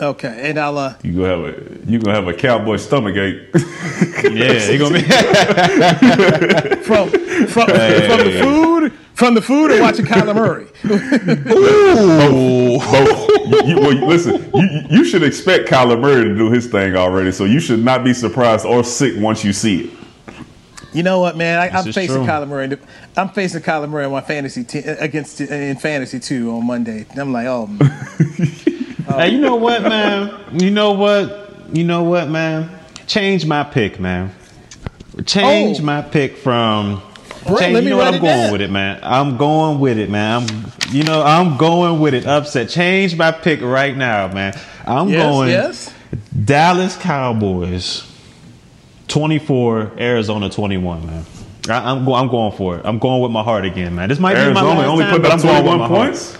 Okay, 0.00 0.48
and 0.48 0.56
I'll. 0.56 0.78
Uh, 0.78 0.94
you 1.02 1.12
gonna 1.12 1.28
have 1.28 1.40
a 1.40 1.90
you 1.90 1.98
gonna 1.98 2.14
have 2.14 2.28
a 2.28 2.34
cowboy 2.34 2.76
stomach 2.76 3.16
ache. 3.16 3.48
yeah, 4.22 4.70
you 4.70 4.78
gonna 4.78 4.94
be 4.94 5.02
from 6.84 7.08
from, 7.48 7.66
hey. 7.70 8.06
from 8.06 8.18
the 8.18 8.40
food 8.40 8.92
from 9.14 9.34
the 9.34 9.42
food 9.42 9.70
or 9.70 9.80
watching 9.80 10.04
Kyler 10.04 10.34
Murray. 10.34 10.66
Ooh. 10.84 12.78
Both. 12.78 13.66
You, 13.66 13.76
well, 13.80 14.06
listen, 14.06 14.50
you, 14.54 14.82
you 14.90 15.04
should 15.04 15.22
expect 15.22 15.68
Kyler 15.68 16.00
Murray 16.00 16.24
to 16.24 16.34
do 16.34 16.50
his 16.50 16.66
thing 16.66 16.96
already, 16.96 17.32
so 17.32 17.44
you 17.44 17.60
should 17.60 17.84
not 17.84 18.04
be 18.04 18.14
surprised 18.14 18.64
or 18.64 18.82
sick 18.82 19.14
once 19.18 19.44
you 19.44 19.52
see 19.52 19.84
it. 19.84 19.90
You 20.92 21.02
know 21.02 21.20
what, 21.20 21.36
man? 21.36 21.58
I, 21.58 21.78
am 21.78 21.84
facing 21.84 22.16
true. 22.16 22.26
Kyler 22.26 22.46
Murray. 22.46 22.76
I'm 23.16 23.30
facing 23.30 23.62
Kyler 23.62 23.88
Murray 23.88 24.04
on 24.04 24.12
my 24.12 24.20
fantasy 24.20 24.62
team 24.62 24.84
uh, 24.86 24.96
against 24.98 25.40
uh, 25.40 25.44
in 25.44 25.76
fantasy 25.76 26.20
too 26.20 26.50
on 26.50 26.66
Monday. 26.66 27.06
I'm 27.16 27.32
like, 27.32 27.46
oh. 27.46 27.68
oh. 27.80 29.18
Hey, 29.18 29.30
you 29.30 29.40
know 29.40 29.56
what, 29.56 29.82
man? 29.82 30.58
You 30.60 30.70
know 30.70 30.92
what? 30.92 31.56
You 31.72 31.84
know 31.84 32.02
what, 32.02 32.28
man? 32.28 32.78
Change 33.06 33.46
my 33.46 33.64
pick, 33.64 34.00
man. 34.00 34.34
Change 35.24 35.80
oh. 35.80 35.84
my 35.84 36.02
pick 36.02 36.36
from. 36.36 37.02
Change, 37.58 37.84
you 37.84 37.90
know 37.90 37.96
what? 37.98 38.14
I'm 38.14 38.20
going 38.20 38.36
down. 38.36 38.52
with 38.52 38.60
it, 38.60 38.70
man. 38.70 39.00
I'm 39.02 39.36
going 39.36 39.80
with 39.80 39.98
it, 39.98 40.10
man. 40.10 40.42
I'm, 40.42 40.72
you 40.90 41.04
know, 41.04 41.22
I'm 41.22 41.56
going 41.56 42.00
with 42.00 42.14
it. 42.14 42.26
Upset. 42.26 42.68
Change 42.68 43.16
my 43.16 43.32
pick 43.32 43.60
right 43.60 43.96
now, 43.96 44.28
man. 44.28 44.58
I'm 44.86 45.08
yes, 45.08 45.22
going. 45.22 45.50
Yes. 45.50 45.94
Dallas 46.44 46.96
Cowboys 46.96 48.10
24, 49.08 49.92
Arizona 49.98 50.50
21, 50.50 51.06
man. 51.06 51.24
I, 51.68 51.92
am 51.92 52.04
go, 52.04 52.14
I'm 52.14 52.28
going 52.28 52.52
for 52.52 52.78
it. 52.78 52.82
I'm 52.84 52.98
going 52.98 53.22
with 53.22 53.30
my 53.30 53.42
heart 53.42 53.64
again, 53.64 53.94
man. 53.94 54.08
This 54.08 54.18
might 54.18 54.36
Arizona 54.36 54.54
be 54.54 54.66
my 54.66 54.76
last 54.78 54.88
only 54.88 55.04
time, 55.04 55.20
put 55.20 55.30
up 55.30 55.40
21 55.40 55.88
points. 55.88 56.36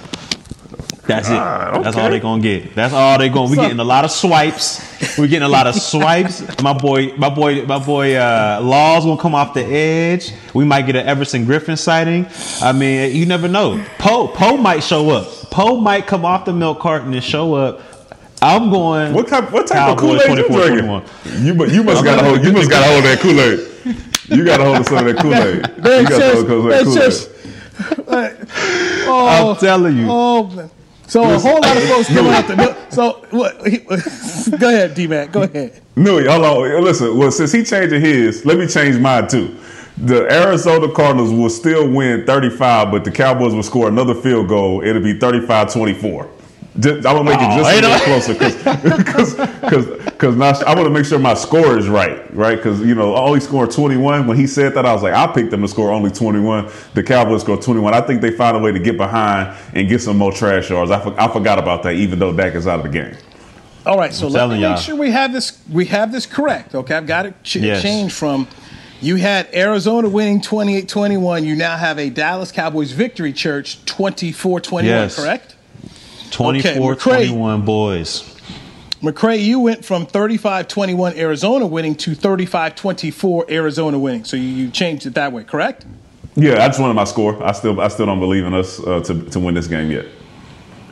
That's 1.07 1.29
it. 1.29 1.33
okay. 1.33 1.83
That's 1.83 1.97
all 1.97 2.11
they're 2.11 2.21
gonna 2.21 2.43
get. 2.43 2.75
That's 2.77 2.95
all 2.95 3.19
they're 3.19 3.29
going. 3.29 3.51
We 3.51 3.57
getting 3.57 3.81
a 3.81 3.85
lot 3.85 4.05
of 4.05 4.13
swipes. 4.13 5.19
We're 5.19 5.27
getting 5.27 5.47
a 5.47 5.49
lot 5.49 5.67
of 5.67 5.75
swipes. 5.75 6.63
My 6.63 6.73
boy, 6.73 7.17
my 7.17 7.29
boy, 7.29 7.67
my 7.67 7.79
boy, 7.85 8.15
uh, 8.15 8.61
Law's 8.63 9.05
gonna 9.05 9.21
come 9.21 9.35
off 9.35 9.53
the 9.53 9.65
edge. 9.65 10.33
We 10.55 10.65
might 10.65 10.83
get 10.83 10.95
an 10.95 11.07
Everson 11.07 11.45
Griffen 11.45 11.77
sighting. 11.77 12.27
I 12.63 12.73
mean, 12.73 13.17
you 13.17 13.27
never 13.27 13.49
know. 13.49 13.85
Poe, 13.99 14.29
Poe 14.29 14.57
might 14.57 14.85
show 14.85 15.11
up. 15.11 15.27
Poe 15.51 15.81
might 15.81 16.07
come 16.07 16.25
off 16.25 16.45
the 16.45 16.53
milk 16.53 16.79
carton 16.79 17.13
and 17.13 17.25
show 17.25 17.55
up. 17.55 17.81
I'm 18.41 18.71
going. 18.71 19.13
What 19.13 19.27
type? 19.27 19.51
What 19.51 19.67
type 19.67 19.91
of 19.91 19.99
Kool 19.99 20.21
Aid 20.21 20.39
you 20.39 20.49
drinking? 20.49 21.03
You 21.45 21.67
you 21.67 21.83
must 21.83 22.05
got 22.05 22.21
to 22.21 22.25
hold. 22.29 22.45
You 22.45 22.53
must 22.53 22.71
got 22.71 22.85
to 22.85 22.93
hold 22.93 23.05
that 23.05 23.19
Kool 23.21 23.41
Aid. 23.41 23.61
You 24.29 24.45
got 24.45 24.59
to 24.59 24.65
hold 24.65 24.87
some 24.87 24.99
of 24.99 25.05
that 25.05 25.21
Kool 25.23 25.35
Aid. 25.35 25.67
You 25.83 26.09
got 26.09 26.19
to 26.19 26.47
hold 26.47 26.71
that 26.71 26.85
Kool 26.85 28.15
Aid. 28.19 28.37
Oh, 29.05 29.51
I'm 29.53 29.57
telling 29.57 29.97
you. 29.97 30.07
Oh 30.09 30.45
man. 30.45 30.71
So 31.07 31.23
a 31.23 31.39
whole 31.39 31.61
lot 31.61 31.77
of 31.77 31.83
folks 31.85 32.09
coming 32.09 32.33
out 32.33 32.47
the 32.47 32.77
so 32.91 33.25
what? 33.31 33.59
go 34.61 34.69
ahead, 34.69 34.95
D 34.95 35.07
Mac. 35.07 35.33
Go 35.33 35.43
ahead. 35.43 35.81
No, 35.97 36.23
hold 36.25 36.45
on. 36.45 36.85
Listen. 36.85 37.17
Well, 37.17 37.31
since 37.31 37.53
he 37.53 37.65
changing 37.65 38.01
his, 38.01 38.47
let 38.47 38.59
me 38.59 38.67
change 38.67 38.99
mine 38.99 39.29
too. 39.29 39.59
The 39.99 40.31
Arizona 40.33 40.91
Cardinals 40.93 41.33
will 41.33 41.51
still 41.51 41.89
win 41.89 42.25
35, 42.25 42.91
but 42.91 43.05
the 43.05 43.11
Cowboys 43.11 43.55
will 43.55 43.63
score 43.63 43.89
another 43.89 44.15
field 44.15 44.49
goal. 44.49 44.83
It'll 44.83 45.03
be 45.03 45.19
35-24. 45.19 46.29
Just, 46.81 47.07
I 47.07 47.13
want 47.13 47.29
to 47.29 47.33
make 47.35 47.41
oh, 47.43 47.53
it 47.53 47.57
just 47.59 47.71
a 47.71 47.91
little 47.91 48.07
closer 48.07 48.33
because 48.97 49.35
because 50.07 50.63
I 50.63 50.75
want 50.75 50.87
to 50.87 50.91
make 50.91 51.05
sure 51.05 51.19
my 51.19 51.35
score 51.35 51.77
is 51.77 51.87
right, 51.87 52.35
right? 52.35 52.57
Because 52.57 52.81
you 52.81 52.95
know, 52.95 53.15
I 53.15 53.21
only 53.21 53.41
scored 53.41 53.71
21. 53.71 54.27
When 54.27 54.39
he 54.39 54.47
said 54.47 54.73
that, 54.75 54.87
I 54.87 54.93
was 54.95 55.03
like, 55.03 55.13
I 55.13 55.27
picked 55.27 55.51
them 55.51 55.61
to 55.61 55.69
score 55.69 55.91
only 55.91 56.11
21. 56.11 56.71
The 56.95 57.03
Cowboys 57.03 57.43
scored 57.43 57.61
21. 57.61 57.93
I 57.93 58.01
think 58.01 58.23
they 58.23 58.31
find 58.31 58.57
a 58.57 58.61
way 58.61 58.73
to 58.73 58.79
get 58.79 58.97
behind 58.97 59.55
and 59.75 59.87
get 59.87 60.01
some 60.01 60.17
more 60.17 60.33
trash 60.33 60.71
yards. 60.71 60.91
I, 60.91 60.99
for, 60.99 61.19
I 61.21 61.31
forgot 61.31 61.59
about 61.59 61.83
that, 61.83 61.95
even 61.95 62.19
though 62.19 62.35
Dak 62.35 62.55
is 62.55 62.67
out 62.67 62.79
of 62.79 62.91
the 62.91 62.99
game. 62.99 63.15
All 63.85 63.99
right, 63.99 64.15
so 64.15 64.29
I'm 64.29 64.33
let 64.33 64.49
me 64.49 64.61
make 64.61 64.79
sure 64.79 64.97
we 64.97 65.11
have 65.11 65.33
this 65.33 65.61
we 65.71 65.85
have 65.87 66.11
this 66.11 66.25
correct. 66.25 66.75
Okay, 66.75 66.95
I've 66.95 67.07
got 67.07 67.27
it 67.27 67.35
ch- 67.43 67.57
yes. 67.57 67.83
changed 67.83 68.15
from. 68.15 68.49
You 69.03 69.17
had 69.17 69.53
Arizona 69.53 70.09
winning 70.09 70.41
28 70.41 70.89
21. 70.89 71.45
You 71.45 71.57
now 71.57 71.77
have 71.77 71.99
a 71.99 72.09
Dallas 72.09 72.53
Cowboys 72.53 72.93
victory 72.93 73.33
church 73.33 73.85
24 73.85 74.61
21, 74.61 74.87
yes. 74.87 75.17
correct? 75.17 75.52
24 76.33 76.93
okay, 76.93 77.27
21 77.29 77.65
boys. 77.65 78.29
McCray, 79.03 79.43
you 79.43 79.59
went 79.61 79.85
from 79.85 80.07
35 80.07 80.69
21 80.69 81.17
Arizona 81.17 81.67
winning 81.67 81.95
to 81.97 82.15
35 82.15 82.75
24 82.75 83.47
Arizona 83.51 83.99
winning. 83.99 84.25
So 84.25 84.37
you, 84.37 84.45
you, 84.45 84.71
changed 84.71 85.07
it 85.07 85.15
that 85.15 85.33
way, 85.33 85.45
correct? 85.45 85.85
Yeah, 86.37 86.65
I 86.65 86.69
just 86.69 86.81
wanted 86.81 86.95
my 86.95 87.05
score. 87.05 87.43
I 87.43 87.53
still 87.53 87.81
I 87.81 87.89
still 87.89 88.07
don't 88.07 88.21
believe 88.21 88.45
in 88.45 88.55
us 88.55 88.81
uh, 88.81 89.01
to, 89.01 89.23
to 89.31 89.41
win 89.41 89.55
this 89.55 89.67
game 89.67 89.91
yet. 89.91 90.07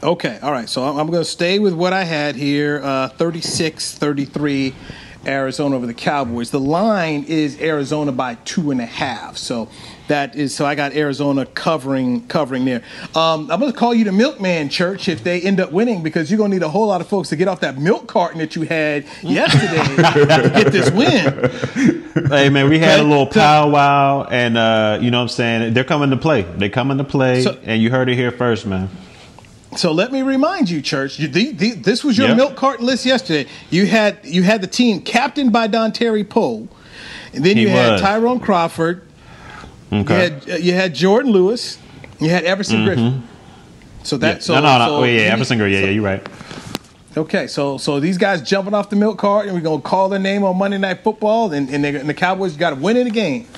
Okay, 0.03 0.39
all 0.43 0.51
right. 0.51 0.69
So 0.69 0.83
I'm, 0.83 0.99
I'm 0.99 1.07
going 1.07 1.23
to 1.23 1.29
stay 1.29 1.59
with 1.59 1.73
what 1.73 1.93
I 1.93 2.05
had 2.05 2.35
here 2.35 2.81
uh, 2.83 3.09
36 3.09 3.95
33 3.95 4.75
Arizona 5.27 5.77
over 5.77 5.87
the 5.87 5.95
Cowboys. 5.95 6.51
The 6.51 6.61
line 6.61 7.25
is 7.25 7.61
Arizona 7.61 8.11
by 8.11 8.35
two 8.37 8.71
and 8.71 8.81
a 8.81 8.87
half. 8.87 9.37
So 9.37 9.69
that 10.11 10.37
is 10.37 10.55
so 10.55 10.67
I 10.67 10.75
got 10.75 10.93
Arizona 10.93 11.47
covering 11.47 12.27
covering 12.27 12.65
there. 12.65 12.83
Um, 13.15 13.51
I'm 13.51 13.59
gonna 13.59 13.73
call 13.73 13.95
you 13.95 14.05
the 14.05 14.13
milkman 14.13 14.69
church 14.69 15.09
if 15.09 15.25
they 15.25 15.41
end 15.41 15.59
up 15.59 15.73
winning 15.73 16.03
because 16.03 16.31
you're 16.31 16.39
gonna 16.39 16.55
need 16.55 16.63
a 16.63 16.69
whole 16.69 16.87
lot 16.87 17.01
of 17.01 17.09
folks 17.09 17.31
to 17.31 17.37
get 17.37 17.49
off 17.49 17.61
that 17.61 17.79
milk 17.79 18.07
carton 18.07 18.39
that 18.39 18.55
you 18.55 18.63
had 18.63 19.07
yesterday 19.23 19.97
to 20.43 20.51
get 20.51 20.73
this 20.73 20.91
win. 20.91 22.29
Hey 22.29 22.51
man, 22.51 22.69
we 22.69 22.79
had 22.79 23.01
a 23.01 23.05
little 23.05 23.27
powwow 23.27 24.27
and 24.31 24.59
uh, 24.59 24.99
you 25.01 25.11
know 25.11 25.19
what 25.19 25.23
I'm 25.23 25.29
saying 25.29 25.75
they're 25.75 25.85
coming 25.85 26.11
to 26.11 26.17
play. 26.17 26.43
They're 26.43 26.69
coming 26.69 26.99
to 26.99 27.05
play, 27.05 27.43
so, 27.43 27.57
and 27.63 27.81
you 27.81 27.91
heard 27.91 28.09
it 28.09 28.17
here 28.17 28.33
first, 28.33 28.67
man. 28.67 28.91
So 29.77 29.93
let 29.93 30.11
me 30.11 30.23
remind 30.23 30.69
you, 30.69 30.83
church. 30.83 31.21
You, 31.21 31.29
the, 31.29 31.53
the, 31.53 31.71
this 31.71 32.03
was 32.03 32.19
your 32.19 32.27
yep. 32.29 32.37
milk 32.37 32.57
carton 32.57 32.85
list 32.85 33.07
yesterday. 33.07 33.49
You 33.71 33.87
had 33.87 34.19
you 34.25 34.43
had 34.43 34.61
the 34.61 34.67
team 34.67 35.03
captained 35.03 35.53
by 35.53 35.69
Dontari 35.69 36.29
Poe, 36.29 36.69
and 37.33 37.45
then 37.45 37.57
he 37.57 37.63
you 37.63 37.69
was. 37.69 37.77
had 37.77 38.01
Tyrone 38.01 38.41
Crawford. 38.41 39.07
Okay. 39.93 40.15
You 40.15 40.21
had 40.21 40.51
uh, 40.51 40.57
you 40.57 40.73
had 40.75 40.95
Jourdan 40.95 41.33
Lewis. 41.33 41.79
You 42.19 42.29
had 42.31 42.45
Everson 42.45 42.81
mm-hmm. 42.81 43.01
Griffen. 43.01 43.23
So 44.03 44.17
that 44.19 44.37
yeah. 44.37 44.41
so 44.41 44.55
no 44.55 44.61
no 44.61 44.79
no 44.79 44.87
so 44.87 44.97
oh, 44.97 45.05
yeah 45.05 45.33
Everson 45.33 45.59
Griffen 45.59 45.73
yeah 45.73 45.81
so, 45.81 45.87
yeah 45.87 45.93
you're 45.93 46.05
right. 46.05 46.29
Okay, 47.17 47.49
so 47.49 47.77
so 47.77 47.99
these 47.99 48.19
guys 48.19 48.41
jumping 48.41 48.73
off 48.73 48.89
the 48.89 48.95
milk 48.95 49.19
cart, 49.19 49.47
and 49.47 49.55
we're 49.55 49.63
gonna 49.63 49.83
call 49.83 50.09
their 50.09 50.21
name 50.21 50.45
on 50.45 50.57
Monday 50.57 50.79
Night 50.79 51.03
Football, 51.03 51.53
and, 51.53 51.69
and, 51.69 51.85
and 51.85 52.09
the 52.09 52.15
Cowboys 52.15 52.57
got 52.57 52.71
to 52.71 52.77
win 52.77 52.97
in 52.97 53.05
the 53.05 53.11
game. 53.11 53.49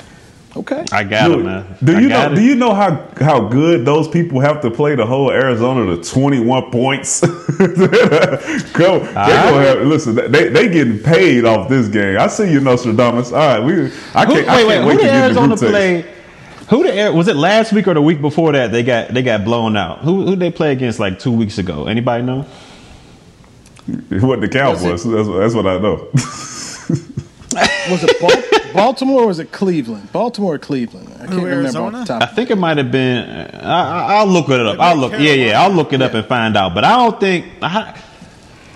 Okay. 0.54 0.84
I 0.92 1.04
got 1.04 1.28
Dude, 1.28 1.40
it, 1.40 1.44
man. 1.44 1.76
Do 1.82 2.00
you 2.00 2.08
know? 2.08 2.32
It. 2.32 2.34
Do 2.34 2.42
you 2.42 2.54
know 2.54 2.74
how 2.74 3.08
how 3.18 3.48
good 3.48 3.84
those 3.86 4.08
people 4.08 4.40
have 4.40 4.60
to 4.62 4.70
play 4.70 4.96
to 4.96 5.06
hold 5.06 5.32
Arizona 5.32 5.96
to 5.96 6.02
twenty 6.02 6.40
one 6.40 6.70
points? 6.70 7.20
Go. 7.58 8.98
They 8.98 9.14
right. 9.14 9.66
have, 9.66 9.86
listen, 9.86 10.14
they 10.14 10.48
they 10.48 10.68
getting 10.68 10.98
paid 10.98 11.44
off 11.44 11.68
this 11.68 11.88
game. 11.88 12.18
I 12.18 12.26
see 12.28 12.50
you, 12.50 12.60
Nostradamus. 12.60 13.32
All 13.32 13.38
right, 13.38 13.60
we. 13.60 13.92
I 14.14 14.24
can't. 14.24 14.28
Who, 14.28 14.34
wait, 14.34 14.48
I 14.48 14.56
can't 14.56 14.68
wait. 14.68 14.84
wait 14.84 14.92
who 14.92 14.98
did 14.98 15.10
Arizona 15.10 15.56
play? 15.56 16.04
Who 16.72 16.90
the 16.90 17.12
was 17.12 17.28
it 17.28 17.36
last 17.36 17.74
week 17.74 17.86
or 17.86 17.92
the 17.92 18.00
week 18.00 18.22
before 18.22 18.52
that? 18.52 18.72
They 18.72 18.82
got 18.82 19.08
they 19.08 19.22
got 19.22 19.44
blown 19.44 19.76
out. 19.76 19.98
Who 19.98 20.24
who 20.24 20.36
they 20.36 20.50
play 20.50 20.72
against 20.72 20.98
like 20.98 21.18
two 21.18 21.30
weeks 21.30 21.58
ago? 21.58 21.86
Anybody 21.86 22.24
know? 22.24 22.46
What 24.08 24.40
the 24.40 24.48
Cowboys? 24.48 25.04
That's, 25.04 25.04
that's 25.04 25.54
what 25.54 25.66
I 25.66 25.76
know. 25.78 26.08
was 27.90 28.04
it 28.04 28.72
Baltimore 28.72 29.24
or 29.24 29.26
was 29.26 29.38
it 29.38 29.52
Cleveland? 29.52 30.10
Baltimore 30.12 30.54
or 30.54 30.58
Cleveland? 30.58 31.12
I 31.16 31.26
can't 31.26 31.42
remember. 31.42 31.78
Off 31.78 31.92
the 31.92 32.04
top. 32.04 32.22
I 32.22 32.26
think 32.26 32.50
it 32.50 32.56
might 32.56 32.78
have 32.78 32.90
been. 32.90 33.50
I, 33.54 34.24
will 34.24 34.32
look 34.32 34.48
it 34.48 34.60
up. 34.60 34.80
I'll 34.80 34.96
look. 34.96 35.12
Yeah, 35.12 35.32
yeah. 35.32 35.60
I'll 35.60 35.72
look 35.72 35.92
it 35.92 36.00
yeah. 36.00 36.06
up 36.06 36.14
and 36.14 36.26
find 36.26 36.56
out. 36.56 36.74
But 36.74 36.84
I 36.84 36.96
don't 36.96 37.20
think. 37.20 37.52
I, 37.60 38.00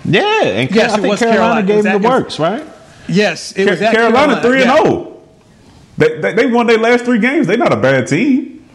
yeah, 0.05 0.43
and 0.43 0.69
yes, 0.69 0.93
I 0.93 0.99
think 0.99 1.17
Carolina, 1.17 1.65
Carolina 1.65 1.67
gave 1.67 1.83
them 1.83 2.01
the 2.01 2.07
works, 2.07 2.37
right? 2.37 2.63
Yes, 3.07 3.53
it 3.53 3.67
was 3.67 3.79
Carolina 3.79 4.39
three 4.43 4.61
and 4.61 4.71
oh. 4.71 4.83
zero. 4.83 5.16
They, 5.97 6.19
they, 6.19 6.33
they 6.33 6.45
won 6.45 6.67
their 6.67 6.77
last 6.77 7.05
three 7.05 7.19
games. 7.19 7.47
They're 7.47 7.57
not 7.57 7.73
a 7.73 7.77
bad 7.77 8.07
team. 8.07 8.65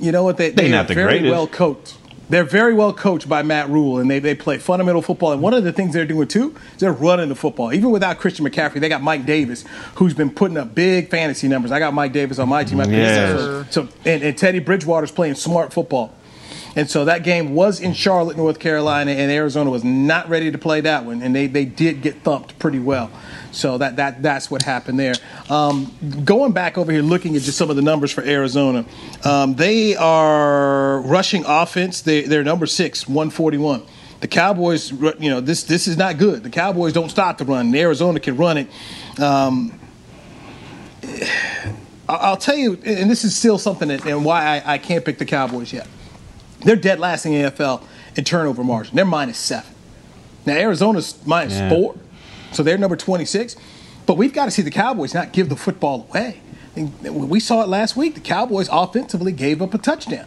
You 0.00 0.12
know 0.12 0.24
what? 0.24 0.36
They 0.36 0.50
they, 0.50 0.70
they 0.70 0.76
are 0.76 0.84
the 0.84 0.94
very 0.94 1.18
greatest. 1.18 1.30
well 1.30 1.46
coached. 1.46 1.96
They're 2.28 2.44
very 2.44 2.74
well 2.74 2.92
coached 2.92 3.28
by 3.28 3.42
Matt 3.42 3.68
Rhule, 3.68 3.98
and 3.98 4.10
they, 4.10 4.18
they 4.18 4.34
play 4.34 4.58
fundamental 4.58 5.00
football. 5.00 5.32
And 5.32 5.40
one 5.40 5.54
of 5.54 5.62
the 5.62 5.72
things 5.72 5.94
they're 5.94 6.06
doing 6.06 6.26
too 6.26 6.56
is 6.74 6.80
they're 6.80 6.92
running 6.92 7.28
the 7.28 7.36
football. 7.36 7.72
Even 7.72 7.90
without 7.90 8.18
Christian 8.18 8.44
McCaffrey, 8.44 8.80
they 8.80 8.88
got 8.88 9.00
Mike 9.00 9.26
Davis, 9.26 9.64
who's 9.94 10.12
been 10.12 10.30
putting 10.30 10.56
up 10.56 10.74
big 10.74 11.08
fantasy 11.08 11.46
numbers. 11.46 11.70
I 11.70 11.78
got 11.78 11.94
Mike 11.94 12.12
Davis 12.12 12.40
on 12.40 12.48
my 12.48 12.64
team. 12.64 12.78
Yes. 12.78 13.38
So, 13.38 13.64
so 13.70 13.88
and, 14.04 14.24
and 14.24 14.36
Teddy 14.36 14.58
Bridgewater's 14.58 15.12
playing 15.12 15.34
smart 15.34 15.72
football. 15.72 16.15
And 16.76 16.90
so 16.90 17.06
that 17.06 17.24
game 17.24 17.54
was 17.54 17.80
in 17.80 17.94
Charlotte, 17.94 18.36
North 18.36 18.58
Carolina, 18.58 19.10
and 19.12 19.32
Arizona 19.32 19.70
was 19.70 19.82
not 19.82 20.28
ready 20.28 20.50
to 20.50 20.58
play 20.58 20.82
that 20.82 21.06
one, 21.06 21.22
and 21.22 21.34
they, 21.34 21.46
they 21.46 21.64
did 21.64 22.02
get 22.02 22.22
thumped 22.22 22.58
pretty 22.58 22.78
well. 22.78 23.10
So 23.50 23.78
that, 23.78 23.96
that 23.96 24.22
that's 24.22 24.50
what 24.50 24.60
happened 24.60 24.98
there. 24.98 25.14
Um, 25.48 25.90
going 26.22 26.52
back 26.52 26.76
over 26.76 26.92
here, 26.92 27.00
looking 27.00 27.34
at 27.34 27.42
just 27.42 27.56
some 27.56 27.70
of 27.70 27.76
the 27.76 27.82
numbers 27.82 28.12
for 28.12 28.22
Arizona, 28.22 28.84
um, 29.24 29.54
they 29.54 29.96
are 29.96 31.00
rushing 31.00 31.44
offense. 31.46 32.02
They, 32.02 32.22
they're 32.22 32.44
number 32.44 32.66
six, 32.66 33.08
141. 33.08 33.82
The 34.20 34.28
Cowboys, 34.28 34.92
you 34.92 35.30
know, 35.30 35.40
this 35.40 35.64
this 35.64 35.88
is 35.88 35.96
not 35.96 36.18
good. 36.18 36.42
The 36.42 36.50
Cowboys 36.50 36.92
don't 36.92 37.10
stop 37.10 37.38
the 37.38 37.44
run. 37.46 37.74
Arizona 37.74 38.20
can 38.20 38.36
run 38.36 38.58
it. 38.58 38.68
Um, 39.20 39.78
I'll 42.08 42.36
tell 42.36 42.56
you, 42.56 42.78
and 42.84 43.10
this 43.10 43.24
is 43.24 43.34
still 43.34 43.58
something 43.58 43.88
that, 43.88 44.04
and 44.06 44.24
why 44.24 44.58
I, 44.58 44.74
I 44.74 44.78
can't 44.78 45.04
pick 45.04 45.18
the 45.18 45.24
Cowboys 45.24 45.72
yet. 45.72 45.86
They're 46.60 46.76
dead 46.76 46.98
last 46.98 47.26
in 47.26 47.32
the 47.32 47.50
NFL 47.50 47.82
in 48.16 48.24
turnover 48.24 48.64
margin. 48.64 48.96
They're 48.96 49.04
minus 49.04 49.38
seven. 49.38 49.72
Now 50.44 50.54
Arizona's 50.54 51.18
minus 51.26 51.54
yeah. 51.54 51.68
four, 51.68 51.96
so 52.52 52.62
they're 52.62 52.78
number 52.78 52.96
26. 52.96 53.56
But 54.06 54.16
we've 54.16 54.32
got 54.32 54.44
to 54.44 54.50
see 54.50 54.62
the 54.62 54.70
Cowboys 54.70 55.12
not 55.12 55.32
give 55.32 55.48
the 55.48 55.56
football 55.56 56.06
away. 56.10 56.40
we 57.02 57.40
saw 57.40 57.62
it 57.62 57.68
last 57.68 57.96
week. 57.96 58.14
The 58.14 58.20
Cowboys 58.20 58.68
offensively 58.70 59.32
gave 59.32 59.60
up 59.60 59.74
a 59.74 59.78
touchdown. 59.78 60.26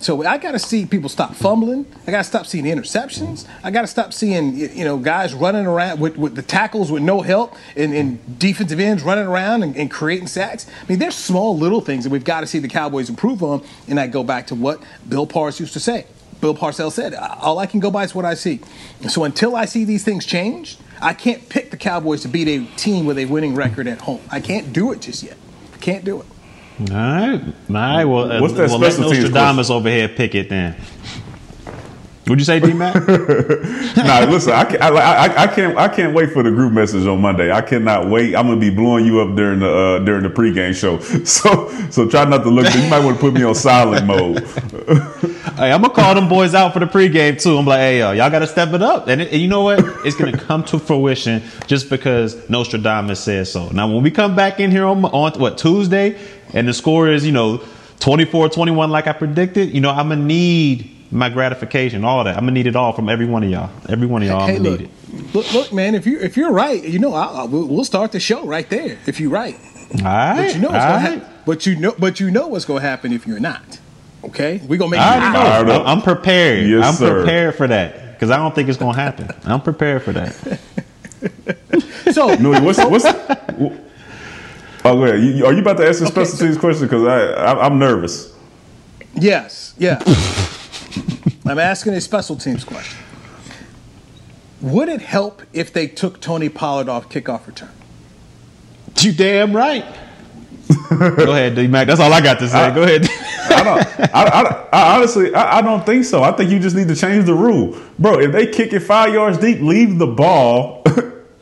So 0.00 0.24
I 0.24 0.38
got 0.38 0.52
to 0.52 0.58
see 0.58 0.86
people 0.86 1.08
stop 1.08 1.34
fumbling. 1.34 1.84
I 2.06 2.12
got 2.12 2.18
to 2.18 2.24
stop 2.24 2.46
seeing 2.46 2.64
interceptions. 2.64 3.46
I 3.64 3.70
got 3.70 3.80
to 3.80 3.86
stop 3.88 4.12
seeing 4.12 4.56
you 4.56 4.84
know 4.84 4.96
guys 4.96 5.34
running 5.34 5.66
around 5.66 6.00
with, 6.00 6.16
with 6.16 6.36
the 6.36 6.42
tackles 6.42 6.92
with 6.92 7.02
no 7.02 7.20
help 7.20 7.56
and, 7.76 7.92
and 7.92 8.38
defensive 8.38 8.78
ends 8.78 9.02
running 9.02 9.26
around 9.26 9.62
and, 9.62 9.76
and, 9.76 9.90
creating 9.90 10.28
sacks. 10.28 10.66
I 10.68 10.86
mean, 10.88 10.98
there's 10.98 11.16
small 11.16 11.56
little 11.56 11.80
things 11.80 12.04
that 12.04 12.10
we've 12.10 12.24
got 12.24 12.40
to 12.40 12.46
see 12.46 12.60
the 12.60 12.68
Cowboys 12.68 13.08
improve 13.08 13.42
on. 13.42 13.64
And 13.88 13.98
I 13.98 14.06
go 14.06 14.22
back 14.22 14.46
to 14.48 14.54
what 14.54 14.80
Bill 15.08 15.26
Parcells 15.26 15.60
used 15.60 15.72
to 15.72 15.80
say. 15.80 16.06
Bill 16.40 16.54
Parcells 16.54 16.92
said, 16.92 17.14
"All 17.14 17.58
I 17.58 17.66
can 17.66 17.80
go 17.80 17.90
by 17.90 18.04
is 18.04 18.14
what 18.14 18.24
I 18.24 18.34
see." 18.34 18.60
So 19.08 19.24
until 19.24 19.56
I 19.56 19.64
see 19.64 19.84
these 19.84 20.04
things 20.04 20.24
change, 20.24 20.78
I 21.00 21.12
can't 21.12 21.48
pick 21.48 21.72
the 21.72 21.76
Cowboys 21.76 22.22
to 22.22 22.28
beat 22.28 22.46
a 22.46 22.64
team 22.76 23.04
with 23.04 23.18
a 23.18 23.24
winning 23.24 23.56
record 23.56 23.88
at 23.88 24.02
home. 24.02 24.20
I 24.30 24.38
can't 24.40 24.72
do 24.72 24.92
it 24.92 25.00
just 25.00 25.24
yet. 25.24 25.36
I 25.74 25.78
can't 25.78 26.04
do 26.04 26.20
it. 26.20 26.26
All 26.80 26.86
right. 26.86 27.42
All 27.42 27.74
right. 27.74 28.04
Well, 28.04 28.32
uh, 28.32 28.40
What's 28.40 28.54
that 28.54 28.68
well, 28.70 28.78
let 28.78 28.98
Nostradamus 28.98 29.70
over 29.70 29.88
here 29.88 30.08
pick 30.08 30.34
it 30.34 30.48
then. 30.48 30.76
What'd 32.28 32.40
you 32.40 32.44
say, 32.44 32.60
D 32.60 32.74
Mac? 32.74 32.94
nah, 33.96 34.20
listen, 34.30 34.52
I, 34.52 34.64
can, 34.66 34.82
I, 34.82 34.88
I, 34.88 35.42
I, 35.44 35.46
can't 35.46 35.78
I 35.78 35.88
can't 35.88 36.12
wait 36.12 36.30
for 36.30 36.42
the 36.42 36.50
group 36.50 36.74
message 36.74 37.06
on 37.06 37.22
Monday. 37.22 37.50
I 37.50 37.62
cannot 37.62 38.08
wait. 38.08 38.36
I'm 38.36 38.48
gonna 38.48 38.60
be 38.60 38.68
blowing 38.68 39.06
you 39.06 39.20
up 39.20 39.34
during 39.34 39.60
the 39.60 39.70
uh, 39.70 39.98
during 40.00 40.24
the 40.24 40.28
pregame 40.28 40.74
show. 40.74 40.98
So 41.28 41.68
so 41.90 42.08
try 42.08 42.24
not 42.24 42.42
to 42.42 42.50
look. 42.50 42.72
You 42.74 42.88
might 42.88 43.04
want 43.04 43.16
to 43.16 43.20
put 43.20 43.32
me 43.32 43.42
on 43.44 43.54
silent 43.54 44.06
mode. 44.06 44.40
hey, 45.56 45.72
I'm 45.72 45.80
gonna 45.80 45.90
call 45.90 46.14
them 46.14 46.28
boys 46.28 46.54
out 46.54 46.72
for 46.72 46.80
the 46.80 46.86
pregame 46.86 47.40
too. 47.40 47.56
I'm 47.56 47.64
like, 47.64 47.78
hey, 47.78 47.98
y'all, 48.00 48.14
y'all 48.14 48.30
got 48.30 48.40
to 48.40 48.46
step 48.46 48.72
it 48.72 48.82
up. 48.82 49.08
And, 49.08 49.22
it, 49.22 49.32
and 49.32 49.40
you 49.40 49.48
know 49.48 49.62
what? 49.62 49.78
It's 50.04 50.16
gonna 50.16 50.36
come 50.36 50.64
to 50.64 50.78
fruition 50.78 51.42
just 51.66 51.88
because 51.88 52.48
Nostradamus 52.50 53.20
says 53.20 53.50
so. 53.50 53.68
Now, 53.70 53.88
when 53.88 54.02
we 54.02 54.10
come 54.10 54.36
back 54.36 54.60
in 54.60 54.70
here 54.70 54.84
on 54.84 55.04
on 55.04 55.32
what 55.40 55.56
Tuesday, 55.56 56.18
and 56.52 56.68
the 56.68 56.74
score 56.74 57.08
is 57.08 57.24
you 57.24 57.32
know 57.32 57.58
24-21 58.00 58.90
like 58.90 59.06
I 59.06 59.12
predicted, 59.12 59.72
you 59.72 59.80
know 59.80 59.90
I'm 59.90 60.10
gonna 60.10 60.24
need 60.24 60.97
my 61.10 61.28
gratification, 61.28 62.04
all 62.04 62.24
that. 62.24 62.36
I'm 62.36 62.42
gonna 62.42 62.52
need 62.52 62.66
it 62.66 62.76
all 62.76 62.92
from 62.92 63.08
every 63.08 63.26
one 63.26 63.42
of 63.42 63.50
y'all. 63.50 63.70
Every 63.88 64.06
one 64.06 64.22
of 64.22 64.28
y'all, 64.28 64.46
hey, 64.46 64.56
I'm 64.56 64.62
gonna 64.62 64.70
look, 64.70 64.80
need 64.80 64.90
it. 64.90 65.34
Look, 65.34 65.52
look, 65.52 65.72
man. 65.72 65.94
If 65.94 66.06
you 66.06 66.18
if 66.20 66.36
you're 66.36 66.52
right, 66.52 66.82
you 66.82 66.98
know, 66.98 67.14
I'll, 67.14 67.36
I'll, 67.36 67.48
we'll 67.48 67.84
start 67.84 68.12
the 68.12 68.20
show 68.20 68.44
right 68.44 68.68
there. 68.68 68.98
If 69.06 69.20
you're 69.20 69.30
right, 69.30 69.54
all 69.54 70.02
right. 70.02 70.36
But 70.36 70.54
you 70.54 70.60
know 70.60 70.68
what's 70.68 70.84
gonna 70.84 70.98
happen. 70.98 71.28
But 71.46 71.66
you 71.66 71.76
know, 71.76 71.94
but 71.98 72.20
you 72.20 72.30
know 72.30 72.48
what's 72.48 72.64
gonna 72.64 72.80
happen 72.80 73.12
if 73.12 73.26
you're 73.26 73.40
not. 73.40 73.80
Okay, 74.24 74.60
we 74.66 74.76
gonna 74.76 74.90
make. 74.90 75.00
I 75.00 75.62
know. 75.62 75.84
I'm 75.84 76.02
prepared. 76.02 76.66
Yes, 76.66 76.84
I'm 76.84 76.94
sir. 76.94 77.22
prepared 77.22 77.54
for 77.54 77.66
that 77.66 78.12
because 78.12 78.30
I 78.30 78.36
don't 78.36 78.54
think 78.54 78.68
it's 78.68 78.78
gonna 78.78 78.96
happen. 78.96 79.28
I'm 79.44 79.62
prepared 79.62 80.02
for 80.02 80.12
that. 80.12 80.34
so, 82.12 82.34
no, 82.34 82.60
what's 82.60 82.78
what's. 82.78 83.04
Oh, 84.84 84.96
go 84.96 85.04
ahead. 85.04 85.22
You, 85.22 85.46
are 85.46 85.52
you 85.52 85.60
about 85.60 85.76
to 85.78 85.86
ask 85.86 86.00
a 86.00 86.04
okay, 86.04 86.24
special 86.24 86.54
so, 86.54 86.60
question? 86.60 86.86
Because 86.86 87.04
I, 87.06 87.32
I 87.32 87.66
I'm 87.66 87.78
nervous. 87.78 88.34
Yes. 89.14 89.74
Yeah. 89.78 90.02
I'm 91.46 91.58
asking 91.58 91.94
a 91.94 92.00
special 92.00 92.36
teams 92.36 92.64
question. 92.64 92.98
Would 94.60 94.88
it 94.88 95.00
help 95.00 95.42
if 95.52 95.72
they 95.72 95.86
took 95.86 96.20
Tony 96.20 96.48
Pollard 96.48 96.88
off 96.88 97.08
kickoff 97.08 97.46
return? 97.46 97.70
You 99.00 99.12
damn 99.12 99.54
right. 99.54 99.84
Go 100.90 101.32
ahead, 101.32 101.54
D 101.54 101.66
Mac. 101.66 101.86
That's 101.86 102.00
all 102.00 102.12
I 102.12 102.20
got 102.20 102.38
to 102.40 102.48
say. 102.48 102.58
I, 102.58 102.74
Go 102.74 102.82
ahead. 102.82 103.08
I, 103.50 103.64
don't, 103.64 104.14
I, 104.14 104.22
I, 104.24 104.68
I 104.72 104.96
honestly, 104.96 105.34
I, 105.34 105.62
don't 105.62 105.84
think 105.86 106.04
so. 106.04 106.22
I 106.22 106.32
think 106.32 106.50
you 106.50 106.58
just 106.58 106.76
need 106.76 106.88
to 106.88 106.96
change 106.96 107.24
the 107.24 107.34
rule, 107.34 107.78
bro. 107.98 108.20
If 108.20 108.32
they 108.32 108.46
kick 108.46 108.72
it 108.72 108.80
five 108.80 109.14
yards 109.14 109.38
deep, 109.38 109.60
leave 109.60 109.98
the 109.98 110.06
ball 110.06 110.82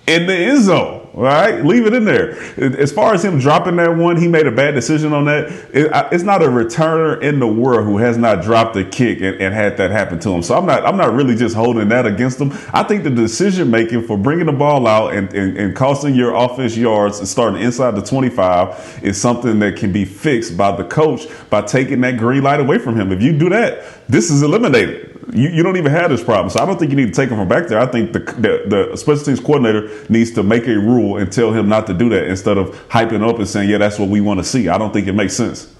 in 0.06 0.26
the 0.26 0.34
end 0.34 0.62
zone. 0.62 1.05
All 1.16 1.22
right, 1.22 1.64
leave 1.64 1.86
it 1.86 1.94
in 1.94 2.04
there. 2.04 2.32
As 2.58 2.92
far 2.92 3.14
as 3.14 3.24
him 3.24 3.38
dropping 3.38 3.76
that 3.76 3.96
one, 3.96 4.18
he 4.18 4.28
made 4.28 4.46
a 4.46 4.50
bad 4.50 4.74
decision 4.74 5.14
on 5.14 5.24
that. 5.24 5.46
It, 5.72 5.90
it's 6.12 6.24
not 6.24 6.42
a 6.42 6.46
returner 6.46 7.22
in 7.22 7.40
the 7.40 7.46
world 7.46 7.86
who 7.86 7.96
has 7.96 8.18
not 8.18 8.42
dropped 8.42 8.76
a 8.76 8.84
kick 8.84 9.22
and, 9.22 9.40
and, 9.40 9.54
had 9.54 9.78
that 9.78 9.90
happen 9.90 10.18
to 10.20 10.28
him. 10.28 10.42
So 10.42 10.54
I'm 10.54 10.66
not, 10.66 10.84
I'm 10.84 10.98
not 10.98 11.14
really 11.14 11.34
just 11.34 11.56
holding 11.56 11.88
that 11.88 12.04
against 12.04 12.38
him. 12.38 12.52
I 12.74 12.82
think 12.82 13.02
the 13.02 13.08
decision 13.08 13.70
making 13.70 14.06
for 14.06 14.18
bringing 14.18 14.44
the 14.44 14.52
ball 14.52 14.86
out 14.86 15.14
and, 15.14 15.32
and, 15.32 15.56
and 15.56 15.74
costing 15.74 16.14
your 16.14 16.34
offense 16.34 16.76
yards 16.76 17.18
and 17.18 17.26
starting 17.26 17.62
inside 17.62 17.96
the 17.96 18.02
25 18.02 19.00
is 19.02 19.18
something 19.18 19.58
that 19.60 19.76
can 19.76 19.92
be 19.92 20.04
fixed 20.04 20.54
by 20.54 20.76
the 20.76 20.84
coach 20.84 21.22
by 21.48 21.62
taking 21.62 22.02
that 22.02 22.18
green 22.18 22.42
light 22.42 22.60
away 22.60 22.76
from 22.76 22.94
him. 22.94 23.10
If 23.10 23.22
you 23.22 23.32
do 23.32 23.48
that, 23.48 23.95
this 24.08 24.30
is 24.30 24.42
eliminated. 24.42 25.12
You, 25.32 25.48
you 25.48 25.62
don't 25.62 25.76
even 25.76 25.90
have 25.90 26.10
this 26.10 26.22
problem. 26.22 26.50
So 26.50 26.60
I 26.60 26.66
don't 26.66 26.78
think 26.78 26.90
you 26.90 26.96
need 26.96 27.06
to 27.06 27.12
take 27.12 27.30
him 27.30 27.36
from 27.36 27.48
back 27.48 27.66
there. 27.66 27.80
I 27.80 27.86
think 27.86 28.12
the, 28.12 28.20
the, 28.20 28.86
the 28.90 28.96
special 28.96 29.24
teams 29.24 29.40
coordinator 29.40 29.90
needs 30.08 30.30
to 30.32 30.42
make 30.42 30.66
a 30.68 30.78
rule 30.78 31.16
and 31.16 31.32
tell 31.32 31.52
him 31.52 31.68
not 31.68 31.86
to 31.88 31.94
do 31.94 32.08
that 32.10 32.28
instead 32.28 32.58
of 32.58 32.70
hyping 32.88 33.28
up 33.28 33.38
and 33.38 33.48
saying, 33.48 33.68
yeah, 33.68 33.78
that's 33.78 33.98
what 33.98 34.08
we 34.08 34.20
want 34.20 34.38
to 34.38 34.44
see. 34.44 34.68
I 34.68 34.78
don't 34.78 34.92
think 34.92 35.08
it 35.08 35.14
makes 35.14 35.34
sense. 35.34 35.72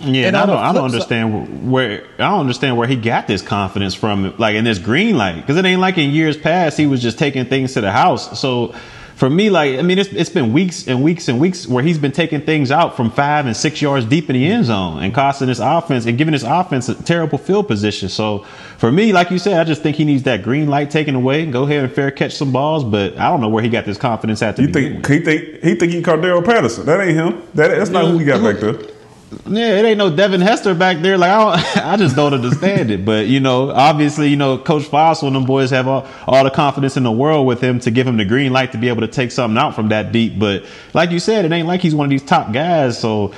Yeah, 0.00 0.28
and 0.28 0.36
I 0.36 0.46
don't, 0.46 0.56
I 0.56 0.72
don't 0.72 0.84
understand 0.84 1.70
where 1.70 2.04
I 2.14 2.30
don't 2.30 2.40
understand 2.40 2.78
where 2.78 2.88
he 2.88 2.96
got 2.96 3.26
this 3.26 3.42
confidence 3.42 3.94
from, 3.94 4.34
like 4.38 4.54
in 4.54 4.64
this 4.64 4.78
green 4.78 5.18
light, 5.18 5.36
because 5.36 5.58
it 5.58 5.64
ain't 5.66 5.80
like 5.80 5.98
in 5.98 6.10
years 6.10 6.38
past 6.38 6.78
he 6.78 6.86
was 6.86 7.02
just 7.02 7.18
taking 7.18 7.44
things 7.44 7.74
to 7.74 7.82
the 7.82 7.92
house. 7.92 8.40
So 8.40 8.74
for 9.20 9.28
me, 9.28 9.50
like 9.50 9.78
I 9.78 9.82
mean, 9.82 9.98
it's 9.98 10.08
it's 10.14 10.30
been 10.30 10.50
weeks 10.50 10.88
and 10.88 11.04
weeks 11.04 11.28
and 11.28 11.38
weeks 11.38 11.66
where 11.66 11.84
he's 11.84 11.98
been 11.98 12.10
taking 12.10 12.40
things 12.40 12.70
out 12.70 12.96
from 12.96 13.10
five 13.10 13.44
and 13.44 13.54
six 13.54 13.82
yards 13.82 14.06
deep 14.06 14.30
in 14.30 14.34
the 14.34 14.46
end 14.46 14.64
zone 14.64 15.02
and 15.02 15.12
costing 15.12 15.48
his 15.48 15.60
offense 15.60 16.06
and 16.06 16.16
giving 16.16 16.32
his 16.32 16.42
offense 16.42 16.88
a 16.88 16.94
terrible 16.94 17.36
field 17.36 17.68
position. 17.68 18.08
So 18.08 18.44
for 18.78 18.90
me, 18.90 19.12
like 19.12 19.30
you 19.30 19.38
said, 19.38 19.60
I 19.60 19.64
just 19.64 19.82
think 19.82 19.96
he 19.96 20.06
needs 20.06 20.22
that 20.22 20.42
green 20.42 20.68
light 20.68 20.90
taken 20.90 21.14
away. 21.14 21.44
Go 21.44 21.64
ahead 21.64 21.84
and 21.84 21.92
fair 21.92 22.10
catch 22.10 22.34
some 22.34 22.50
balls, 22.50 22.82
but 22.82 23.18
I 23.18 23.28
don't 23.28 23.42
know 23.42 23.50
where 23.50 23.62
he 23.62 23.68
got 23.68 23.84
this 23.84 23.98
confidence 23.98 24.40
at. 24.40 24.56
To 24.56 24.62
you 24.62 24.68
think 24.68 25.06
he 25.06 25.20
think 25.20 25.62
he 25.62 25.74
think 25.74 25.92
he 25.92 26.00
Cordarrelle 26.00 26.42
Patterson? 26.42 26.86
That 26.86 27.02
ain't 27.02 27.14
him. 27.14 27.42
That 27.52 27.76
that's 27.76 27.90
not 27.90 28.06
who 28.06 28.16
he 28.16 28.24
got 28.24 28.42
back 28.42 28.58
there. 28.62 28.99
Yeah, 29.46 29.78
it 29.78 29.84
ain't 29.84 29.98
no 29.98 30.14
Devin 30.14 30.40
Hester 30.40 30.74
back 30.74 30.98
there. 31.02 31.16
Like 31.16 31.30
I, 31.30 31.92
I 31.92 31.96
just 31.96 32.16
don't 32.16 32.34
understand 32.34 32.90
it. 32.90 33.04
But 33.04 33.26
you 33.26 33.38
know, 33.38 33.70
obviously, 33.70 34.28
you 34.28 34.36
know, 34.36 34.58
Coach 34.58 34.84
Fassel 34.84 35.28
and 35.28 35.36
them 35.36 35.44
boys 35.44 35.70
have 35.70 35.86
all, 35.86 36.06
all 36.26 36.42
the 36.42 36.50
confidence 36.50 36.96
in 36.96 37.04
the 37.04 37.12
world 37.12 37.46
with 37.46 37.60
him 37.60 37.78
to 37.80 37.90
give 37.90 38.06
him 38.06 38.16
the 38.16 38.24
green 38.24 38.52
light 38.52 38.72
to 38.72 38.78
be 38.78 38.88
able 38.88 39.02
to 39.02 39.08
take 39.08 39.30
something 39.30 39.56
out 39.56 39.74
from 39.74 39.88
that 39.90 40.10
deep. 40.10 40.38
But 40.38 40.64
like 40.94 41.10
you 41.10 41.20
said, 41.20 41.44
it 41.44 41.52
ain't 41.52 41.68
like 41.68 41.80
he's 41.80 41.94
one 41.94 42.06
of 42.06 42.10
these 42.10 42.24
top 42.24 42.52
guys. 42.52 42.98
So 42.98 43.32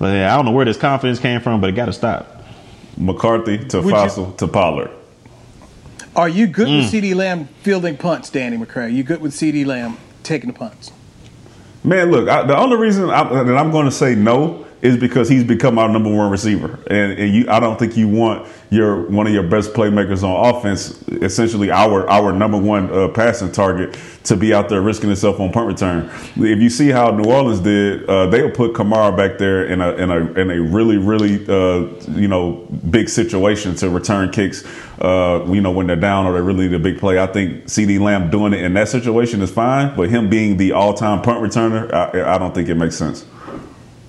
I 0.00 0.36
don't 0.36 0.44
know 0.44 0.52
where 0.52 0.64
this 0.64 0.76
confidence 0.76 1.20
came 1.20 1.40
from, 1.40 1.60
but 1.60 1.70
it 1.70 1.74
got 1.74 1.86
to 1.86 1.92
stop. 1.92 2.42
McCarthy 2.96 3.58
to 3.68 3.82
Would 3.82 3.94
Fassel 3.94 4.30
you, 4.30 4.36
to 4.38 4.48
Pollard. 4.48 4.90
Are 6.16 6.28
you 6.28 6.46
good 6.46 6.66
mm. 6.66 6.78
with 6.78 6.92
CeeDee 6.92 7.14
Lamb 7.14 7.46
fielding 7.62 7.96
punts, 7.98 8.30
Danny 8.30 8.56
McCray? 8.56 8.92
You 8.92 9.04
good 9.04 9.20
with 9.20 9.32
CeeDee 9.32 9.66
Lamb 9.66 9.98
taking 10.22 10.50
the 10.50 10.58
punts? 10.58 10.90
Man, 11.84 12.10
look, 12.10 12.28
I, 12.28 12.42
the 12.44 12.56
only 12.56 12.76
reason 12.76 13.10
I, 13.10 13.22
that 13.44 13.56
I'm 13.56 13.70
going 13.70 13.84
to 13.84 13.92
say 13.92 14.16
no 14.16 14.65
is 14.86 14.96
because 14.96 15.28
he's 15.28 15.42
become 15.42 15.78
our 15.78 15.88
number 15.88 16.14
one 16.14 16.30
receiver, 16.30 16.78
and, 16.86 17.18
and 17.18 17.34
you, 17.34 17.46
I 17.48 17.58
don't 17.58 17.76
think 17.76 17.96
you 17.96 18.06
want 18.06 18.46
your 18.70 19.08
one 19.08 19.26
of 19.26 19.32
your 19.32 19.42
best 19.42 19.72
playmakers 19.72 20.22
on 20.22 20.54
offense, 20.54 21.02
essentially 21.08 21.72
our 21.72 22.08
our 22.08 22.32
number 22.32 22.56
one 22.56 22.92
uh, 22.92 23.08
passing 23.08 23.50
target, 23.50 23.98
to 24.24 24.36
be 24.36 24.54
out 24.54 24.68
there 24.68 24.80
risking 24.80 25.08
himself 25.08 25.40
on 25.40 25.50
punt 25.50 25.66
return. 25.66 26.08
If 26.36 26.60
you 26.60 26.70
see 26.70 26.88
how 26.90 27.10
New 27.10 27.24
Orleans 27.24 27.60
did, 27.60 28.08
uh, 28.08 28.26
they'll 28.26 28.50
put 28.50 28.74
Kamara 28.74 29.16
back 29.16 29.38
there 29.38 29.66
in 29.66 29.80
a 29.80 29.90
in 29.94 30.10
a 30.10 30.32
in 30.40 30.50
a 30.50 30.62
really 30.62 30.98
really 30.98 31.44
uh, 31.48 31.88
you 32.12 32.28
know 32.28 32.66
big 32.88 33.08
situation 33.08 33.74
to 33.76 33.90
return 33.90 34.30
kicks. 34.30 34.64
Uh, 35.00 35.44
you 35.48 35.60
know 35.60 35.72
when 35.72 35.88
they're 35.88 35.96
down 35.96 36.26
or 36.26 36.34
they 36.34 36.40
really 36.40 36.68
need 36.68 36.74
a 36.74 36.78
big 36.78 36.98
play. 36.98 37.18
I 37.18 37.26
think 37.26 37.64
CeeDee 37.64 37.98
Lamb 37.98 38.30
doing 38.30 38.52
it 38.52 38.62
in 38.62 38.74
that 38.74 38.88
situation 38.88 39.42
is 39.42 39.50
fine, 39.50 39.96
but 39.96 40.10
him 40.10 40.30
being 40.30 40.56
the 40.56 40.72
all 40.72 40.94
time 40.94 41.22
punt 41.22 41.42
returner, 41.42 41.92
I, 41.92 42.34
I 42.34 42.38
don't 42.38 42.54
think 42.54 42.68
it 42.68 42.76
makes 42.76 42.96
sense. 42.96 43.24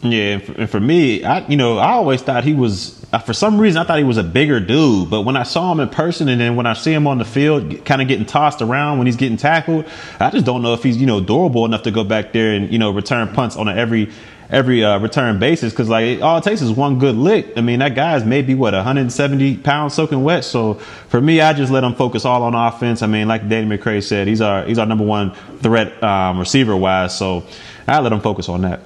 Yeah, 0.03 0.39
and 0.57 0.69
for, 0.69 0.79
me, 0.79 1.23
I 1.23 1.47
you 1.47 1.57
know 1.57 1.79
I 1.79 1.93
always 1.93 2.21
thought 2.21 2.43
he 2.43 2.53
was 2.53 3.03
for 3.25 3.33
some 3.33 3.59
reason 3.59 3.81
I 3.81 3.85
thought 3.85 3.97
he 3.97 4.03
was 4.03 4.17
a 4.17 4.23
bigger 4.23 4.59
dude, 4.59 5.09
but 5.09 5.21
when 5.21 5.35
I 5.35 5.43
saw 5.43 5.71
him 5.71 5.79
in 5.79 5.89
person 5.89 6.29
and 6.29 6.39
then 6.39 6.55
when 6.55 6.67
I 6.67 6.73
see 6.73 6.93
him 6.93 7.07
on 7.07 7.17
the 7.17 7.25
field, 7.25 7.83
kind 7.83 8.01
of 8.01 8.07
getting 8.07 8.25
tossed 8.25 8.61
around 8.61 8.99
when 8.99 9.07
he's 9.07 9.15
getting 9.15 9.37
tackled, 9.37 9.85
I 10.19 10.29
just 10.29 10.45
don't 10.45 10.61
know 10.61 10.73
if 10.73 10.83
he's 10.83 10.97
you 10.97 11.07
know 11.07 11.19
durable 11.19 11.65
enough 11.65 11.83
to 11.83 11.91
go 11.91 12.03
back 12.03 12.31
there 12.31 12.53
and 12.53 12.71
you 12.71 12.77
know 12.77 12.91
return 12.91 13.29
punts 13.33 13.55
on 13.55 13.69
every 13.69 14.11
every 14.49 14.83
uh, 14.83 14.99
return 14.99 15.39
basis 15.39 15.73
because 15.73 15.89
like 15.89 16.21
all 16.21 16.37
it 16.37 16.43
takes 16.43 16.61
is 16.61 16.71
one 16.71 16.99
good 16.99 17.15
lick. 17.15 17.57
I 17.57 17.61
mean 17.61 17.79
that 17.79 17.95
guy's 17.95 18.23
maybe 18.23 18.53
what 18.53 18.73
170 18.73 19.57
pounds 19.57 19.95
soaking 19.95 20.23
wet. 20.23 20.43
So 20.43 20.75
for 20.75 21.19
me, 21.19 21.41
I 21.41 21.53
just 21.53 21.71
let 21.71 21.83
him 21.83 21.95
focus 21.95 22.23
all 22.23 22.43
on 22.43 22.53
offense. 22.53 23.01
I 23.01 23.07
mean, 23.07 23.27
like 23.27 23.49
Danny 23.49 23.77
McCray 23.77 24.03
said, 24.03 24.27
he's 24.27 24.41
our 24.41 24.63
he's 24.65 24.77
our 24.77 24.85
number 24.85 25.05
one 25.05 25.33
threat 25.61 26.01
um, 26.03 26.39
receiver 26.39 26.75
wise. 26.75 27.17
So 27.17 27.45
I 27.87 27.99
let 27.99 28.11
him 28.11 28.21
focus 28.21 28.47
on 28.47 28.61
that. 28.61 28.81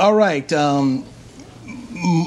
All 0.00 0.14
right. 0.14 0.50
Um, 0.54 1.04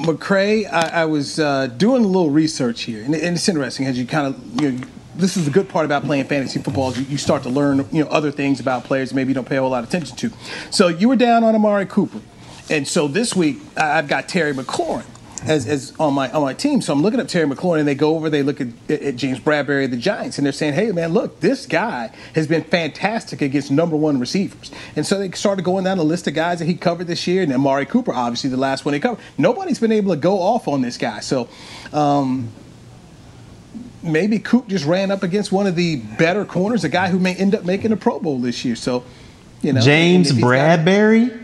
McCray, 0.04 0.64
I, 0.72 1.02
I 1.02 1.04
was 1.06 1.40
uh, 1.40 1.66
doing 1.66 2.04
a 2.04 2.06
little 2.06 2.30
research 2.30 2.82
here, 2.82 3.02
and, 3.02 3.12
and 3.16 3.34
it's 3.34 3.48
interesting 3.48 3.86
as 3.86 3.98
you 3.98 4.06
kind 4.06 4.32
of 4.32 4.62
you 4.62 4.70
know, 4.70 4.86
this 5.16 5.36
is 5.36 5.44
the 5.44 5.50
good 5.50 5.68
part 5.68 5.84
about 5.84 6.04
playing 6.04 6.26
fantasy 6.26 6.62
football 6.62 6.90
is 6.90 7.00
you, 7.00 7.04
you, 7.06 7.18
start 7.18 7.42
to 7.42 7.48
learn 7.48 7.84
you 7.90 8.04
know 8.04 8.10
other 8.10 8.30
things 8.30 8.60
about 8.60 8.84
players 8.84 9.12
maybe 9.12 9.30
you 9.30 9.34
don't 9.34 9.48
pay 9.48 9.56
a 9.56 9.60
whole 9.60 9.70
lot 9.70 9.82
of 9.82 9.88
attention 9.88 10.16
to. 10.18 10.30
So 10.70 10.86
you 10.86 11.08
were 11.08 11.16
down 11.16 11.42
on 11.42 11.56
Amari 11.56 11.86
Cooper, 11.86 12.20
and 12.70 12.86
so 12.86 13.08
this 13.08 13.34
week 13.34 13.56
I've 13.76 14.06
got 14.06 14.28
Terry 14.28 14.54
McLaurin 14.54 15.06
as, 15.46 15.66
as 15.66 15.92
on 15.98 16.14
my 16.14 16.30
on 16.30 16.42
my 16.42 16.54
team. 16.54 16.80
So 16.80 16.92
I'm 16.92 17.02
looking 17.02 17.20
at 17.20 17.28
Terry 17.28 17.46
McLaurin, 17.46 17.80
and 17.80 17.88
they 17.88 17.94
go 17.94 18.16
over, 18.16 18.30
they 18.30 18.42
look 18.42 18.60
at, 18.60 18.68
at 18.90 19.16
James 19.16 19.38
Bradberry, 19.38 19.84
of 19.84 19.90
the 19.90 19.96
Giants, 19.96 20.38
and 20.38 20.44
they're 20.44 20.52
saying, 20.52 20.74
"Hey, 20.74 20.90
man, 20.92 21.12
look, 21.12 21.40
this 21.40 21.66
guy 21.66 22.10
has 22.34 22.46
been 22.46 22.64
fantastic 22.64 23.42
against 23.42 23.70
number 23.70 23.96
one 23.96 24.18
receivers." 24.18 24.70
And 24.96 25.06
so 25.06 25.18
they 25.18 25.30
started 25.32 25.64
going 25.64 25.84
down 25.84 25.98
the 25.98 26.04
list 26.04 26.26
of 26.26 26.34
guys 26.34 26.58
that 26.58 26.66
he 26.66 26.74
covered 26.74 27.06
this 27.06 27.26
year, 27.26 27.42
and 27.42 27.52
Amari 27.52 27.86
Cooper, 27.86 28.12
obviously 28.12 28.50
the 28.50 28.56
last 28.56 28.84
one 28.84 28.94
he 28.94 29.00
covered. 29.00 29.22
Nobody's 29.38 29.78
been 29.78 29.92
able 29.92 30.14
to 30.14 30.20
go 30.20 30.40
off 30.40 30.68
on 30.68 30.82
this 30.82 30.96
guy. 30.96 31.20
So. 31.20 31.48
Um, 31.92 32.50
maybe 34.02 34.38
Coop 34.38 34.68
just 34.68 34.84
ran 34.84 35.10
up 35.10 35.22
against 35.22 35.50
one 35.50 35.66
of 35.66 35.76
the 35.76 35.96
better 35.96 36.44
corners, 36.44 36.84
a 36.84 36.90
guy 36.90 37.08
who 37.08 37.18
may 37.18 37.34
end 37.34 37.54
up 37.54 37.64
making 37.64 37.90
a 37.90 37.96
Pro 37.96 38.20
Bowl 38.20 38.38
this 38.38 38.62
year. 38.62 38.76
So, 38.76 39.02
you 39.62 39.72
know, 39.72 39.80
James 39.80 40.30
Bradberry. 40.30 41.43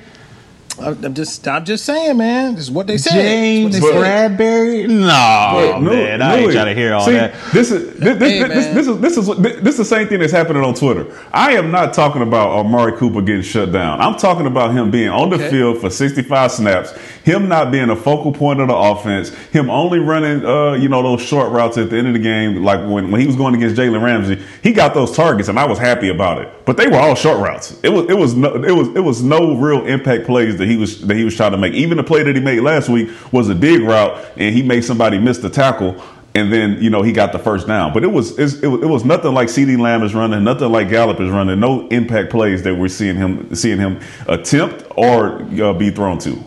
I'm 0.80 1.14
just, 1.14 1.46
I'm 1.46 1.64
just 1.64 1.84
saying, 1.84 2.16
man. 2.16 2.54
This 2.54 2.64
is 2.64 2.70
what 2.70 2.86
they 2.86 2.96
say. 2.96 3.10
James 3.10 3.74
they 3.74 3.80
Bradberry. 3.80 4.88
No, 4.88 5.78
no, 5.78 5.90
man, 5.90 6.22
I 6.22 6.36
ain't 6.36 6.52
trying 6.52 6.66
to 6.66 6.74
hear 6.74 6.94
all 6.94 7.04
See, 7.04 7.12
that. 7.12 7.34
This 7.52 7.70
is 7.70 7.98
this, 7.98 8.18
this, 8.18 8.32
hey, 8.32 8.48
this, 8.48 8.66
this, 8.74 8.88
is 8.88 9.00
this 9.00 9.16
is 9.16 9.26
this 9.62 9.72
is 9.72 9.76
the 9.76 9.84
same 9.84 10.08
thing 10.08 10.20
that's 10.20 10.32
happening 10.32 10.62
on 10.62 10.74
Twitter. 10.74 11.06
I 11.32 11.52
am 11.52 11.70
not 11.70 11.92
talking 11.92 12.22
about 12.22 12.50
Amari 12.50 12.92
Cooper 12.96 13.20
getting 13.20 13.42
shut 13.42 13.72
down. 13.72 14.00
I'm 14.00 14.16
talking 14.16 14.46
about 14.46 14.72
him 14.72 14.90
being 14.90 15.08
on 15.08 15.30
the 15.30 15.36
okay. 15.36 15.50
field 15.50 15.80
for 15.80 15.90
65 15.90 16.50
snaps, 16.50 16.92
him 17.24 17.48
not 17.48 17.70
being 17.70 17.90
a 17.90 17.96
focal 17.96 18.32
point 18.32 18.60
of 18.60 18.68
the 18.68 18.76
offense, 18.76 19.30
him 19.52 19.68
only 19.68 19.98
running, 19.98 20.44
uh, 20.44 20.72
you 20.72 20.88
know, 20.88 21.02
those 21.02 21.22
short 21.22 21.52
routes 21.52 21.76
at 21.76 21.90
the 21.90 21.98
end 21.98 22.06
of 22.06 22.14
the 22.14 22.20
game. 22.20 22.64
Like 22.64 22.80
when, 22.80 23.10
when 23.10 23.20
he 23.20 23.26
was 23.26 23.36
going 23.36 23.54
against 23.54 23.76
Jalen 23.76 24.02
Ramsey, 24.02 24.42
he 24.62 24.72
got 24.72 24.94
those 24.94 25.14
targets, 25.14 25.48
and 25.48 25.58
I 25.58 25.66
was 25.66 25.78
happy 25.78 26.08
about 26.08 26.40
it. 26.40 26.64
But 26.64 26.76
they 26.76 26.86
were 26.86 26.98
all 26.98 27.14
short 27.14 27.38
routes. 27.38 27.78
It 27.82 27.90
was 27.90 28.08
it 28.08 28.16
was 28.16 28.34
no, 28.34 28.54
it 28.62 28.72
was 28.72 28.88
it 28.88 29.00
was 29.00 29.22
no 29.22 29.56
real 29.56 29.86
impact 29.86 30.26
plays 30.26 30.56
that 30.58 30.66
he 30.70 30.76
was 30.76 31.00
that 31.02 31.16
he 31.16 31.24
was 31.24 31.36
trying 31.36 31.52
to 31.52 31.58
make. 31.58 31.74
Even 31.74 31.96
the 31.96 32.04
play 32.04 32.22
that 32.22 32.34
he 32.34 32.40
made 32.40 32.60
last 32.60 32.88
week 32.88 33.10
was 33.32 33.48
a 33.48 33.54
dig 33.54 33.82
route, 33.82 34.24
and 34.36 34.54
he 34.54 34.62
made 34.62 34.84
somebody 34.84 35.18
miss 35.18 35.38
the 35.38 35.50
tackle. 35.50 36.02
And 36.32 36.52
then 36.52 36.80
you 36.80 36.90
know 36.90 37.02
he 37.02 37.12
got 37.12 37.32
the 37.32 37.40
first 37.40 37.66
down, 37.66 37.92
but 37.92 38.04
it 38.04 38.12
was 38.12 38.38
it 38.38 38.44
was, 38.44 38.62
it 38.62 38.86
was 38.86 39.04
nothing 39.04 39.34
like 39.34 39.48
CeeDee 39.48 39.78
Lamb 39.78 40.04
is 40.04 40.14
running, 40.14 40.44
nothing 40.44 40.70
like 40.70 40.88
Gallup 40.88 41.20
is 41.20 41.28
running. 41.28 41.58
No 41.58 41.88
impact 41.88 42.30
plays 42.30 42.62
that 42.62 42.76
we're 42.76 42.88
seeing 42.88 43.16
him 43.16 43.52
seeing 43.54 43.78
him 43.78 44.00
attempt 44.28 44.84
or 44.96 45.42
uh, 45.60 45.72
be 45.72 45.90
thrown 45.90 46.18
to. 46.20 46.44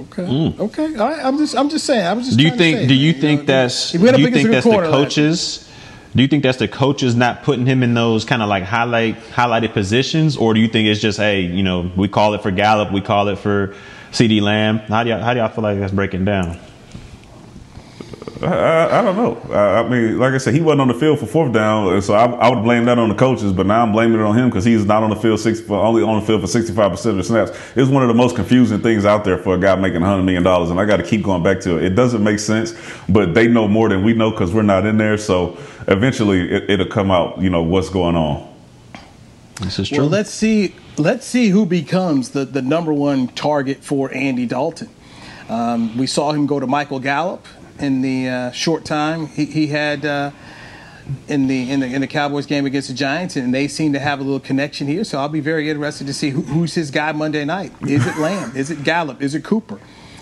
Okay. 0.00 0.24
Mm. 0.24 0.58
Okay. 0.58 0.96
All 0.96 1.08
right. 1.08 1.24
I'm 1.24 1.38
just. 1.38 1.56
I'm 1.56 1.68
just 1.68 1.86
saying. 1.86 2.04
I 2.04 2.12
was 2.14 2.26
just. 2.26 2.38
Do 2.38 2.44
you 2.44 2.50
think? 2.50 2.78
Say, 2.78 2.86
do 2.86 2.94
you 2.94 3.12
think 3.12 3.40
know, 3.42 3.46
that's? 3.46 3.92
Do 3.92 3.98
you 3.98 4.30
think 4.30 4.48
that's 4.48 4.64
the 4.64 4.70
coaches? 4.70 5.68
Do 6.14 6.22
you 6.22 6.28
think 6.28 6.42
that's 6.42 6.58
the 6.58 6.68
coaches 6.68 7.14
not 7.14 7.42
putting 7.42 7.64
him 7.64 7.82
in 7.82 7.94
those 7.94 8.24
kind 8.24 8.42
of 8.42 8.48
like 8.48 8.64
highlight 8.64 9.16
highlighted 9.30 9.72
positions, 9.72 10.36
or 10.36 10.52
do 10.52 10.60
you 10.60 10.68
think 10.68 10.88
it's 10.88 11.00
just 11.00 11.18
hey, 11.18 11.40
you 11.40 11.62
know, 11.62 11.90
we 11.96 12.06
call 12.08 12.34
it 12.34 12.42
for 12.42 12.50
Gallup, 12.50 12.92
we 12.92 13.00
call 13.00 13.28
it 13.28 13.38
for 13.38 13.74
CeeDee 14.10 14.42
Lamb? 14.42 14.78
How 14.78 15.04
do 15.04 15.10
y'all, 15.10 15.22
how 15.22 15.32
do 15.32 15.40
y'all 15.40 15.48
feel 15.48 15.64
like 15.64 15.78
that's 15.78 15.92
breaking 15.92 16.26
down? 16.26 16.58
I, 18.42 18.98
I, 18.98 19.02
don't 19.02 19.16
know. 19.16 19.54
I, 19.54 19.80
I, 19.80 19.88
mean, 19.88 20.18
like 20.18 20.34
I 20.34 20.38
said, 20.38 20.54
he 20.54 20.60
wasn't 20.60 20.82
on 20.82 20.88
the 20.88 20.94
field 20.94 21.18
for 21.18 21.26
fourth 21.26 21.52
down, 21.52 22.02
so 22.02 22.14
I, 22.14 22.24
I 22.24 22.48
would 22.48 22.62
blame 22.62 22.84
that 22.86 22.98
on 22.98 23.08
the 23.08 23.14
coaches. 23.14 23.52
But 23.52 23.66
now 23.66 23.82
I'm 23.82 23.92
blaming 23.92 24.20
it 24.20 24.24
on 24.24 24.36
him 24.36 24.48
because 24.48 24.64
he's 24.64 24.84
not 24.84 25.02
on 25.02 25.10
the 25.10 25.16
field 25.16 25.40
six, 25.40 25.60
only 25.70 26.02
on 26.02 26.20
the 26.20 26.26
field 26.26 26.40
for 26.40 26.46
65 26.46 26.90
percent 26.90 27.10
of 27.12 27.16
the 27.18 27.24
snaps. 27.24 27.50
It's 27.76 27.90
one 27.90 28.02
of 28.02 28.08
the 28.08 28.14
most 28.14 28.34
confusing 28.34 28.80
things 28.80 29.04
out 29.04 29.24
there 29.24 29.38
for 29.38 29.54
a 29.54 29.58
guy 29.58 29.74
making 29.76 30.00
100 30.00 30.22
million 30.22 30.42
dollars, 30.42 30.70
and 30.70 30.80
I 30.80 30.84
got 30.84 30.96
to 30.96 31.02
keep 31.02 31.22
going 31.22 31.42
back 31.42 31.60
to 31.60 31.78
it. 31.78 31.84
It 31.84 31.94
doesn't 31.94 32.22
make 32.22 32.38
sense, 32.38 32.74
but 33.08 33.34
they 33.34 33.48
know 33.48 33.68
more 33.68 33.88
than 33.88 34.02
we 34.02 34.12
know 34.12 34.30
because 34.30 34.52
we're 34.52 34.62
not 34.62 34.86
in 34.86 34.96
there. 34.96 35.16
So 35.18 35.58
eventually, 35.88 36.50
it, 36.50 36.78
will 36.78 36.86
come 36.86 37.10
out. 37.10 37.40
You 37.40 37.50
know 37.50 37.62
what's 37.62 37.90
going 37.90 38.16
on. 38.16 38.52
This 39.60 39.78
is 39.78 39.88
true. 39.88 39.98
Well, 39.98 40.08
let's 40.08 40.30
see. 40.30 40.74
Let's 40.96 41.26
see 41.26 41.48
who 41.48 41.66
becomes 41.66 42.30
the 42.30 42.44
the 42.44 42.62
number 42.62 42.92
one 42.92 43.28
target 43.28 43.84
for 43.84 44.12
Andy 44.12 44.46
Dalton. 44.46 44.88
Um, 45.48 45.96
we 45.96 46.06
saw 46.06 46.32
him 46.32 46.46
go 46.46 46.58
to 46.58 46.66
Michael 46.66 46.98
Gallup 46.98 47.46
in 47.82 48.00
the 48.00 48.28
uh, 48.28 48.50
short 48.52 48.84
time 48.84 49.26
he, 49.26 49.44
he 49.44 49.66
had 49.66 50.06
uh, 50.06 50.30
in 51.28 51.48
the, 51.48 51.70
in 51.70 51.80
the 51.80 51.86
in 51.86 52.00
the 52.00 52.06
Cowboys 52.06 52.46
game 52.46 52.64
against 52.64 52.88
the 52.88 52.94
Giants, 52.94 53.36
and 53.36 53.52
they 53.52 53.68
seem 53.68 53.92
to 53.92 53.98
have 53.98 54.20
a 54.20 54.22
little 54.22 54.40
connection 54.40 54.86
here. 54.86 55.04
So 55.04 55.18
I'll 55.18 55.28
be 55.28 55.40
very 55.40 55.68
interested 55.68 56.06
to 56.06 56.14
see 56.14 56.30
who, 56.30 56.42
who's 56.42 56.74
his 56.74 56.90
guy 56.90 57.12
Monday 57.12 57.44
night. 57.44 57.72
Is 57.82 58.06
it 58.06 58.16
Lamb? 58.18 58.56
Is 58.56 58.70
it 58.70 58.84
Gallup? 58.84 59.20
Is 59.20 59.34
it 59.34 59.42
Cooper? 59.42 59.80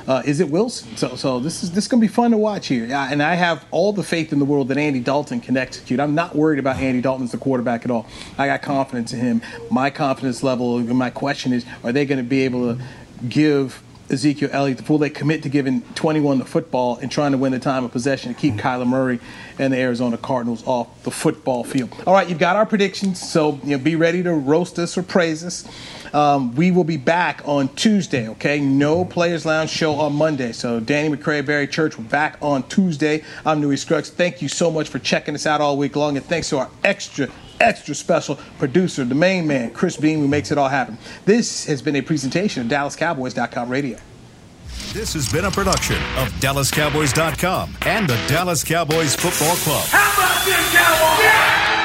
Uh, 0.09 0.23
is 0.25 0.41
it 0.41 0.49
Wilson? 0.49 0.97
So, 0.97 1.15
so 1.17 1.39
this 1.39 1.63
is 1.63 1.73
this 1.73 1.85
is 1.85 1.91
to 1.91 1.97
be 1.99 2.09
fun 2.09 2.31
to 2.31 2.39
watch 2.39 2.69
here, 2.69 2.89
and 2.91 3.23
I 3.23 3.35
have 3.35 3.65
all 3.71 3.93
the 3.93 4.03
faith 4.03 4.33
in 4.33 4.39
the 4.39 4.47
world 4.47 4.69
that 4.69 4.79
Andy 4.79 5.01
Dalton 5.01 5.41
can 5.41 5.57
execute. 5.57 6.01
I'm 6.01 6.15
not 6.15 6.35
worried 6.35 6.59
about 6.59 6.79
Andy 6.79 7.03
Dalton 7.03 7.25
as 7.25 7.33
the 7.33 7.39
quarterback 7.39 7.85
at 7.85 7.91
all. 7.91 8.07
I 8.39 8.47
got 8.47 8.63
confidence 8.63 9.13
in 9.13 9.21
him. 9.21 9.43
My 9.71 9.91
confidence 9.91 10.43
level, 10.43 10.81
my 10.81 11.11
question 11.11 11.53
is, 11.53 11.67
are 11.85 11.93
they 11.93 12.07
going 12.07 12.19
to 12.19 12.29
be 12.29 12.41
able 12.41 12.75
to 12.75 12.83
give 13.29 13.83
Ezekiel 14.11 14.51
Elliott, 14.53 14.89
will 14.89 14.99
they 14.99 15.11
commit 15.11 15.43
to 15.45 15.49
giving 15.49 15.83
21 15.95 16.39
the 16.39 16.45
football 16.45 16.99
and 16.99 17.11
trying 17.11 17.33
to 17.33 17.39
win 17.39 17.53
the 17.53 17.59
time 17.59 17.85
of 17.85 17.93
possession 17.93 18.35
to 18.35 18.39
keep 18.39 18.55
Kyler 18.55 18.87
Murray 18.87 19.21
and 19.59 19.73
the 19.73 19.79
Arizona 19.79 20.19
Cardinals 20.19 20.67
off 20.67 21.03
the 21.05 21.11
football 21.11 21.63
field? 21.65 21.95
All 22.07 22.15
right, 22.15 22.29
you've 22.29 22.39
got 22.39 22.57
our 22.57 22.67
predictions, 22.67 23.21
so 23.21 23.61
you 23.63 23.77
know, 23.77 23.83
be 23.83 23.97
ready 23.97 24.23
to 24.23 24.33
roast 24.33 24.79
us 24.79 24.99
or 24.99 25.03
praise 25.03 25.45
us. 25.45 25.67
Um, 26.13 26.57
we 26.57 26.73
will 26.73 26.85
be 26.85 26.97
back 26.97 27.41
on 27.45 27.69
Tuesday, 27.77 28.29
okay? 28.31 28.61
No 28.61 29.05
Players 29.05 29.47
Lounge 29.47 29.71
show 29.71 29.95
on 29.95 30.15
Monday. 30.15 30.51
So 30.51 30.81
Danny 30.81 31.17
McCray, 31.17 31.47
Barry 31.47 31.69
Church, 31.69 31.97
we're 31.97 32.05
back 32.05 32.37
on 32.43 32.65
Tuesday. 32.65 33.23
I'm 33.47 33.61
Newy 33.61 33.77
Scruggs. 33.77 34.11
Thank 34.11 34.43
you 34.43 34.49
so 34.49 34.73
much 34.73 34.89
for 34.89 34.99
checking 34.99 35.37
us 35.37 35.47
out 35.47 35.61
all 35.61 35.77
week 35.77 35.95
long, 35.95 36.17
and 36.17 36.27
thanks 36.27 36.49
to 36.49 36.59
our 36.59 36.71
extra 36.83 37.29
extra 37.61 37.95
special 37.95 38.37
producer, 38.59 39.05
the 39.05 39.15
main 39.15 39.47
man, 39.47 39.71
Chris 39.71 39.97
Beam, 39.97 40.21
who 40.21 40.29
makes 40.29 40.51
it 40.51 40.59
all 40.59 40.69
happen. 40.69 40.99
This 41.25 41.67
has 41.67 41.83
been 41.83 41.97
a 41.97 42.03
presentation 42.03 42.63
of 42.63 42.69
DallasCowboys.com 42.69 43.69
radio. 43.69 43.99
This 44.93 45.13
has 45.13 45.31
been 45.33 45.45
a 45.45 45.51
production 45.51 45.97
of 46.17 46.29
DallasCowboys.com 46.41 47.77
and 47.83 48.09
the 48.09 48.17
Dallas 48.27 48.65
Cowboys 48.65 49.15
Football 49.15 49.57
Club. 49.57 49.87
How 49.89 50.13
about 50.15 50.45
this, 50.45 50.75
Cowboys? 50.75 51.25
Yeah! 51.25 51.80